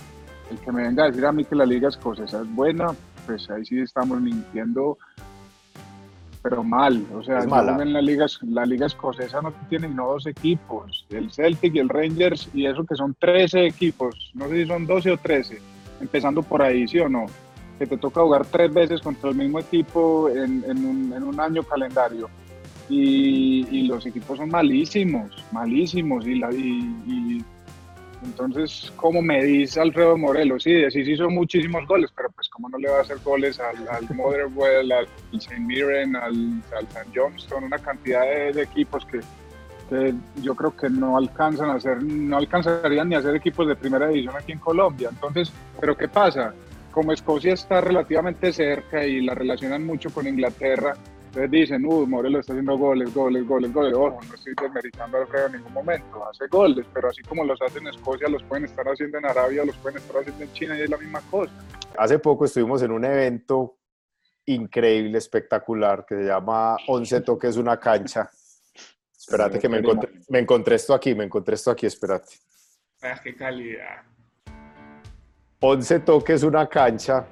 El 0.51 0.57
que 0.59 0.71
me 0.71 0.83
venga 0.83 1.03
a 1.03 1.07
decir 1.07 1.25
a 1.25 1.31
mí 1.31 1.43
que 1.43 1.55
la 1.55 1.65
liga 1.65 1.89
escocesa 1.89 2.41
es 2.41 2.55
buena, 2.55 2.87
pues 3.25 3.49
ahí 3.49 3.65
sí 3.65 3.79
estamos 3.79 4.21
mintiendo, 4.21 4.97
pero 6.41 6.63
mal. 6.63 7.05
O 7.13 7.21
sea, 7.23 7.39
en 7.43 7.93
la 7.93 8.01
liga, 8.01 8.25
la 8.43 8.65
liga 8.65 8.85
escocesa 8.85 9.41
no 9.41 9.51
tiene 9.69 9.89
no 9.89 10.13
dos 10.13 10.25
equipos, 10.27 11.05
el 11.09 11.31
Celtic 11.31 11.75
y 11.75 11.79
el 11.79 11.89
Rangers, 11.89 12.49
y 12.53 12.65
eso 12.65 12.85
que 12.85 12.95
son 12.95 13.15
13 13.19 13.65
equipos, 13.65 14.31
no 14.33 14.47
sé 14.47 14.63
si 14.63 14.67
son 14.67 14.87
12 14.87 15.11
o 15.11 15.17
13, 15.17 15.59
empezando 15.99 16.41
por 16.41 16.61
ahí, 16.61 16.87
¿sí 16.87 16.99
o 16.99 17.09
no? 17.09 17.25
Que 17.77 17.85
te 17.85 17.97
toca 17.97 18.21
jugar 18.21 18.45
tres 18.45 18.73
veces 18.73 19.01
contra 19.01 19.29
el 19.29 19.35
mismo 19.35 19.59
equipo 19.59 20.29
en, 20.29 20.63
en 20.67 20.85
un, 20.85 21.13
en 21.13 21.23
un 21.23 21.39
año 21.39 21.63
calendario. 21.63 22.29
Y, 22.89 23.67
y 23.69 23.87
los 23.87 24.05
equipos 24.05 24.37
son 24.37 24.49
malísimos, 24.49 25.45
malísimos. 25.51 26.25
Y, 26.25 26.35
la, 26.39 26.51
y, 26.53 26.79
y 27.05 27.45
entonces, 28.23 28.91
¿cómo 28.95 29.21
me 29.21 29.43
dice 29.43 29.79
Alfredo 29.79 30.17
Morelos? 30.17 30.63
Sí, 30.63 30.89
sí, 30.89 31.03
sí 31.03 31.11
hizo 31.11 31.29
muchísimos 31.29 31.85
goles, 31.87 32.11
pero 32.15 32.29
pues 32.31 32.49
¿cómo 32.49 32.69
no 32.69 32.77
le 32.77 32.89
va 32.89 32.99
a 32.99 33.01
hacer 33.01 33.17
goles 33.23 33.59
al, 33.59 33.87
al 33.87 34.07
Motherwell, 34.15 34.91
al 34.91 35.07
St. 35.33 35.59
Mirren, 35.59 36.15
al, 36.15 36.61
al 36.75 36.85
St. 36.85 37.07
Johnston? 37.13 37.63
Una 37.63 37.77
cantidad 37.77 38.21
de, 38.23 38.53
de 38.53 38.61
equipos 38.63 39.05
que, 39.05 39.19
que 39.89 40.13
yo 40.41 40.55
creo 40.55 40.75
que 40.75 40.89
no 40.89 41.17
alcanzan 41.17 41.69
a 41.69 41.75
hacer, 41.75 42.03
no 42.03 42.37
alcanzarían 42.37 43.09
ni 43.09 43.15
a 43.15 43.21
ser 43.21 43.35
equipos 43.35 43.67
de 43.67 43.75
primera 43.75 44.07
división 44.07 44.35
aquí 44.35 44.51
en 44.51 44.59
Colombia. 44.59 45.09
Entonces, 45.11 45.51
¿pero 45.79 45.95
qué 45.95 46.07
pasa? 46.07 46.53
Como 46.91 47.13
Escocia 47.13 47.53
está 47.53 47.81
relativamente 47.81 48.51
cerca 48.51 49.05
y 49.05 49.21
la 49.21 49.35
relacionan 49.35 49.85
mucho 49.85 50.09
con 50.09 50.27
Inglaterra, 50.27 50.95
Entonces 51.37 51.51
dicen, 51.51 51.85
uy, 51.85 52.07
Morelos 52.07 52.39
está 52.39 52.53
haciendo 52.53 52.75
goles, 52.79 53.13
goles, 53.13 53.45
goles, 53.45 53.71
goles. 53.71 53.93
Ojo, 53.93 54.19
no 54.27 54.33
estoy 54.33 54.55
desmeritando 54.59 55.17
a 55.17 55.21
Alfredo 55.21 55.45
en 55.45 55.51
ningún 55.51 55.71
momento, 55.71 56.27
hace 56.27 56.47
goles, 56.47 56.83
pero 56.91 57.09
así 57.09 57.21
como 57.21 57.43
los 57.43 57.61
hace 57.61 57.77
en 57.77 57.87
Escocia, 57.89 58.27
los 58.27 58.41
pueden 58.41 58.65
estar 58.65 58.83
haciendo 58.87 59.19
en 59.19 59.25
Arabia, 59.27 59.63
los 59.63 59.77
pueden 59.77 59.99
estar 59.99 60.19
haciendo 60.19 60.43
en 60.43 60.51
China 60.53 60.79
y 60.79 60.81
es 60.81 60.89
la 60.89 60.97
misma 60.97 61.21
cosa. 61.29 61.53
Hace 61.95 62.17
poco 62.17 62.45
estuvimos 62.45 62.81
en 62.81 62.91
un 62.91 63.05
evento 63.05 63.77
increíble, 64.47 65.19
espectacular, 65.19 66.07
que 66.07 66.15
se 66.15 66.23
llama 66.23 66.75
11 66.87 67.21
toques 67.21 67.55
una 67.57 67.79
cancha. 67.79 68.31
Espérate 69.15 69.59
que 69.59 69.69
me 69.69 69.77
encontré, 69.77 70.09
me 70.29 70.39
encontré 70.39 70.75
esto 70.75 70.95
aquí, 70.95 71.13
me 71.13 71.25
encontré 71.25 71.53
esto 71.53 71.69
aquí, 71.69 71.85
espérate. 71.85 72.33
Ah, 73.03 73.21
qué 73.23 73.35
calidad. 73.35 74.01
11 75.59 75.99
toques 75.99 76.41
una 76.41 76.67
cancha. 76.67 77.27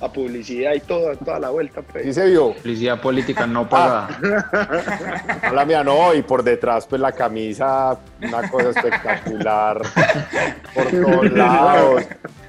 La 0.00 0.12
publicidad 0.12 0.74
y 0.74 0.80
todo, 0.80 1.16
toda 1.16 1.40
la 1.40 1.50
vuelta. 1.50 1.82
Pues. 1.82 2.04
¿Sí 2.04 2.12
se 2.12 2.26
vio? 2.26 2.52
Publicidad 2.52 3.00
política 3.00 3.46
no 3.46 3.68
pagada. 3.68 4.08
A 5.42 5.52
la 5.52 5.64
mía 5.64 5.82
no, 5.82 6.14
y 6.14 6.22
por 6.22 6.42
detrás 6.42 6.86
pues 6.86 7.00
la 7.00 7.12
camisa, 7.12 7.98
una 8.22 8.48
cosa 8.48 8.70
espectacular 8.70 9.82
por 10.74 10.86
todos 10.86 11.32
lados. 11.32 12.04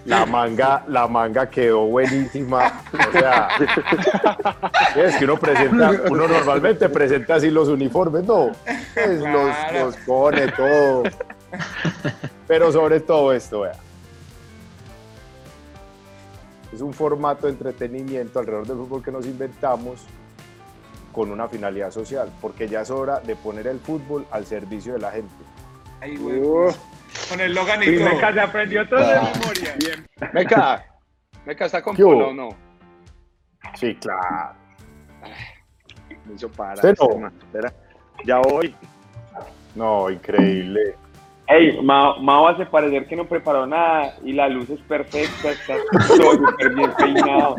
La 0.06 0.26
manga, 0.26 0.84
la 0.88 1.08
manga 1.08 1.50
quedó 1.50 1.86
buenísima. 1.86 2.82
O 2.93 3.12
sea, 3.12 3.50
es 4.95 5.16
que 5.18 5.26
uno 5.26 5.38
presenta, 5.38 5.91
uno 6.10 6.28
normalmente 6.28 6.89
presenta 6.89 7.36
así 7.36 7.52
los 7.52 7.68
uniformes, 7.68 8.24
no, 8.24 8.52
pues 8.93 9.20
los, 9.20 9.56
los 9.74 9.95
pone 9.97 10.47
todo. 10.52 11.04
Pero 12.47 12.72
sobre 12.72 13.02
todo 13.02 13.34
esto, 13.34 13.62
vea. 13.62 13.74
Es 16.74 16.82
un 16.82 16.93
formato 16.93 17.47
de 17.47 17.53
entretenimiento 17.53 18.39
alrededor 18.39 18.67
del 18.67 18.78
fútbol 18.78 19.03
que 19.03 19.11
nos 19.11 19.26
inventamos 19.26 20.05
con 21.11 21.32
una 21.32 21.47
finalidad 21.47 21.91
social, 21.91 22.32
porque 22.39 22.67
ya 22.67 22.82
es 22.82 22.91
hora 22.91 23.20
de 23.20 23.36
poner 23.36 23.67
el 23.67 23.80
fútbol 23.80 24.26
al 24.32 24.45
servicio 24.45 24.93
de 24.93 24.99
la 24.99 25.11
gente. 25.11 25.34
Ahí, 26.01 26.15
güey. 26.17 26.41
Con 27.30 27.39
el 27.41 27.53
Logan 27.53 27.82
y 27.84 27.86
Sí. 27.88 28.03
Meca 28.03 28.34
se 28.34 28.39
aprendió 28.39 28.88
todo 28.88 28.99
de 28.99 29.15
memoria. 29.15 29.76
Bien. 29.80 30.07
Meca, 30.34 30.86
Meca 31.45 31.65
está 31.65 31.82
con. 31.82 31.95
Polo 31.95 32.30
o 32.30 32.34
no. 32.34 32.49
Sí, 33.76 33.95
claro. 33.95 34.55
Me 36.26 36.36
hizo 36.36 36.49
parar. 36.49 36.76
¿Usted 36.76 36.95
no? 36.99 37.28
este. 37.28 37.45
Espera, 37.45 37.74
ya 38.26 38.38
voy. 38.39 38.76
No, 39.76 40.09
increíble. 40.09 40.95
Ey, 41.50 41.82
Mao, 41.82 42.20
Mao 42.22 42.47
hace 42.47 42.66
parecer 42.66 43.08
que 43.08 43.16
no 43.16 43.26
preparó 43.26 43.66
nada 43.66 44.14
y 44.24 44.34
la 44.34 44.47
luz 44.47 44.70
es 44.70 44.80
perfecta, 44.82 45.52
está 45.52 45.76
todo 46.08 46.34
súper 46.34 46.76
bien 46.76 46.91
peinado. 46.97 47.56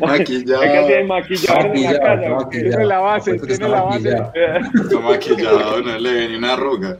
Maquillado. 0.00 0.62
Hay 0.62 0.70
que 0.70 0.78
hacer 0.78 1.06
maquillador 1.06 1.66
en 1.76 1.82
la 1.82 1.90
Maquillado, 1.90 1.98
casa. 2.00 2.28
maquillado. 2.30 2.48
Tiene 2.50 2.84
la 2.86 2.98
base, 3.00 3.32
tiene 3.34 3.52
está 3.52 3.68
la 3.68 3.82
base. 3.82 3.98
maquillado. 4.16 4.32
Está 4.82 5.00
maquillado, 5.00 5.82
no 5.82 5.98
le 5.98 6.12
ve 6.12 6.28
ni 6.28 6.36
una 6.36 6.52
arruga. 6.54 6.96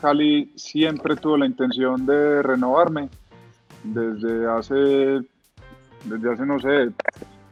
Cali 0.00 0.52
siempre 0.56 1.16
tuvo 1.16 1.36
la 1.36 1.46
intención 1.46 2.06
de 2.06 2.42
renovarme 2.42 3.08
desde 3.82 4.48
hace, 4.50 4.74
desde 6.04 6.32
hace 6.32 6.46
no 6.46 6.58
sé, 6.60 6.90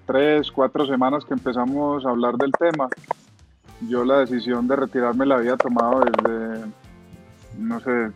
tres, 0.06 0.50
cuatro 0.52 0.86
semanas 0.86 1.24
que 1.24 1.34
empezamos 1.34 2.06
a 2.06 2.10
hablar 2.10 2.36
del 2.36 2.52
tema. 2.52 2.88
Yo 3.82 4.04
la 4.04 4.20
decisión 4.20 4.66
de 4.66 4.76
retirarme 4.76 5.26
la 5.26 5.36
había 5.36 5.56
tomado 5.56 6.00
desde, 6.00 6.64
no 7.58 7.80
sé, 7.80 8.10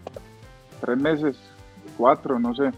tres 0.81 0.99
meses, 0.99 1.37
cuatro, 1.97 2.39
no 2.39 2.55
sé. 2.55 2.69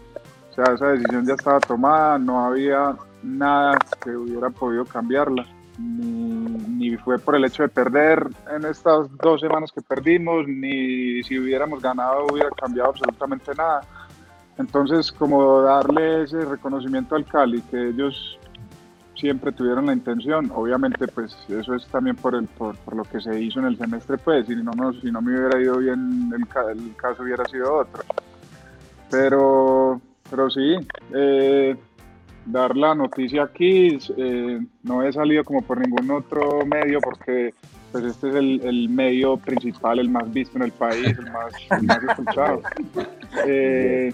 O 0.51 0.53
sea, 0.55 0.73
esa 0.73 0.89
decisión 0.89 1.25
ya 1.25 1.33
estaba 1.33 1.59
tomada, 1.59 2.19
no 2.19 2.45
había 2.45 2.95
nada 3.23 3.77
que 4.03 4.11
hubiera 4.11 4.49
podido 4.49 4.85
cambiarla. 4.85 5.45
Ni, 5.79 6.89
ni 6.89 6.97
fue 6.97 7.17
por 7.17 7.35
el 7.35 7.45
hecho 7.45 7.63
de 7.63 7.69
perder 7.69 8.27
en 8.53 8.65
estas 8.65 9.07
dos 9.17 9.41
semanas 9.41 9.71
que 9.71 9.81
perdimos, 9.81 10.47
ni 10.47 11.23
si 11.23 11.39
hubiéramos 11.39 11.81
ganado 11.81 12.27
hubiera 12.27 12.51
cambiado 12.51 12.89
absolutamente 12.89 13.55
nada. 13.55 13.81
Entonces, 14.57 15.11
como 15.11 15.61
darle 15.61 16.23
ese 16.23 16.41
reconocimiento 16.45 17.15
al 17.15 17.25
Cali, 17.25 17.61
que 17.63 17.89
ellos 17.89 18.37
siempre 19.15 19.51
tuvieron 19.51 19.85
la 19.85 19.93
intención, 19.93 20.51
obviamente 20.53 21.07
pues 21.07 21.35
eso 21.49 21.75
es 21.75 21.85
también 21.87 22.15
por, 22.15 22.35
el, 22.35 22.45
por, 22.47 22.75
lo 22.95 23.03
que 23.03 23.21
se 23.21 23.41
hizo 23.41 23.59
en 23.59 23.67
el 23.67 23.77
semestre, 23.77 24.17
pues 24.17 24.47
si 24.47 24.55
no, 24.55 24.71
no, 24.71 24.93
si 24.93 25.11
no 25.11 25.21
me 25.21 25.37
hubiera 25.37 25.61
ido 25.61 25.77
bien, 25.77 26.31
el, 26.35 26.79
el 26.79 26.95
caso 26.95 27.23
hubiera 27.23 27.45
sido 27.45 27.75
otro. 27.75 28.03
Pero, 29.09 30.01
pero 30.29 30.49
sí, 30.49 30.75
eh, 31.13 31.75
dar 32.45 32.75
la 32.75 32.95
noticia 32.95 33.43
aquí, 33.43 33.97
eh, 34.17 34.59
no 34.83 35.03
he 35.03 35.13
salido 35.13 35.43
como 35.43 35.61
por 35.61 35.79
ningún 35.79 36.09
otro 36.11 36.65
medio 36.65 36.99
porque 36.99 37.53
pues 37.93 38.05
este 38.05 38.29
es 38.29 38.35
el, 38.35 38.59
el 38.63 38.89
medio 38.89 39.37
principal, 39.37 39.99
el 39.99 40.09
más 40.09 40.29
visto 40.33 40.57
en 40.57 40.63
el 40.63 40.71
país, 40.71 41.15
el 41.15 41.31
más, 41.31 41.53
más 41.83 42.03
escuchado. 42.03 42.61
Eh, 43.45 44.11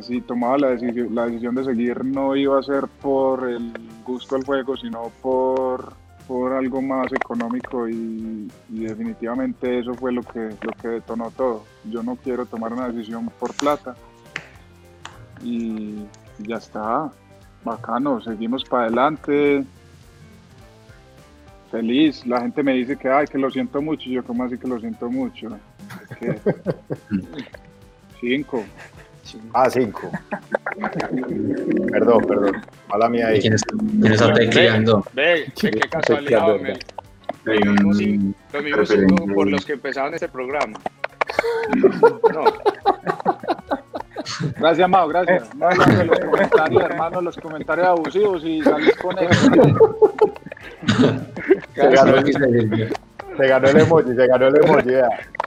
si 0.00 0.20
tomaba 0.20 0.58
la 0.58 0.68
decisión, 0.70 1.12
la 1.12 1.26
decisión 1.26 1.56
de 1.56 1.64
seguir 1.64 2.04
no 2.04 2.36
iba 2.36 2.58
a 2.58 2.62
ser 2.62 2.86
por 3.02 3.50
el 3.50 3.72
gusto 4.04 4.36
al 4.36 4.44
juego, 4.44 4.76
sino 4.76 5.10
por, 5.22 5.92
por 6.28 6.52
algo 6.52 6.80
más 6.80 7.12
económico 7.12 7.88
y, 7.88 8.48
y 8.68 8.78
definitivamente 8.84 9.80
eso 9.80 9.92
fue 9.94 10.12
lo 10.12 10.22
que, 10.22 10.50
lo 10.62 10.72
que 10.80 10.88
detonó 10.88 11.32
todo. 11.32 11.64
Yo 11.90 12.04
no 12.04 12.14
quiero 12.14 12.46
tomar 12.46 12.72
una 12.72 12.88
decisión 12.90 13.28
por 13.40 13.52
plata 13.54 13.96
y 15.42 15.96
ya 16.38 16.58
está, 16.58 17.10
bacano, 17.64 18.20
seguimos 18.20 18.64
para 18.64 18.84
adelante. 18.84 19.64
Feliz, 21.70 22.26
la 22.26 22.40
gente 22.40 22.62
me 22.62 22.72
dice 22.74 22.96
que 22.96 23.08
ay 23.08 23.26
que 23.26 23.38
lo 23.38 23.50
siento 23.50 23.80
mucho, 23.80 24.08
y 24.08 24.12
yo 24.14 24.24
como 24.24 24.44
así 24.44 24.58
que 24.58 24.66
lo 24.66 24.80
siento 24.80 25.08
mucho. 25.10 25.48
Es 26.10 26.16
que- 26.16 26.38
Cinco. 28.20 28.64
Ah, 29.54 29.70
cinco. 29.70 30.10
Perdón, 31.90 32.24
perdón. 32.26 32.60
Mala 32.88 33.08
mía 33.08 33.28
ahí. 33.28 33.40
¿Quién 33.40 33.52
está, 33.54 33.74
quién 33.78 34.12
está 34.12 34.34
tecleando? 34.34 35.04
Ve, 35.14 35.22
ve, 35.22 35.52
qué 35.54 35.70
casualidad, 35.88 36.50
hombre. 36.54 36.78
Mismos 37.46 37.84
un 37.84 37.94
cinco- 38.86 39.26
por 39.34 39.48
los 39.48 39.64
que 39.64 39.72
empezaron 39.74 40.12
este 40.14 40.28
programa. 40.28 40.78
No, 42.34 42.44
Gracias, 44.58 44.88
Mao, 44.88 45.08
gracias. 45.08 45.54
No, 45.54 45.70
no, 45.70 46.04
los 46.04 46.18
comentarios, 46.20 46.82
hermano, 46.82 47.20
los 47.22 47.36
comentarios 47.36 47.86
abusivos 47.86 48.44
y 48.44 48.62
salís 48.62 48.96
con 48.96 49.16
eso. 49.18 50.10
Se 51.80 51.88
ganó, 51.90 52.16
el, 52.16 52.94
se 53.36 53.46
ganó 53.48 53.68
el 53.68 53.76
emoji, 53.78 54.14
se 54.14 54.26
ganó 54.26 54.46
el 54.48 54.56
emoji. 54.56 54.90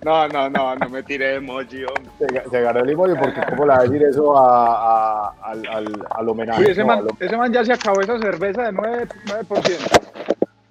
no, 0.03 0.27
no, 0.29 0.49
no, 0.49 0.75
no 0.75 0.89
me 0.89 1.03
tiré 1.03 1.25
de 1.27 1.35
emoji, 1.35 1.83
hombre. 1.85 2.11
Se, 2.19 2.25
ga- 2.27 2.49
se 2.49 2.61
ganó 2.61 2.79
el 2.79 2.89
emoji 2.89 3.13
porque 3.19 3.41
cómo 3.49 3.65
le 3.65 3.73
va 3.73 3.79
a 3.79 3.83
decir 3.83 4.03
eso 4.03 4.37
a, 4.37 5.27
a- 5.27 5.33
al, 5.43 5.67
al, 5.67 6.07
al 6.09 6.29
homenaje. 6.29 6.61
Uy, 6.63 6.71
ese 6.71 6.81
No, 6.81 6.87
man, 6.87 6.99
al 6.99 7.07
ese 7.19 7.37
man 7.37 7.53
ya 7.53 7.63
se 7.65 7.73
acabó 7.73 8.01
esa 8.01 8.17
cerveza 8.19 8.63
de 8.63 8.71
9%. 8.71 9.07
9%. 9.47 9.99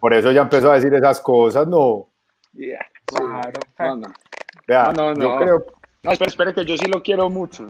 Por 0.01 0.15
eso 0.15 0.33
ya 0.33 0.43
empezó 0.43 0.73
a 0.73 0.75
decir 0.75 0.93
esas 0.95 1.21
cosas, 1.21 1.67
no. 1.69 2.09
Yeah. 2.55 2.85
Claro. 3.07 3.53
No, 3.79 3.97
no. 3.97 4.09
Vea, 4.67 4.93
No, 4.93 5.15
no, 5.15 5.23
yo 5.23 5.37
creo, 5.39 5.65
No, 6.03 6.13
espere, 6.13 6.29
espere, 6.31 6.55
que 6.55 6.65
yo 6.65 6.77
sí 6.77 6.87
lo 6.87 7.03
quiero 7.03 7.31
mucho. 7.31 7.69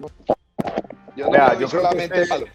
Yo 1.17 1.27
no 1.27 1.31
Vea, 1.33 1.49
soy 1.51 1.59
yo 1.61 1.69
creo 1.69 1.81
que 1.83 1.87
solamente 1.89 2.23
este- 2.23 2.53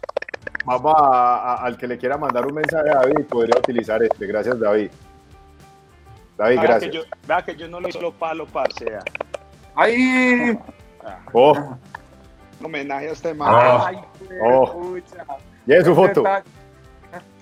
vamos 0.66 0.94
a, 0.98 1.38
a- 1.54 1.56
al 1.66 1.78
que 1.78 1.88
le 1.88 1.98
quiera 1.98 2.18
mandar 2.18 2.46
un 2.48 2.56
mensaje 2.56 2.90
a 2.90 2.96
David, 2.96 3.26
podría 3.30 3.60
utilizar 3.60 4.02
este. 4.02 4.26
Gracias, 4.26 4.60
David. 4.60 4.90
David, 6.38 6.56
Vea 6.56 6.62
que, 6.62 6.68
gracias. 6.68 6.94
yo, 6.94 7.02
vea 7.28 7.42
que 7.44 7.56
yo 7.56 7.68
no 7.68 7.80
lo 7.80 7.92
solo 7.92 8.12
palo, 8.14 8.46
parcea. 8.46 9.00
¡Ay! 9.76 10.58
Oh, 11.34 11.54
Un 12.60 12.66
homenaje 12.66 13.10
a 13.10 13.12
este 13.12 13.34
man. 13.34 13.54
Oh. 13.54 13.86
Ay, 13.86 13.98
Oh. 14.44 14.72
pucha. 14.74 15.26
y 15.66 15.74
es 15.74 15.86
su 15.86 15.96
foto. 15.96 16.24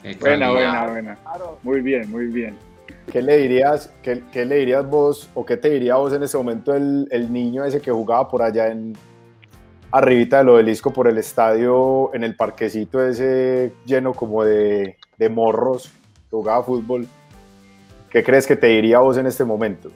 Qué 0.02 0.16
Buena, 0.20 0.52
buena, 0.52 0.88
buena. 0.88 1.18
Muy 1.64 1.82
bien, 1.82 2.10
muy 2.12 2.28
bien. 2.28 2.58
¿Qué 3.12 3.22
le 3.22 3.38
dirías, 3.38 3.92
qué, 4.02 4.24
qué 4.32 4.46
le 4.46 4.58
dirías 4.58 4.88
vos 4.88 5.30
o 5.34 5.46
qué 5.46 5.58
te 5.58 5.70
diría 5.70 5.96
vos 5.96 6.14
en 6.14 6.24
ese 6.24 6.38
momento 6.38 6.74
el, 6.76 7.08
el 7.12 7.32
niño 7.32 7.64
ese 7.66 7.82
que 7.82 7.92
jugaba 7.92 8.28
por 8.30 8.42
allá 8.42 8.68
en 8.68 8.94
arribita 9.92 10.40
del 10.40 10.50
obelisco 10.50 10.92
por 10.92 11.08
el 11.08 11.18
estadio, 11.18 12.12
en 12.14 12.24
el 12.24 12.36
parquecito 12.36 13.04
ese 13.06 13.74
lleno 13.86 14.14
como 14.14 14.44
de, 14.44 14.98
de 15.18 15.30
morros 15.30 15.92
que 16.30 16.32
jugaba 16.32 16.64
fútbol? 16.64 17.08
¿Qué 18.16 18.24
crees 18.24 18.48
que 18.48 18.56
te 18.56 18.68
diría 18.68 19.00
vos 19.00 19.18
en 19.18 19.26
este 19.26 19.44
momento? 19.44 19.92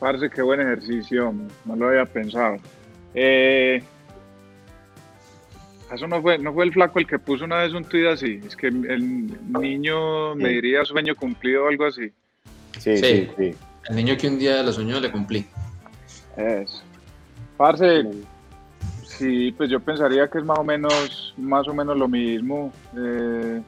Parece 0.00 0.28
qué 0.28 0.42
buen 0.42 0.60
ejercicio, 0.60 1.32
no 1.64 1.76
lo 1.76 1.86
había 1.90 2.04
pensado. 2.06 2.56
Eh, 3.14 3.80
eso 5.94 6.08
no 6.08 6.20
fue, 6.22 6.38
no 6.38 6.52
fue 6.52 6.64
el 6.64 6.72
flaco 6.72 6.98
el 6.98 7.06
que 7.06 7.20
puso 7.20 7.44
una 7.44 7.58
vez 7.58 7.72
un 7.72 7.84
tuit 7.84 8.04
así. 8.08 8.40
Es 8.44 8.56
que 8.56 8.66
el 8.66 9.28
niño 9.52 10.34
me 10.34 10.48
diría 10.48 10.84
sueño 10.84 11.14
cumplido 11.14 11.66
o 11.66 11.68
algo 11.68 11.86
así. 11.86 12.10
Sí, 12.76 12.96
Sí. 12.96 12.98
sí, 12.98 13.30
sí. 13.38 13.54
El 13.90 13.94
niño 13.94 14.16
que 14.16 14.26
un 14.26 14.40
día 14.40 14.64
lo 14.64 14.72
soñó 14.72 14.98
le 14.98 15.12
cumplí. 15.12 15.46
Eso. 16.36 16.82
Parce, 17.56 18.08
Sí, 19.04 19.52
pues 19.56 19.70
yo 19.70 19.78
pensaría 19.78 20.26
que 20.28 20.38
es 20.38 20.44
más 20.44 20.58
o 20.58 20.64
menos, 20.64 21.32
más 21.36 21.68
o 21.68 21.74
menos 21.74 21.96
lo 21.96 22.08
mismo. 22.08 22.72
Eh, 22.96 23.60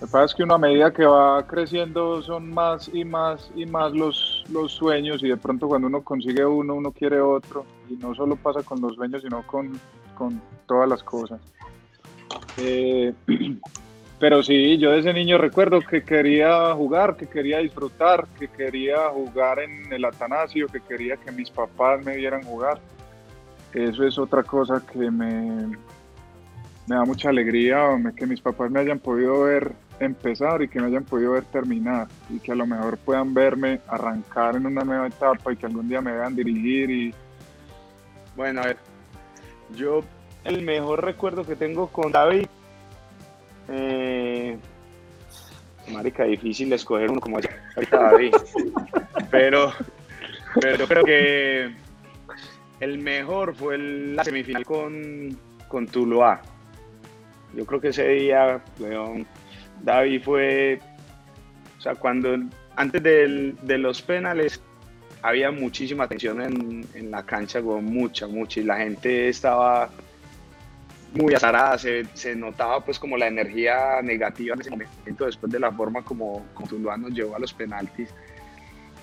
lo 0.00 0.06
que 0.06 0.12
pasa 0.12 0.24
es 0.26 0.34
que 0.34 0.44
uno 0.44 0.54
a 0.54 0.58
medida 0.58 0.92
que 0.92 1.04
va 1.04 1.44
creciendo 1.44 2.22
son 2.22 2.54
más 2.54 2.88
y 2.92 3.04
más 3.04 3.50
y 3.56 3.66
más 3.66 3.92
los, 3.92 4.44
los 4.48 4.70
sueños 4.70 5.24
y 5.24 5.28
de 5.28 5.36
pronto 5.36 5.66
cuando 5.66 5.88
uno 5.88 6.02
consigue 6.04 6.46
uno, 6.46 6.74
uno 6.74 6.92
quiere 6.92 7.20
otro. 7.20 7.66
Y 7.90 7.94
no 7.94 8.14
solo 8.14 8.36
pasa 8.36 8.62
con 8.62 8.80
los 8.80 8.94
sueños, 8.94 9.22
sino 9.22 9.44
con, 9.44 9.72
con 10.14 10.40
todas 10.66 10.88
las 10.88 11.02
cosas. 11.02 11.40
Eh, 12.58 13.12
pero 14.20 14.40
sí, 14.44 14.78
yo 14.78 14.92
desde 14.92 15.12
niño 15.12 15.36
recuerdo 15.36 15.80
que 15.80 16.04
quería 16.04 16.72
jugar, 16.74 17.16
que 17.16 17.26
quería 17.26 17.58
disfrutar, 17.58 18.28
que 18.38 18.46
quería 18.46 19.08
jugar 19.08 19.58
en 19.58 19.92
el 19.92 20.04
Atanasio, 20.04 20.68
que 20.68 20.80
quería 20.80 21.16
que 21.16 21.32
mis 21.32 21.50
papás 21.50 22.04
me 22.04 22.16
vieran 22.16 22.44
jugar. 22.44 22.78
Eso 23.74 24.04
es 24.04 24.16
otra 24.16 24.44
cosa 24.44 24.80
que 24.92 25.10
me, 25.10 25.76
me 26.86 26.94
da 26.94 27.04
mucha 27.04 27.30
alegría, 27.30 28.00
que 28.16 28.26
mis 28.26 28.40
papás 28.40 28.70
me 28.70 28.78
hayan 28.78 29.00
podido 29.00 29.42
ver 29.42 29.72
empezar 30.00 30.62
y 30.62 30.68
que 30.68 30.80
me 30.80 30.86
hayan 30.86 31.04
podido 31.04 31.32
ver 31.32 31.44
terminar 31.44 32.06
y 32.30 32.38
que 32.38 32.52
a 32.52 32.54
lo 32.54 32.66
mejor 32.66 32.98
puedan 32.98 33.34
verme 33.34 33.80
arrancar 33.88 34.56
en 34.56 34.66
una 34.66 34.82
nueva 34.84 35.06
etapa 35.08 35.52
y 35.52 35.56
que 35.56 35.66
algún 35.66 35.88
día 35.88 36.00
me 36.00 36.12
vean 36.12 36.36
dirigir 36.36 36.90
y 36.90 37.14
Bueno, 38.36 38.60
a 38.62 38.66
ver, 38.66 38.76
yo 39.74 40.02
el 40.44 40.62
mejor 40.62 41.04
recuerdo 41.04 41.44
que 41.44 41.56
tengo 41.56 41.88
con 41.88 42.12
David, 42.12 42.46
eh, 43.68 44.56
marica, 45.92 46.24
difícil 46.24 46.72
escoger 46.72 47.10
uno 47.10 47.20
como 47.20 47.36
ahorita 47.38 47.98
David, 47.98 48.34
pero, 49.30 49.72
pero 50.60 50.76
yo 50.76 50.86
creo 50.86 51.04
que 51.04 51.74
el 52.80 52.98
mejor 52.98 53.54
fue 53.54 53.74
el- 53.74 54.16
la 54.16 54.24
semifinal 54.24 54.64
con, 54.64 55.36
con 55.68 55.86
Tuluá. 55.86 56.40
Yo 57.54 57.64
creo 57.66 57.80
que 57.80 57.88
ese 57.88 58.06
día, 58.08 58.62
weón, 58.78 59.26
David 59.82 60.22
fue, 60.22 60.80
o 61.78 61.80
sea, 61.80 61.94
cuando 61.94 62.36
antes 62.76 63.02
de 63.02 63.78
los 63.78 64.02
penales 64.02 64.60
había 65.22 65.50
muchísima 65.50 66.06
tensión 66.08 66.40
en, 66.40 67.10
la 67.10 67.24
cancha, 67.24 67.60
weón, 67.60 67.84
mucha, 67.86 68.26
mucha, 68.26 68.60
y 68.60 68.64
la 68.64 68.76
gente 68.76 69.28
estaba 69.28 69.90
muy 71.14 71.34
azarada, 71.34 71.78
se, 71.78 72.36
notaba 72.36 72.84
pues 72.84 72.98
como 72.98 73.16
la 73.16 73.26
energía 73.26 74.02
negativa 74.02 74.54
en 74.54 74.60
ese 74.60 74.70
momento 74.70 75.24
después 75.24 75.50
de 75.50 75.58
la 75.58 75.72
forma 75.72 76.02
como, 76.02 76.46
como 76.54 76.96
nos 76.96 77.10
llevó 77.12 77.36
a 77.36 77.38
los 77.38 77.52
penaltis. 77.52 78.10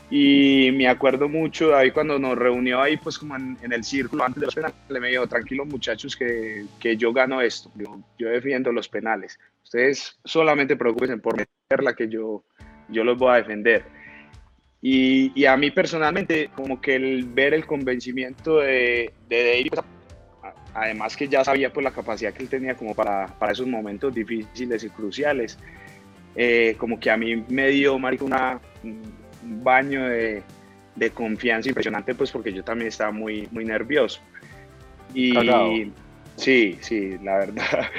Y 0.10 0.70
me 0.74 0.88
acuerdo 0.88 1.28
mucho, 1.28 1.70
David, 1.70 1.94
cuando 1.94 2.20
nos 2.20 2.38
reunió 2.38 2.82
ahí, 2.82 2.96
pues 2.98 3.18
como 3.18 3.36
en, 3.36 3.58
en 3.64 3.74
el 3.74 3.84
círculo 3.84 4.24
antes 4.24 4.40
de 4.40 4.46
los 4.46 4.56
penales, 4.56 4.76
me 4.90 5.10
dijo, 5.10 5.28
tranquilos 5.28 5.68
muchachos, 5.68 6.16
que, 6.16 6.66
que 6.80 6.96
yo 6.96 7.12
gano 7.12 7.42
esto, 7.42 7.72
yo, 7.76 8.00
yo 8.20 8.30
defiendo 8.30 8.72
los 8.72 8.88
penales. 8.88 9.40
Ustedes 9.64 10.20
solamente 10.24 10.76
preocupen 10.76 11.20
por 11.20 11.36
meterla, 11.38 11.96
que 11.96 12.08
yo, 12.08 12.44
yo 12.88 13.04
los 13.04 13.18
voy 13.18 13.34
a 13.34 13.38
defender. 13.38 13.84
Y, 14.80 15.32
y 15.34 15.46
a 15.46 15.58
mí 15.58 15.72
personalmente, 15.72 16.52
como 16.56 16.80
que 16.80 16.96
el 16.96 17.26
ver 17.26 17.56
el 17.56 17.66
convencimiento 17.66 18.60
de, 18.60 19.12
de 19.28 19.44
David, 19.44 19.70
pues, 19.72 19.86
además 20.76 21.18
que 21.18 21.28
ya 21.28 21.44
sabía 21.44 21.74
pues 21.74 21.84
la 21.84 21.92
capacidad 21.92 22.32
que 22.32 22.44
él 22.44 22.50
tenía 22.50 22.76
como 22.76 22.94
para, 22.94 23.26
para 23.40 23.54
esos 23.54 23.66
momentos 23.66 24.14
difíciles 24.14 24.84
y 24.84 24.90
cruciales, 24.90 25.58
eh, 26.36 26.76
como 26.78 27.00
que 27.00 27.10
a 27.10 27.18
mí 27.18 27.44
me 27.48 27.70
dio, 27.70 27.98
marica, 27.98 28.26
una, 28.26 28.60
un 29.46 29.64
baño 29.64 30.06
de, 30.10 30.44
de 30.96 31.10
confianza 31.12 31.70
impresionante, 31.70 32.16
pues 32.16 32.32
porque 32.32 32.52
yo 32.52 32.64
también 32.64 32.88
estaba 32.88 33.12
muy, 33.12 33.48
muy 33.52 33.66
nervioso. 33.66 34.20
Y 35.14 35.92
sí, 36.36 36.78
sí, 36.82 37.18
la 37.24 37.38
verdad. 37.38 37.64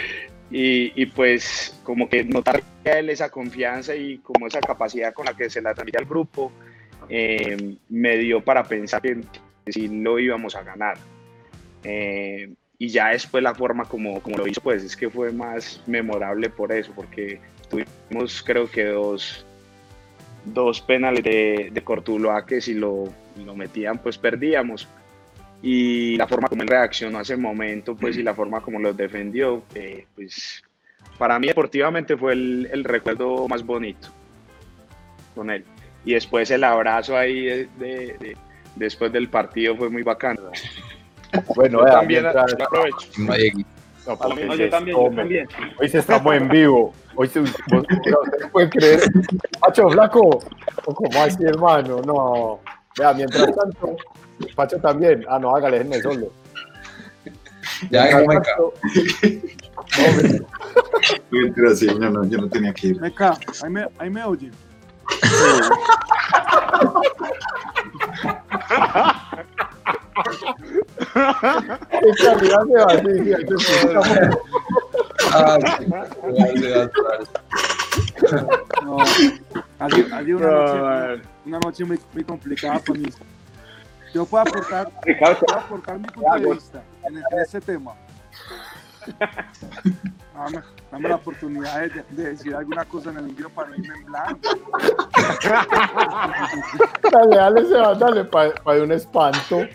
Y, 0.48 0.92
y 0.94 1.06
pues 1.06 1.76
como 1.82 2.08
que 2.08 2.22
notar 2.22 2.62
a 2.84 2.90
él 2.90 3.10
esa 3.10 3.30
confianza 3.30 3.96
y 3.96 4.18
como 4.18 4.46
esa 4.46 4.60
capacidad 4.60 5.12
con 5.12 5.26
la 5.26 5.34
que 5.34 5.50
se 5.50 5.60
la 5.60 5.74
transmitía 5.74 5.98
al 5.98 6.06
grupo, 6.06 6.52
eh, 7.08 7.76
me 7.88 8.16
dio 8.16 8.44
para 8.44 8.62
pensar 8.62 9.02
que, 9.02 9.22
sí 9.66 9.88
lo 9.88 10.20
íbamos 10.20 10.54
a 10.54 10.62
ganar. 10.62 10.98
Eh, 11.82 12.54
y 12.78 12.88
ya 12.88 13.08
después 13.08 13.42
la 13.42 13.54
forma 13.54 13.86
como, 13.86 14.20
como 14.20 14.36
lo 14.36 14.46
hizo, 14.46 14.60
pues 14.60 14.84
es 14.84 14.96
que 14.96 15.10
fue 15.10 15.32
más 15.32 15.82
memorable 15.86 16.48
por 16.50 16.70
eso, 16.72 16.92
porque 16.94 17.40
tuvimos 17.68 18.42
creo 18.42 18.70
que 18.70 18.84
dos, 18.84 19.46
dos 20.46 20.80
penales 20.80 21.22
de, 21.24 21.70
de 21.72 21.84
Cortuloa 21.84 22.46
que 22.46 22.60
si 22.60 22.74
lo, 22.74 23.04
lo 23.44 23.54
metían 23.54 23.98
pues 23.98 24.16
perdíamos. 24.18 24.88
Y 25.62 26.16
la 26.16 26.26
forma 26.28 26.48
como 26.48 26.62
él 26.62 26.68
reaccionó 26.68 27.18
a 27.18 27.22
ese 27.22 27.36
momento, 27.36 27.96
pues 27.96 28.16
y 28.16 28.22
la 28.22 28.34
forma 28.34 28.60
como 28.60 28.78
los 28.78 28.96
defendió, 28.96 29.62
eh, 29.74 30.06
pues 30.14 30.62
para 31.18 31.38
mí 31.38 31.46
deportivamente 31.48 32.16
fue 32.16 32.34
el, 32.34 32.68
el 32.72 32.84
recuerdo 32.84 33.48
más 33.48 33.64
bonito 33.64 34.08
con 35.34 35.50
él. 35.50 35.64
Y 36.04 36.12
después 36.14 36.50
el 36.50 36.62
abrazo 36.62 37.16
ahí 37.16 37.44
de- 37.44 37.68
de- 37.78 38.16
de- 38.20 38.36
después 38.76 39.10
del 39.12 39.28
partido 39.28 39.76
fue 39.76 39.88
muy 39.90 40.02
bacano. 40.02 40.42
Bueno, 41.56 41.80
Yo 41.80 41.86
también 41.86 42.26
aprovecho. 42.26 43.08
No, 44.06 44.16
porque 44.16 44.44
No, 44.44 44.52
se 44.52 44.58
yo 44.64 44.70
también, 44.70 44.96
yo 44.96 45.10
también. 45.16 45.48
Hoy 45.80 45.88
sí 45.88 45.96
estamos 45.98 46.34
en 46.34 46.48
vivo. 46.48 46.92
Hoy 47.16 47.28
sí, 47.28 47.40
vos, 47.70 47.84
pueden 48.52 48.70
creer. 48.70 49.00
Pacho, 49.60 49.88
flaco. 49.90 50.20
¿O 50.84 50.94
¿Cómo 50.94 51.22
así, 51.22 51.42
hermano? 51.44 52.00
No. 52.02 52.60
Vea, 52.98 53.12
mientras 53.14 53.46
tanto, 53.54 53.96
Pacho 54.54 54.78
también. 54.78 55.24
Ah, 55.28 55.38
no, 55.38 55.54
hágale, 55.56 55.78
déjenme 55.78 56.00
solo. 56.02 56.30
Ya, 57.90 58.04
Mientras 58.04 58.26
venga. 58.26 58.42
tanto- 58.42 58.74
Mentira, 61.30 61.74
sí, 61.74 61.86
no, 61.98 62.10
no, 62.10 62.24
yo 62.24 62.38
no 62.38 62.48
tenía 62.48 62.72
que 62.72 62.88
ir. 62.88 63.00
Meca, 63.00 63.36
ahí 63.62 63.70
me, 63.70 63.86
ahí 63.98 64.10
me. 64.10 64.20
Ah, 64.22 64.30
sí. 64.40 64.50
No, 78.82 78.98
ha 79.00 79.90
sido, 79.90 80.14
ha 80.14 80.22
sido 80.22 80.38
una, 80.38 80.46
No, 80.46 80.60
noche, 80.60 81.22
una 81.46 81.58
noche 81.60 81.84
muy, 81.84 82.00
muy 82.12 82.24
complicada 82.24 82.78
para 82.80 82.98
mí. 82.98 83.08
Yo 84.14 84.24
puedo 84.24 84.42
aportar, 84.42 84.90
puedo 85.00 85.58
aportar 85.58 85.98
mi 85.98 86.08
punto 86.08 86.34
de 86.34 86.52
vista 86.52 86.82
en, 87.04 87.16
en 87.16 87.40
este 87.42 87.60
tema. 87.60 87.94
Dame, 90.36 90.60
dame 90.92 91.08
la 91.08 91.14
oportunidad 91.16 91.80
de, 91.80 92.04
de 92.10 92.30
decir 92.30 92.54
alguna 92.54 92.84
cosa 92.84 93.10
en 93.10 93.16
el 93.18 93.30
envío 93.30 93.48
para 93.48 93.70
no 93.70 93.76
irme 93.76 93.94
en 93.94 94.04
blanco. 94.04 94.40
Dale, 97.10 97.36
dale, 97.36 97.66
se 97.66 97.74
va, 97.74 97.94
dale, 97.94 98.24
para 98.24 98.82
un 98.82 98.92
espanto. 98.92 99.66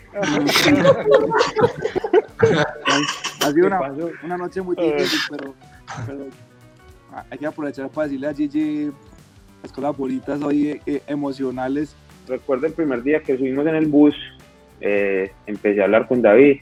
Ha 3.41 3.51
sido 3.51 3.67
una, 3.67 3.81
una 4.23 4.37
noche 4.37 4.61
muy 4.61 4.75
difícil, 4.75 5.19
pero, 5.31 5.55
pero 6.05 6.25
hay 7.29 7.37
que 7.39 7.47
aprovechar 7.47 7.89
para 7.89 8.07
decirle 8.07 8.27
a 8.27 8.33
Gigi 8.33 8.91
las 9.63 9.71
cosas 9.71 9.97
bonitas 9.97 10.41
hoy 10.43 10.79
eh, 10.85 11.01
emocionales. 11.07 11.95
Recuerdo 12.27 12.67
el 12.67 12.73
primer 12.73 13.01
día 13.01 13.21
que 13.21 13.35
subimos 13.35 13.65
en 13.65 13.75
el 13.75 13.87
bus, 13.87 14.15
eh, 14.79 15.33
empecé 15.47 15.81
a 15.81 15.85
hablar 15.85 16.07
con 16.07 16.21
David 16.21 16.59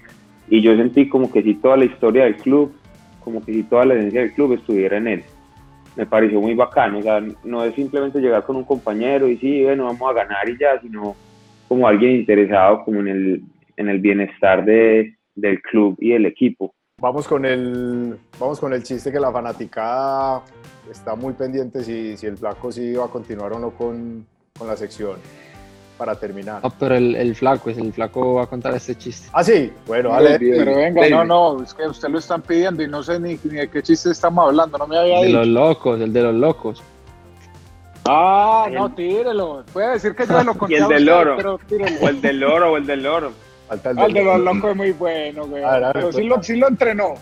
y 0.47 0.61
yo 0.61 0.75
sentí 0.77 1.09
como 1.09 1.29
que 1.29 1.43
si 1.43 1.55
toda 1.55 1.75
la 1.75 1.83
historia 1.85 2.23
del 2.23 2.37
club, 2.37 2.73
como 3.29 3.45
que 3.45 3.53
si 3.53 3.63
toda 3.63 3.85
la 3.85 3.93
esencia 3.93 4.21
del 4.21 4.33
club 4.33 4.53
estuviera 4.53 4.97
en 4.97 5.07
él. 5.07 5.23
Me 5.95 6.05
pareció 6.05 6.41
muy 6.41 6.55
bacano, 6.55 6.99
o 6.99 7.01
sea, 7.01 7.21
no 7.43 7.63
es 7.63 7.75
simplemente 7.75 8.19
llegar 8.19 8.43
con 8.43 8.55
un 8.55 8.63
compañero 8.63 9.27
y 9.27 9.37
sí, 9.37 9.63
bueno, 9.63 9.85
vamos 9.85 10.09
a 10.09 10.13
ganar 10.13 10.49
y 10.49 10.57
ya, 10.57 10.79
sino 10.81 11.15
como 11.67 11.87
alguien 11.87 12.11
interesado 12.11 12.83
como 12.83 13.01
en 13.01 13.07
el, 13.07 13.43
en 13.77 13.89
el 13.89 13.99
bienestar 13.99 14.65
de, 14.65 15.15
del 15.35 15.61
club 15.61 15.95
y 15.99 16.11
del 16.11 16.25
equipo. 16.25 16.73
Vamos 16.99 17.27
con 17.27 17.45
el, 17.45 18.17
vamos 18.39 18.59
con 18.59 18.73
el 18.73 18.83
chiste 18.83 19.11
que 19.11 19.19
la 19.19 19.31
fanaticada 19.31 20.43
está 20.89 21.15
muy 21.15 21.33
pendiente 21.33 21.83
si, 21.83 22.17
si 22.17 22.27
el 22.27 22.37
flaco 22.37 22.71
sí 22.71 22.93
va 22.93 23.05
a 23.05 23.09
continuar 23.09 23.53
o 23.53 23.59
no 23.59 23.71
con, 23.71 24.25
con 24.57 24.67
la 24.67 24.75
sección 24.75 25.17
para 25.99 26.15
terminar. 26.15 26.61
No, 26.63 26.69
pero 26.71 26.95
el, 26.95 27.13
el 27.15 27.35
flaco, 27.35 27.69
el 27.69 27.93
flaco 27.93 28.35
va 28.35 28.43
a 28.43 28.47
contar 28.47 28.73
este 28.73 28.95
chiste. 28.97 29.27
Ah, 29.33 29.43
sí, 29.43 29.71
bueno, 29.85 30.09
Pero, 30.17 30.23
dale. 30.23 30.39
pero 30.39 30.75
venga, 30.77 31.09
no, 31.09 31.25
no, 31.25 31.61
es 31.63 31.73
que 31.73 31.85
usted 31.85 32.07
lo 32.09 32.17
están 32.19 32.41
pidiendo 32.41 32.81
y 32.81 32.87
no 32.87 33.03
sé 33.03 33.19
ni, 33.19 33.37
ni 33.43 33.57
de 33.59 33.69
qué 33.69 33.83
chiste 33.83 34.09
estamos 34.09 34.47
hablando, 34.47 34.77
no 34.77 34.87
me 34.87 34.97
había 34.97 35.15
El 35.17 35.21
de 35.21 35.27
dicho. 35.27 35.37
los 35.39 35.47
locos, 35.47 36.01
el 36.01 36.13
de 36.13 36.21
los 36.23 36.33
locos. 36.35 36.81
Ah, 38.05 38.67
no, 38.71 38.89
tírelo. 38.95 39.63
Puede 39.73 39.91
decir 39.91 40.15
que 40.15 40.25
yo 40.25 40.41
lo 40.43 40.55
conté 40.55 40.75
Y 40.77 40.77
el 40.77 40.87
del 40.87 40.97
usted, 41.03 41.05
loro. 41.13 41.35
pero 41.37 41.59
tírelo. 41.67 41.97
O 42.01 42.07
el 42.07 42.21
del 42.21 42.39
loro, 42.39 42.71
o 42.71 42.77
el 42.77 42.85
del 42.87 43.03
loro. 43.03 43.31
Falta 43.67 43.91
Ah, 43.97 44.05
el 44.05 44.13
de 44.13 44.23
los 44.23 44.39
locos 44.39 44.71
es 44.71 44.75
muy 44.77 44.91
bueno, 44.93 45.45
güey. 45.45 45.63
A 45.63 45.71
ver, 45.73 45.83
a 45.83 45.87
ver, 45.87 45.93
Pero 45.93 46.07
sí 46.11 46.17
cuenta. 46.19 46.35
lo, 46.37 46.43
sí 46.43 46.55
lo 46.55 46.67
entrenó. 46.69 47.13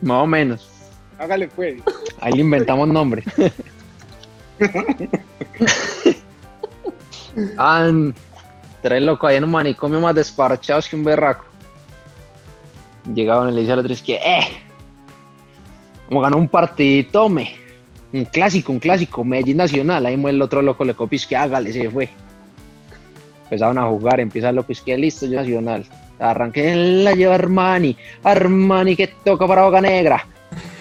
Más 0.00 0.22
o 0.22 0.26
menos. 0.26 0.70
Hágale, 1.18 1.48
pues. 1.48 1.82
Ahí 2.20 2.32
le 2.32 2.40
inventamos 2.40 2.88
nombre. 2.88 3.24
Ah, 7.58 7.90
tres 8.82 9.02
locos 9.02 9.30
ahí 9.30 9.36
en 9.36 9.44
un 9.44 9.50
manicomio 9.50 10.00
más 10.00 10.14
desparchados 10.14 10.88
que 10.88 10.96
un 10.96 11.04
berraco. 11.04 11.44
Llegaba 13.12 13.50
y 13.50 13.54
le 13.54 13.60
dice 13.60 13.72
al 13.72 13.80
otro, 13.80 13.92
es 13.92 14.02
que, 14.02 14.14
eh, 14.14 14.46
como 16.06 16.20
ganó 16.20 16.36
un 16.36 16.48
partidito, 16.48 17.28
me. 17.28 17.56
Un 18.12 18.24
clásico, 18.26 18.72
un 18.72 18.78
clásico, 18.78 19.24
Medellín 19.24 19.56
Nacional. 19.56 20.06
Ahí 20.06 20.14
el 20.14 20.40
otro 20.40 20.62
loco 20.62 20.84
le 20.84 20.94
copió, 20.94 21.18
que 21.28 21.36
hágale, 21.36 21.72
se 21.72 21.90
fue. 21.90 22.08
Empezaron 23.44 23.78
a 23.78 23.86
jugar, 23.86 24.20
empieza 24.20 24.50
el 24.50 24.56
loco, 24.56 24.72
es 24.72 24.80
que 24.80 24.96
listo, 24.96 25.26
yo 25.26 25.40
Nacional. 25.40 25.84
Arranqué, 26.18 26.74
la 26.74 27.12
lleva 27.12 27.34
Armani. 27.34 27.96
Armani 28.22 28.94
que 28.94 29.08
toca 29.08 29.46
para 29.46 29.64
Boca 29.64 29.80
Negra. 29.80 30.24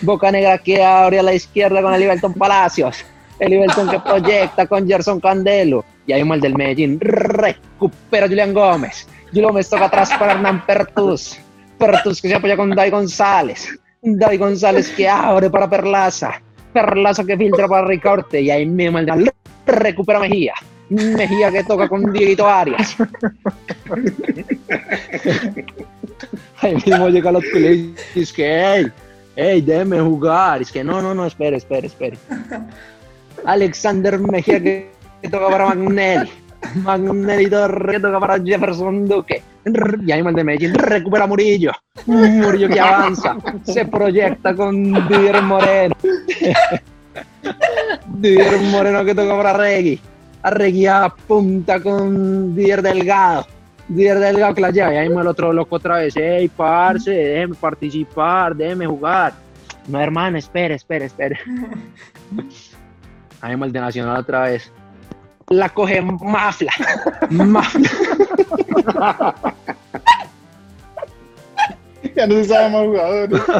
Boca 0.02 0.32
Negra 0.32 0.58
que 0.60 0.84
abre 0.84 1.20
a 1.20 1.24
la 1.24 1.34
izquierda 1.34 1.82
con 1.82 1.94
el 1.94 2.02
Liberton 2.02 2.34
Palacios. 2.34 3.04
El 3.44 3.52
Liberton 3.52 3.90
que 3.90 4.00
proyecta 4.00 4.66
con 4.68 4.88
Gerson 4.88 5.20
Candelo. 5.20 5.84
Y 6.08 6.14
ahí 6.14 6.22
el 6.22 6.40
del 6.40 6.56
Medellín. 6.56 6.98
Recupera 7.02 8.28
Julián 8.28 8.54
Gómez. 8.54 9.06
Julián 9.32 9.50
Gómez 9.50 9.70
toca 9.70 9.86
atrás 9.86 10.12
para 10.18 10.32
Hernán 10.32 10.66
Pertus. 10.66 11.38
Pertus 11.78 12.22
que 12.22 12.30
se 12.30 12.36
apoya 12.36 12.56
con 12.56 12.70
Dai 12.70 12.90
González. 12.90 13.68
Dai 14.02 14.38
González 14.38 14.90
que 14.92 15.10
abre 15.10 15.50
para 15.50 15.70
Perlaza. 15.70 16.42
Perlaza 16.72 17.26
que 17.26 17.36
filtra 17.36 17.68
para 17.68 17.86
Ricorte. 17.86 18.40
Y 18.40 18.50
ahí 18.50 18.66
mismo 18.66 19.00
el 19.00 19.08
de 19.08 19.34
recupera 19.66 20.20
Mejía. 20.20 20.54
Mejía 20.90 21.52
que 21.52 21.66
toca 21.66 21.90
con 21.90 22.14
Dieguito 22.14 22.48
Arias. 22.48 22.96
Ahí 26.62 26.76
mismo 26.76 27.10
llega 27.10 27.30
otro 27.30 27.60
y 27.60 27.94
dice 28.16 28.34
que, 28.34 28.64
hey, 28.64 28.92
hey, 29.36 29.62
déjeme 29.62 30.00
jugar. 30.00 30.62
Es 30.62 30.72
que 30.72 30.82
no, 30.82 31.02
no, 31.02 31.14
no, 31.14 31.26
espere, 31.26 31.58
espere, 31.58 31.88
espere. 31.88 32.18
Alexander 33.46 34.20
Mejía 34.20 34.62
que, 34.62 34.92
toca 35.30 35.50
para 35.50 35.68
Magnelli. 35.68 36.32
Magnelli 36.76 37.50
Torre 37.50 37.94
que 37.94 38.00
toca 38.00 38.20
para 38.20 38.44
Jefferson 38.44 39.08
Duque. 39.08 39.42
Y 39.66 40.12
el 40.12 40.36
de 40.36 40.44
Medellín 40.44 40.74
recupera 40.74 41.26
Murillo. 41.26 41.72
Murillo 42.06 42.68
que 42.68 42.80
avanza. 42.80 43.38
Se 43.64 43.86
proyecta 43.86 44.56
con 44.56 45.08
Didier 45.08 45.42
Moreno. 45.42 45.96
Didier 48.08 48.60
Moreno 48.72 49.06
que 49.06 49.16
toca 49.16 49.38
para 49.38 49.54
Regui. 49.54 50.00
Arregui 50.42 50.88
punta 51.26 51.80
con 51.80 52.54
Didier 52.56 52.82
Delgado. 52.82 53.48
Didier 53.88 54.20
Delgado 54.20 54.54
que 54.54 54.62
la 54.62 54.72
lleva. 54.72 54.94
Y 54.94 54.98
ahí 54.98 55.08
el 55.08 55.28
otro 55.28 55.54
loco 55.54 55.78
otra 55.78 55.98
vez. 56.00 56.16
Ey, 56.18 56.50
parce, 56.50 57.12
déjeme 57.12 57.56
participar, 57.56 58.56
déjeme 58.56 58.86
jugar. 58.86 59.34
No, 59.88 60.02
hermano, 60.02 60.38
espere, 60.38 60.76
espere, 60.76 61.06
espere. 61.06 61.40
Ahí 63.44 63.56
el 63.62 63.72
de 63.74 63.80
Nacional 63.82 64.18
otra 64.22 64.44
vez. 64.44 64.72
La 65.50 65.68
coge 65.68 66.02
Mafla. 66.02 66.72
Mafla. 67.30 67.90
ya 72.16 72.26
no 72.26 72.36
se 72.36 72.46
sabe 72.46 72.70
más 72.70 72.86
jugadores. 72.86 73.42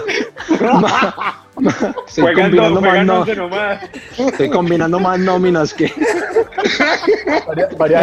Estoy 2.08 2.24
Juegan 2.24 2.44
combinando, 2.46 2.70
dos, 2.76 2.82
más 2.82 3.06
no- 3.06 3.36
nomás. 3.36 3.84
estoy 4.18 4.50
combinando 4.50 5.00
más 5.00 5.20
nóminas 5.20 5.72
que 5.74 5.88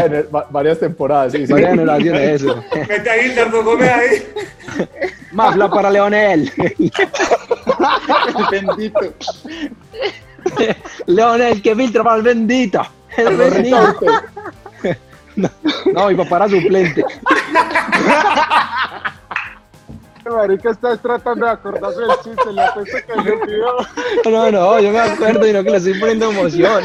gener- 0.05 0.29
va- 0.33 0.47
varias 0.51 0.79
temporadas, 0.79 1.33
sí, 1.33 1.47
sí. 1.47 1.53
varias 1.53 1.71
generaciones 1.71 2.43
eso. 2.43 2.63
Mete 2.89 3.11
ahí, 3.11 3.35
Dardo 3.35 3.65
Gómez 3.65 3.91
ahí. 3.91 4.89
Mafla 5.33 5.69
para 5.71 5.91
Leonel. 5.91 6.53
Bendito. 8.51 9.15
Leonel 11.07 11.63
que 11.63 11.75
filtra 11.75 12.05
para 12.05 12.17
el 12.17 12.23
bendito. 12.23 12.83
El 13.17 13.37
bendito. 13.37 14.01
No, 15.37 15.49
no, 15.95 16.09
mi 16.09 16.17
papá 16.17 16.37
era 16.37 16.49
suplente. 16.49 17.05
Marica 20.29 20.71
está 20.71 20.97
tratando 20.97 21.47
de 21.47 21.53
acordarse 21.53 22.01
del 22.01 22.11
chiste, 22.23 22.61
apuesto 22.61 22.99
que 23.07 23.23
le 23.23 23.31
olvidó. 23.33 23.77
No, 24.25 24.51
no, 24.51 24.81
yo 24.81 24.91
me 24.91 25.01
acuerdo 25.01 25.47
y 25.47 25.53
no 25.53 25.65
que 25.65 25.71
le 25.71 25.77
estoy 25.79 25.99
poniendo 25.99 26.31
emoción. 26.31 26.85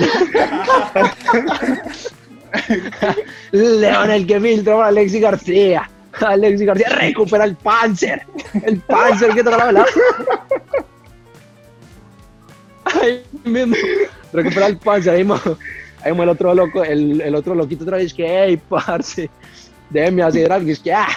Leonel 3.51 4.25
que 4.25 4.39
filtra 4.39 4.75
para 4.75 4.87
Alexis 4.87 5.21
García. 5.21 5.89
Alexis 6.21 6.65
García 6.65 6.89
recupera 6.89 7.43
el 7.43 7.55
Panzer. 7.55 8.25
El 8.63 8.79
Panzer 8.79 9.31
que 9.31 9.43
toca 9.43 9.71
la. 9.71 9.85
Ahí 12.85 13.23
mismo. 13.43 13.75
Recupera 14.31 14.67
el 14.67 14.77
Panzer. 14.77 15.15
Ahí 15.15 15.23
mismo, 15.23 15.39
ahí 16.03 16.11
mismo 16.11 16.23
el 16.23 16.29
otro 16.29 16.53
loco, 16.53 16.83
el, 16.83 17.21
el 17.21 17.35
otro 17.35 17.55
loquito 17.55 17.83
otra 17.83 17.97
vez 17.97 18.13
que, 18.13 18.25
hey, 18.27 18.61
parce, 18.69 19.29
déjeme 19.89 20.23
hacer 20.23 20.51
algo. 20.51 20.69
Es 20.69 20.79
que, 20.79 20.93
ah, 20.93 21.07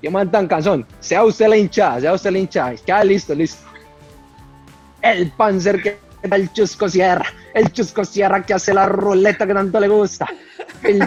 qué 0.00 0.10
man 0.10 0.30
tan 0.30 0.46
cansón. 0.46 0.86
Sea 1.00 1.24
usted 1.24 1.48
la 1.48 1.56
hinchada, 1.56 2.00
sea 2.00 2.12
usted 2.14 2.30
la 2.30 2.38
hinchada. 2.38 2.72
Es 2.72 2.82
que, 2.82 2.92
ah, 2.92 3.04
listo, 3.04 3.34
listo. 3.34 3.64
El 5.02 5.30
Panzer 5.32 5.82
que 5.82 5.98
da 6.22 6.36
el 6.36 6.52
Chusco 6.52 6.88
Sierra. 6.88 7.26
El 7.54 7.72
Chusco 7.72 8.04
Sierra 8.04 8.44
que 8.44 8.54
hace 8.54 8.74
la 8.74 8.86
ruleta 8.86 9.46
que 9.46 9.54
tanto 9.54 9.80
le 9.80 9.88
gusta. 9.88 10.26
El 10.82 11.02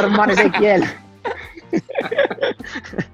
hermano 0.00 0.32
Ezequiel. 0.32 0.84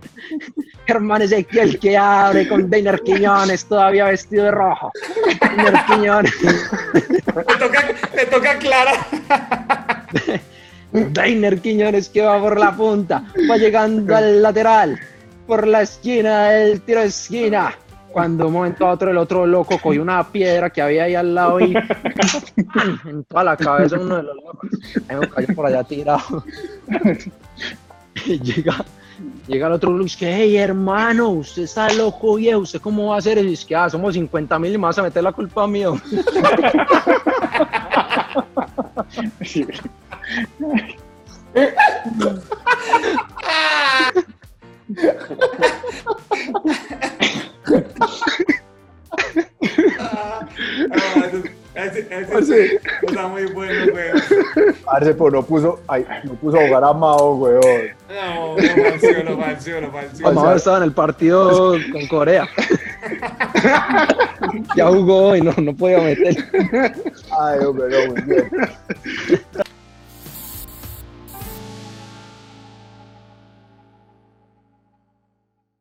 Hermano 0.91 1.25
Ezequiel 1.25 1.79
que 1.79 1.97
abre 1.97 2.49
con 2.49 2.69
Deiner 2.69 3.01
Quiñones 3.01 3.65
todavía 3.65 4.07
vestido 4.07 4.45
de 4.45 4.51
rojo. 4.51 4.93
Deiner 5.41 5.85
Quiñones. 5.87 6.35
Le 7.13 7.23
toca, 7.23 7.89
le 8.15 8.27
toca 8.27 8.59
Clara. 8.59 8.93
Deiner 10.93 11.61
Quiñones 11.61 12.09
que 12.09 12.23
va 12.23 12.41
por 12.41 12.59
la 12.59 12.73
punta. 12.73 13.25
Va 13.49 13.57
llegando 13.57 14.17
al 14.17 14.43
lateral. 14.43 14.99
Por 15.47 15.67
la 15.67 15.83
esquina, 15.83 16.55
el 16.55 16.81
tiro 16.83 17.01
de 17.01 17.07
esquina. 17.07 17.75
Cuando 18.13 18.49
un 18.49 18.53
momento 18.53 18.87
a 18.87 18.91
otro 18.91 19.11
el 19.13 19.17
otro 19.19 19.47
loco 19.47 19.79
cogió 19.79 20.03
una 20.03 20.27
piedra 20.33 20.71
que 20.71 20.83
había 20.83 21.05
ahí 21.05 21.15
al 21.15 21.33
lado 21.33 21.61
y 21.61 21.77
en 23.05 23.23
toda 23.25 23.45
la 23.45 23.57
cabeza 23.57 24.01
uno 24.01 24.17
de 24.17 24.23
los 24.25 24.35
locos. 24.35 24.71
Ahí 25.09 25.17
me 25.17 25.29
cayó 25.29 25.55
por 25.55 25.67
allá 25.67 25.85
tirado. 25.85 26.45
Y 28.27 28.41
llega, 28.41 28.85
llega 29.47 29.67
el 29.67 29.73
otro 29.73 29.91
Lux 29.93 30.17
que, 30.17 30.35
hey 30.35 30.57
hermano, 30.57 31.29
usted 31.31 31.63
está 31.63 31.93
loco 31.93 32.37
viejo, 32.37 32.61
¿usted 32.61 32.81
cómo 32.81 33.09
va 33.09 33.17
a 33.17 33.19
hacer 33.19 33.39
eso? 33.39 33.49
Y 33.49 33.53
es 33.55 33.65
que, 33.65 33.75
ah, 33.75 33.91
somos 33.91 34.15
50 34.15 34.59
mil 34.59 34.75
y 34.75 34.79
me 34.79 34.85
vas 34.85 34.99
a 34.99 35.03
meter 35.03 35.23
la 35.23 35.33
culpa 35.33 35.67
mío. 35.67 36.01
Ah, 49.99 51.31
ese, 51.75 52.07
ese, 52.11 52.81
está 53.03 53.29
muy 53.29 53.47
bueno, 53.47 53.93
weón. 53.95 54.21
Parce, 54.85 55.15
pues 55.15 55.33
no 55.33 55.43
puso, 55.43 55.81
ay, 55.87 56.05
no 56.25 56.35
puso 56.35 56.59
a 56.59 56.67
jugar 56.67 56.85
a 56.85 56.93
Mao, 56.93 57.37
weón. 57.37 57.63
No, 58.09 58.57
lo 58.57 58.91
falseó, 58.91 59.23
lo 59.23 59.39
falseó, 59.39 59.81
lo 59.81 59.93
falseó. 59.93 60.29
Amado 60.29 60.57
estaba 60.57 60.79
en 60.79 60.83
el 60.85 60.93
partido 60.93 61.77
con 61.93 62.07
Corea. 62.09 62.49
ya 64.77 64.89
jugó 64.89 65.37
y 65.37 65.43
no, 65.43 65.53
no 65.59 65.75
podía 65.75 66.01
meter. 66.01 66.37
Ay, 67.41 67.59
hombre, 67.65 67.87
no, 67.89 68.15
muy 68.15 68.23
bien. 68.23 68.51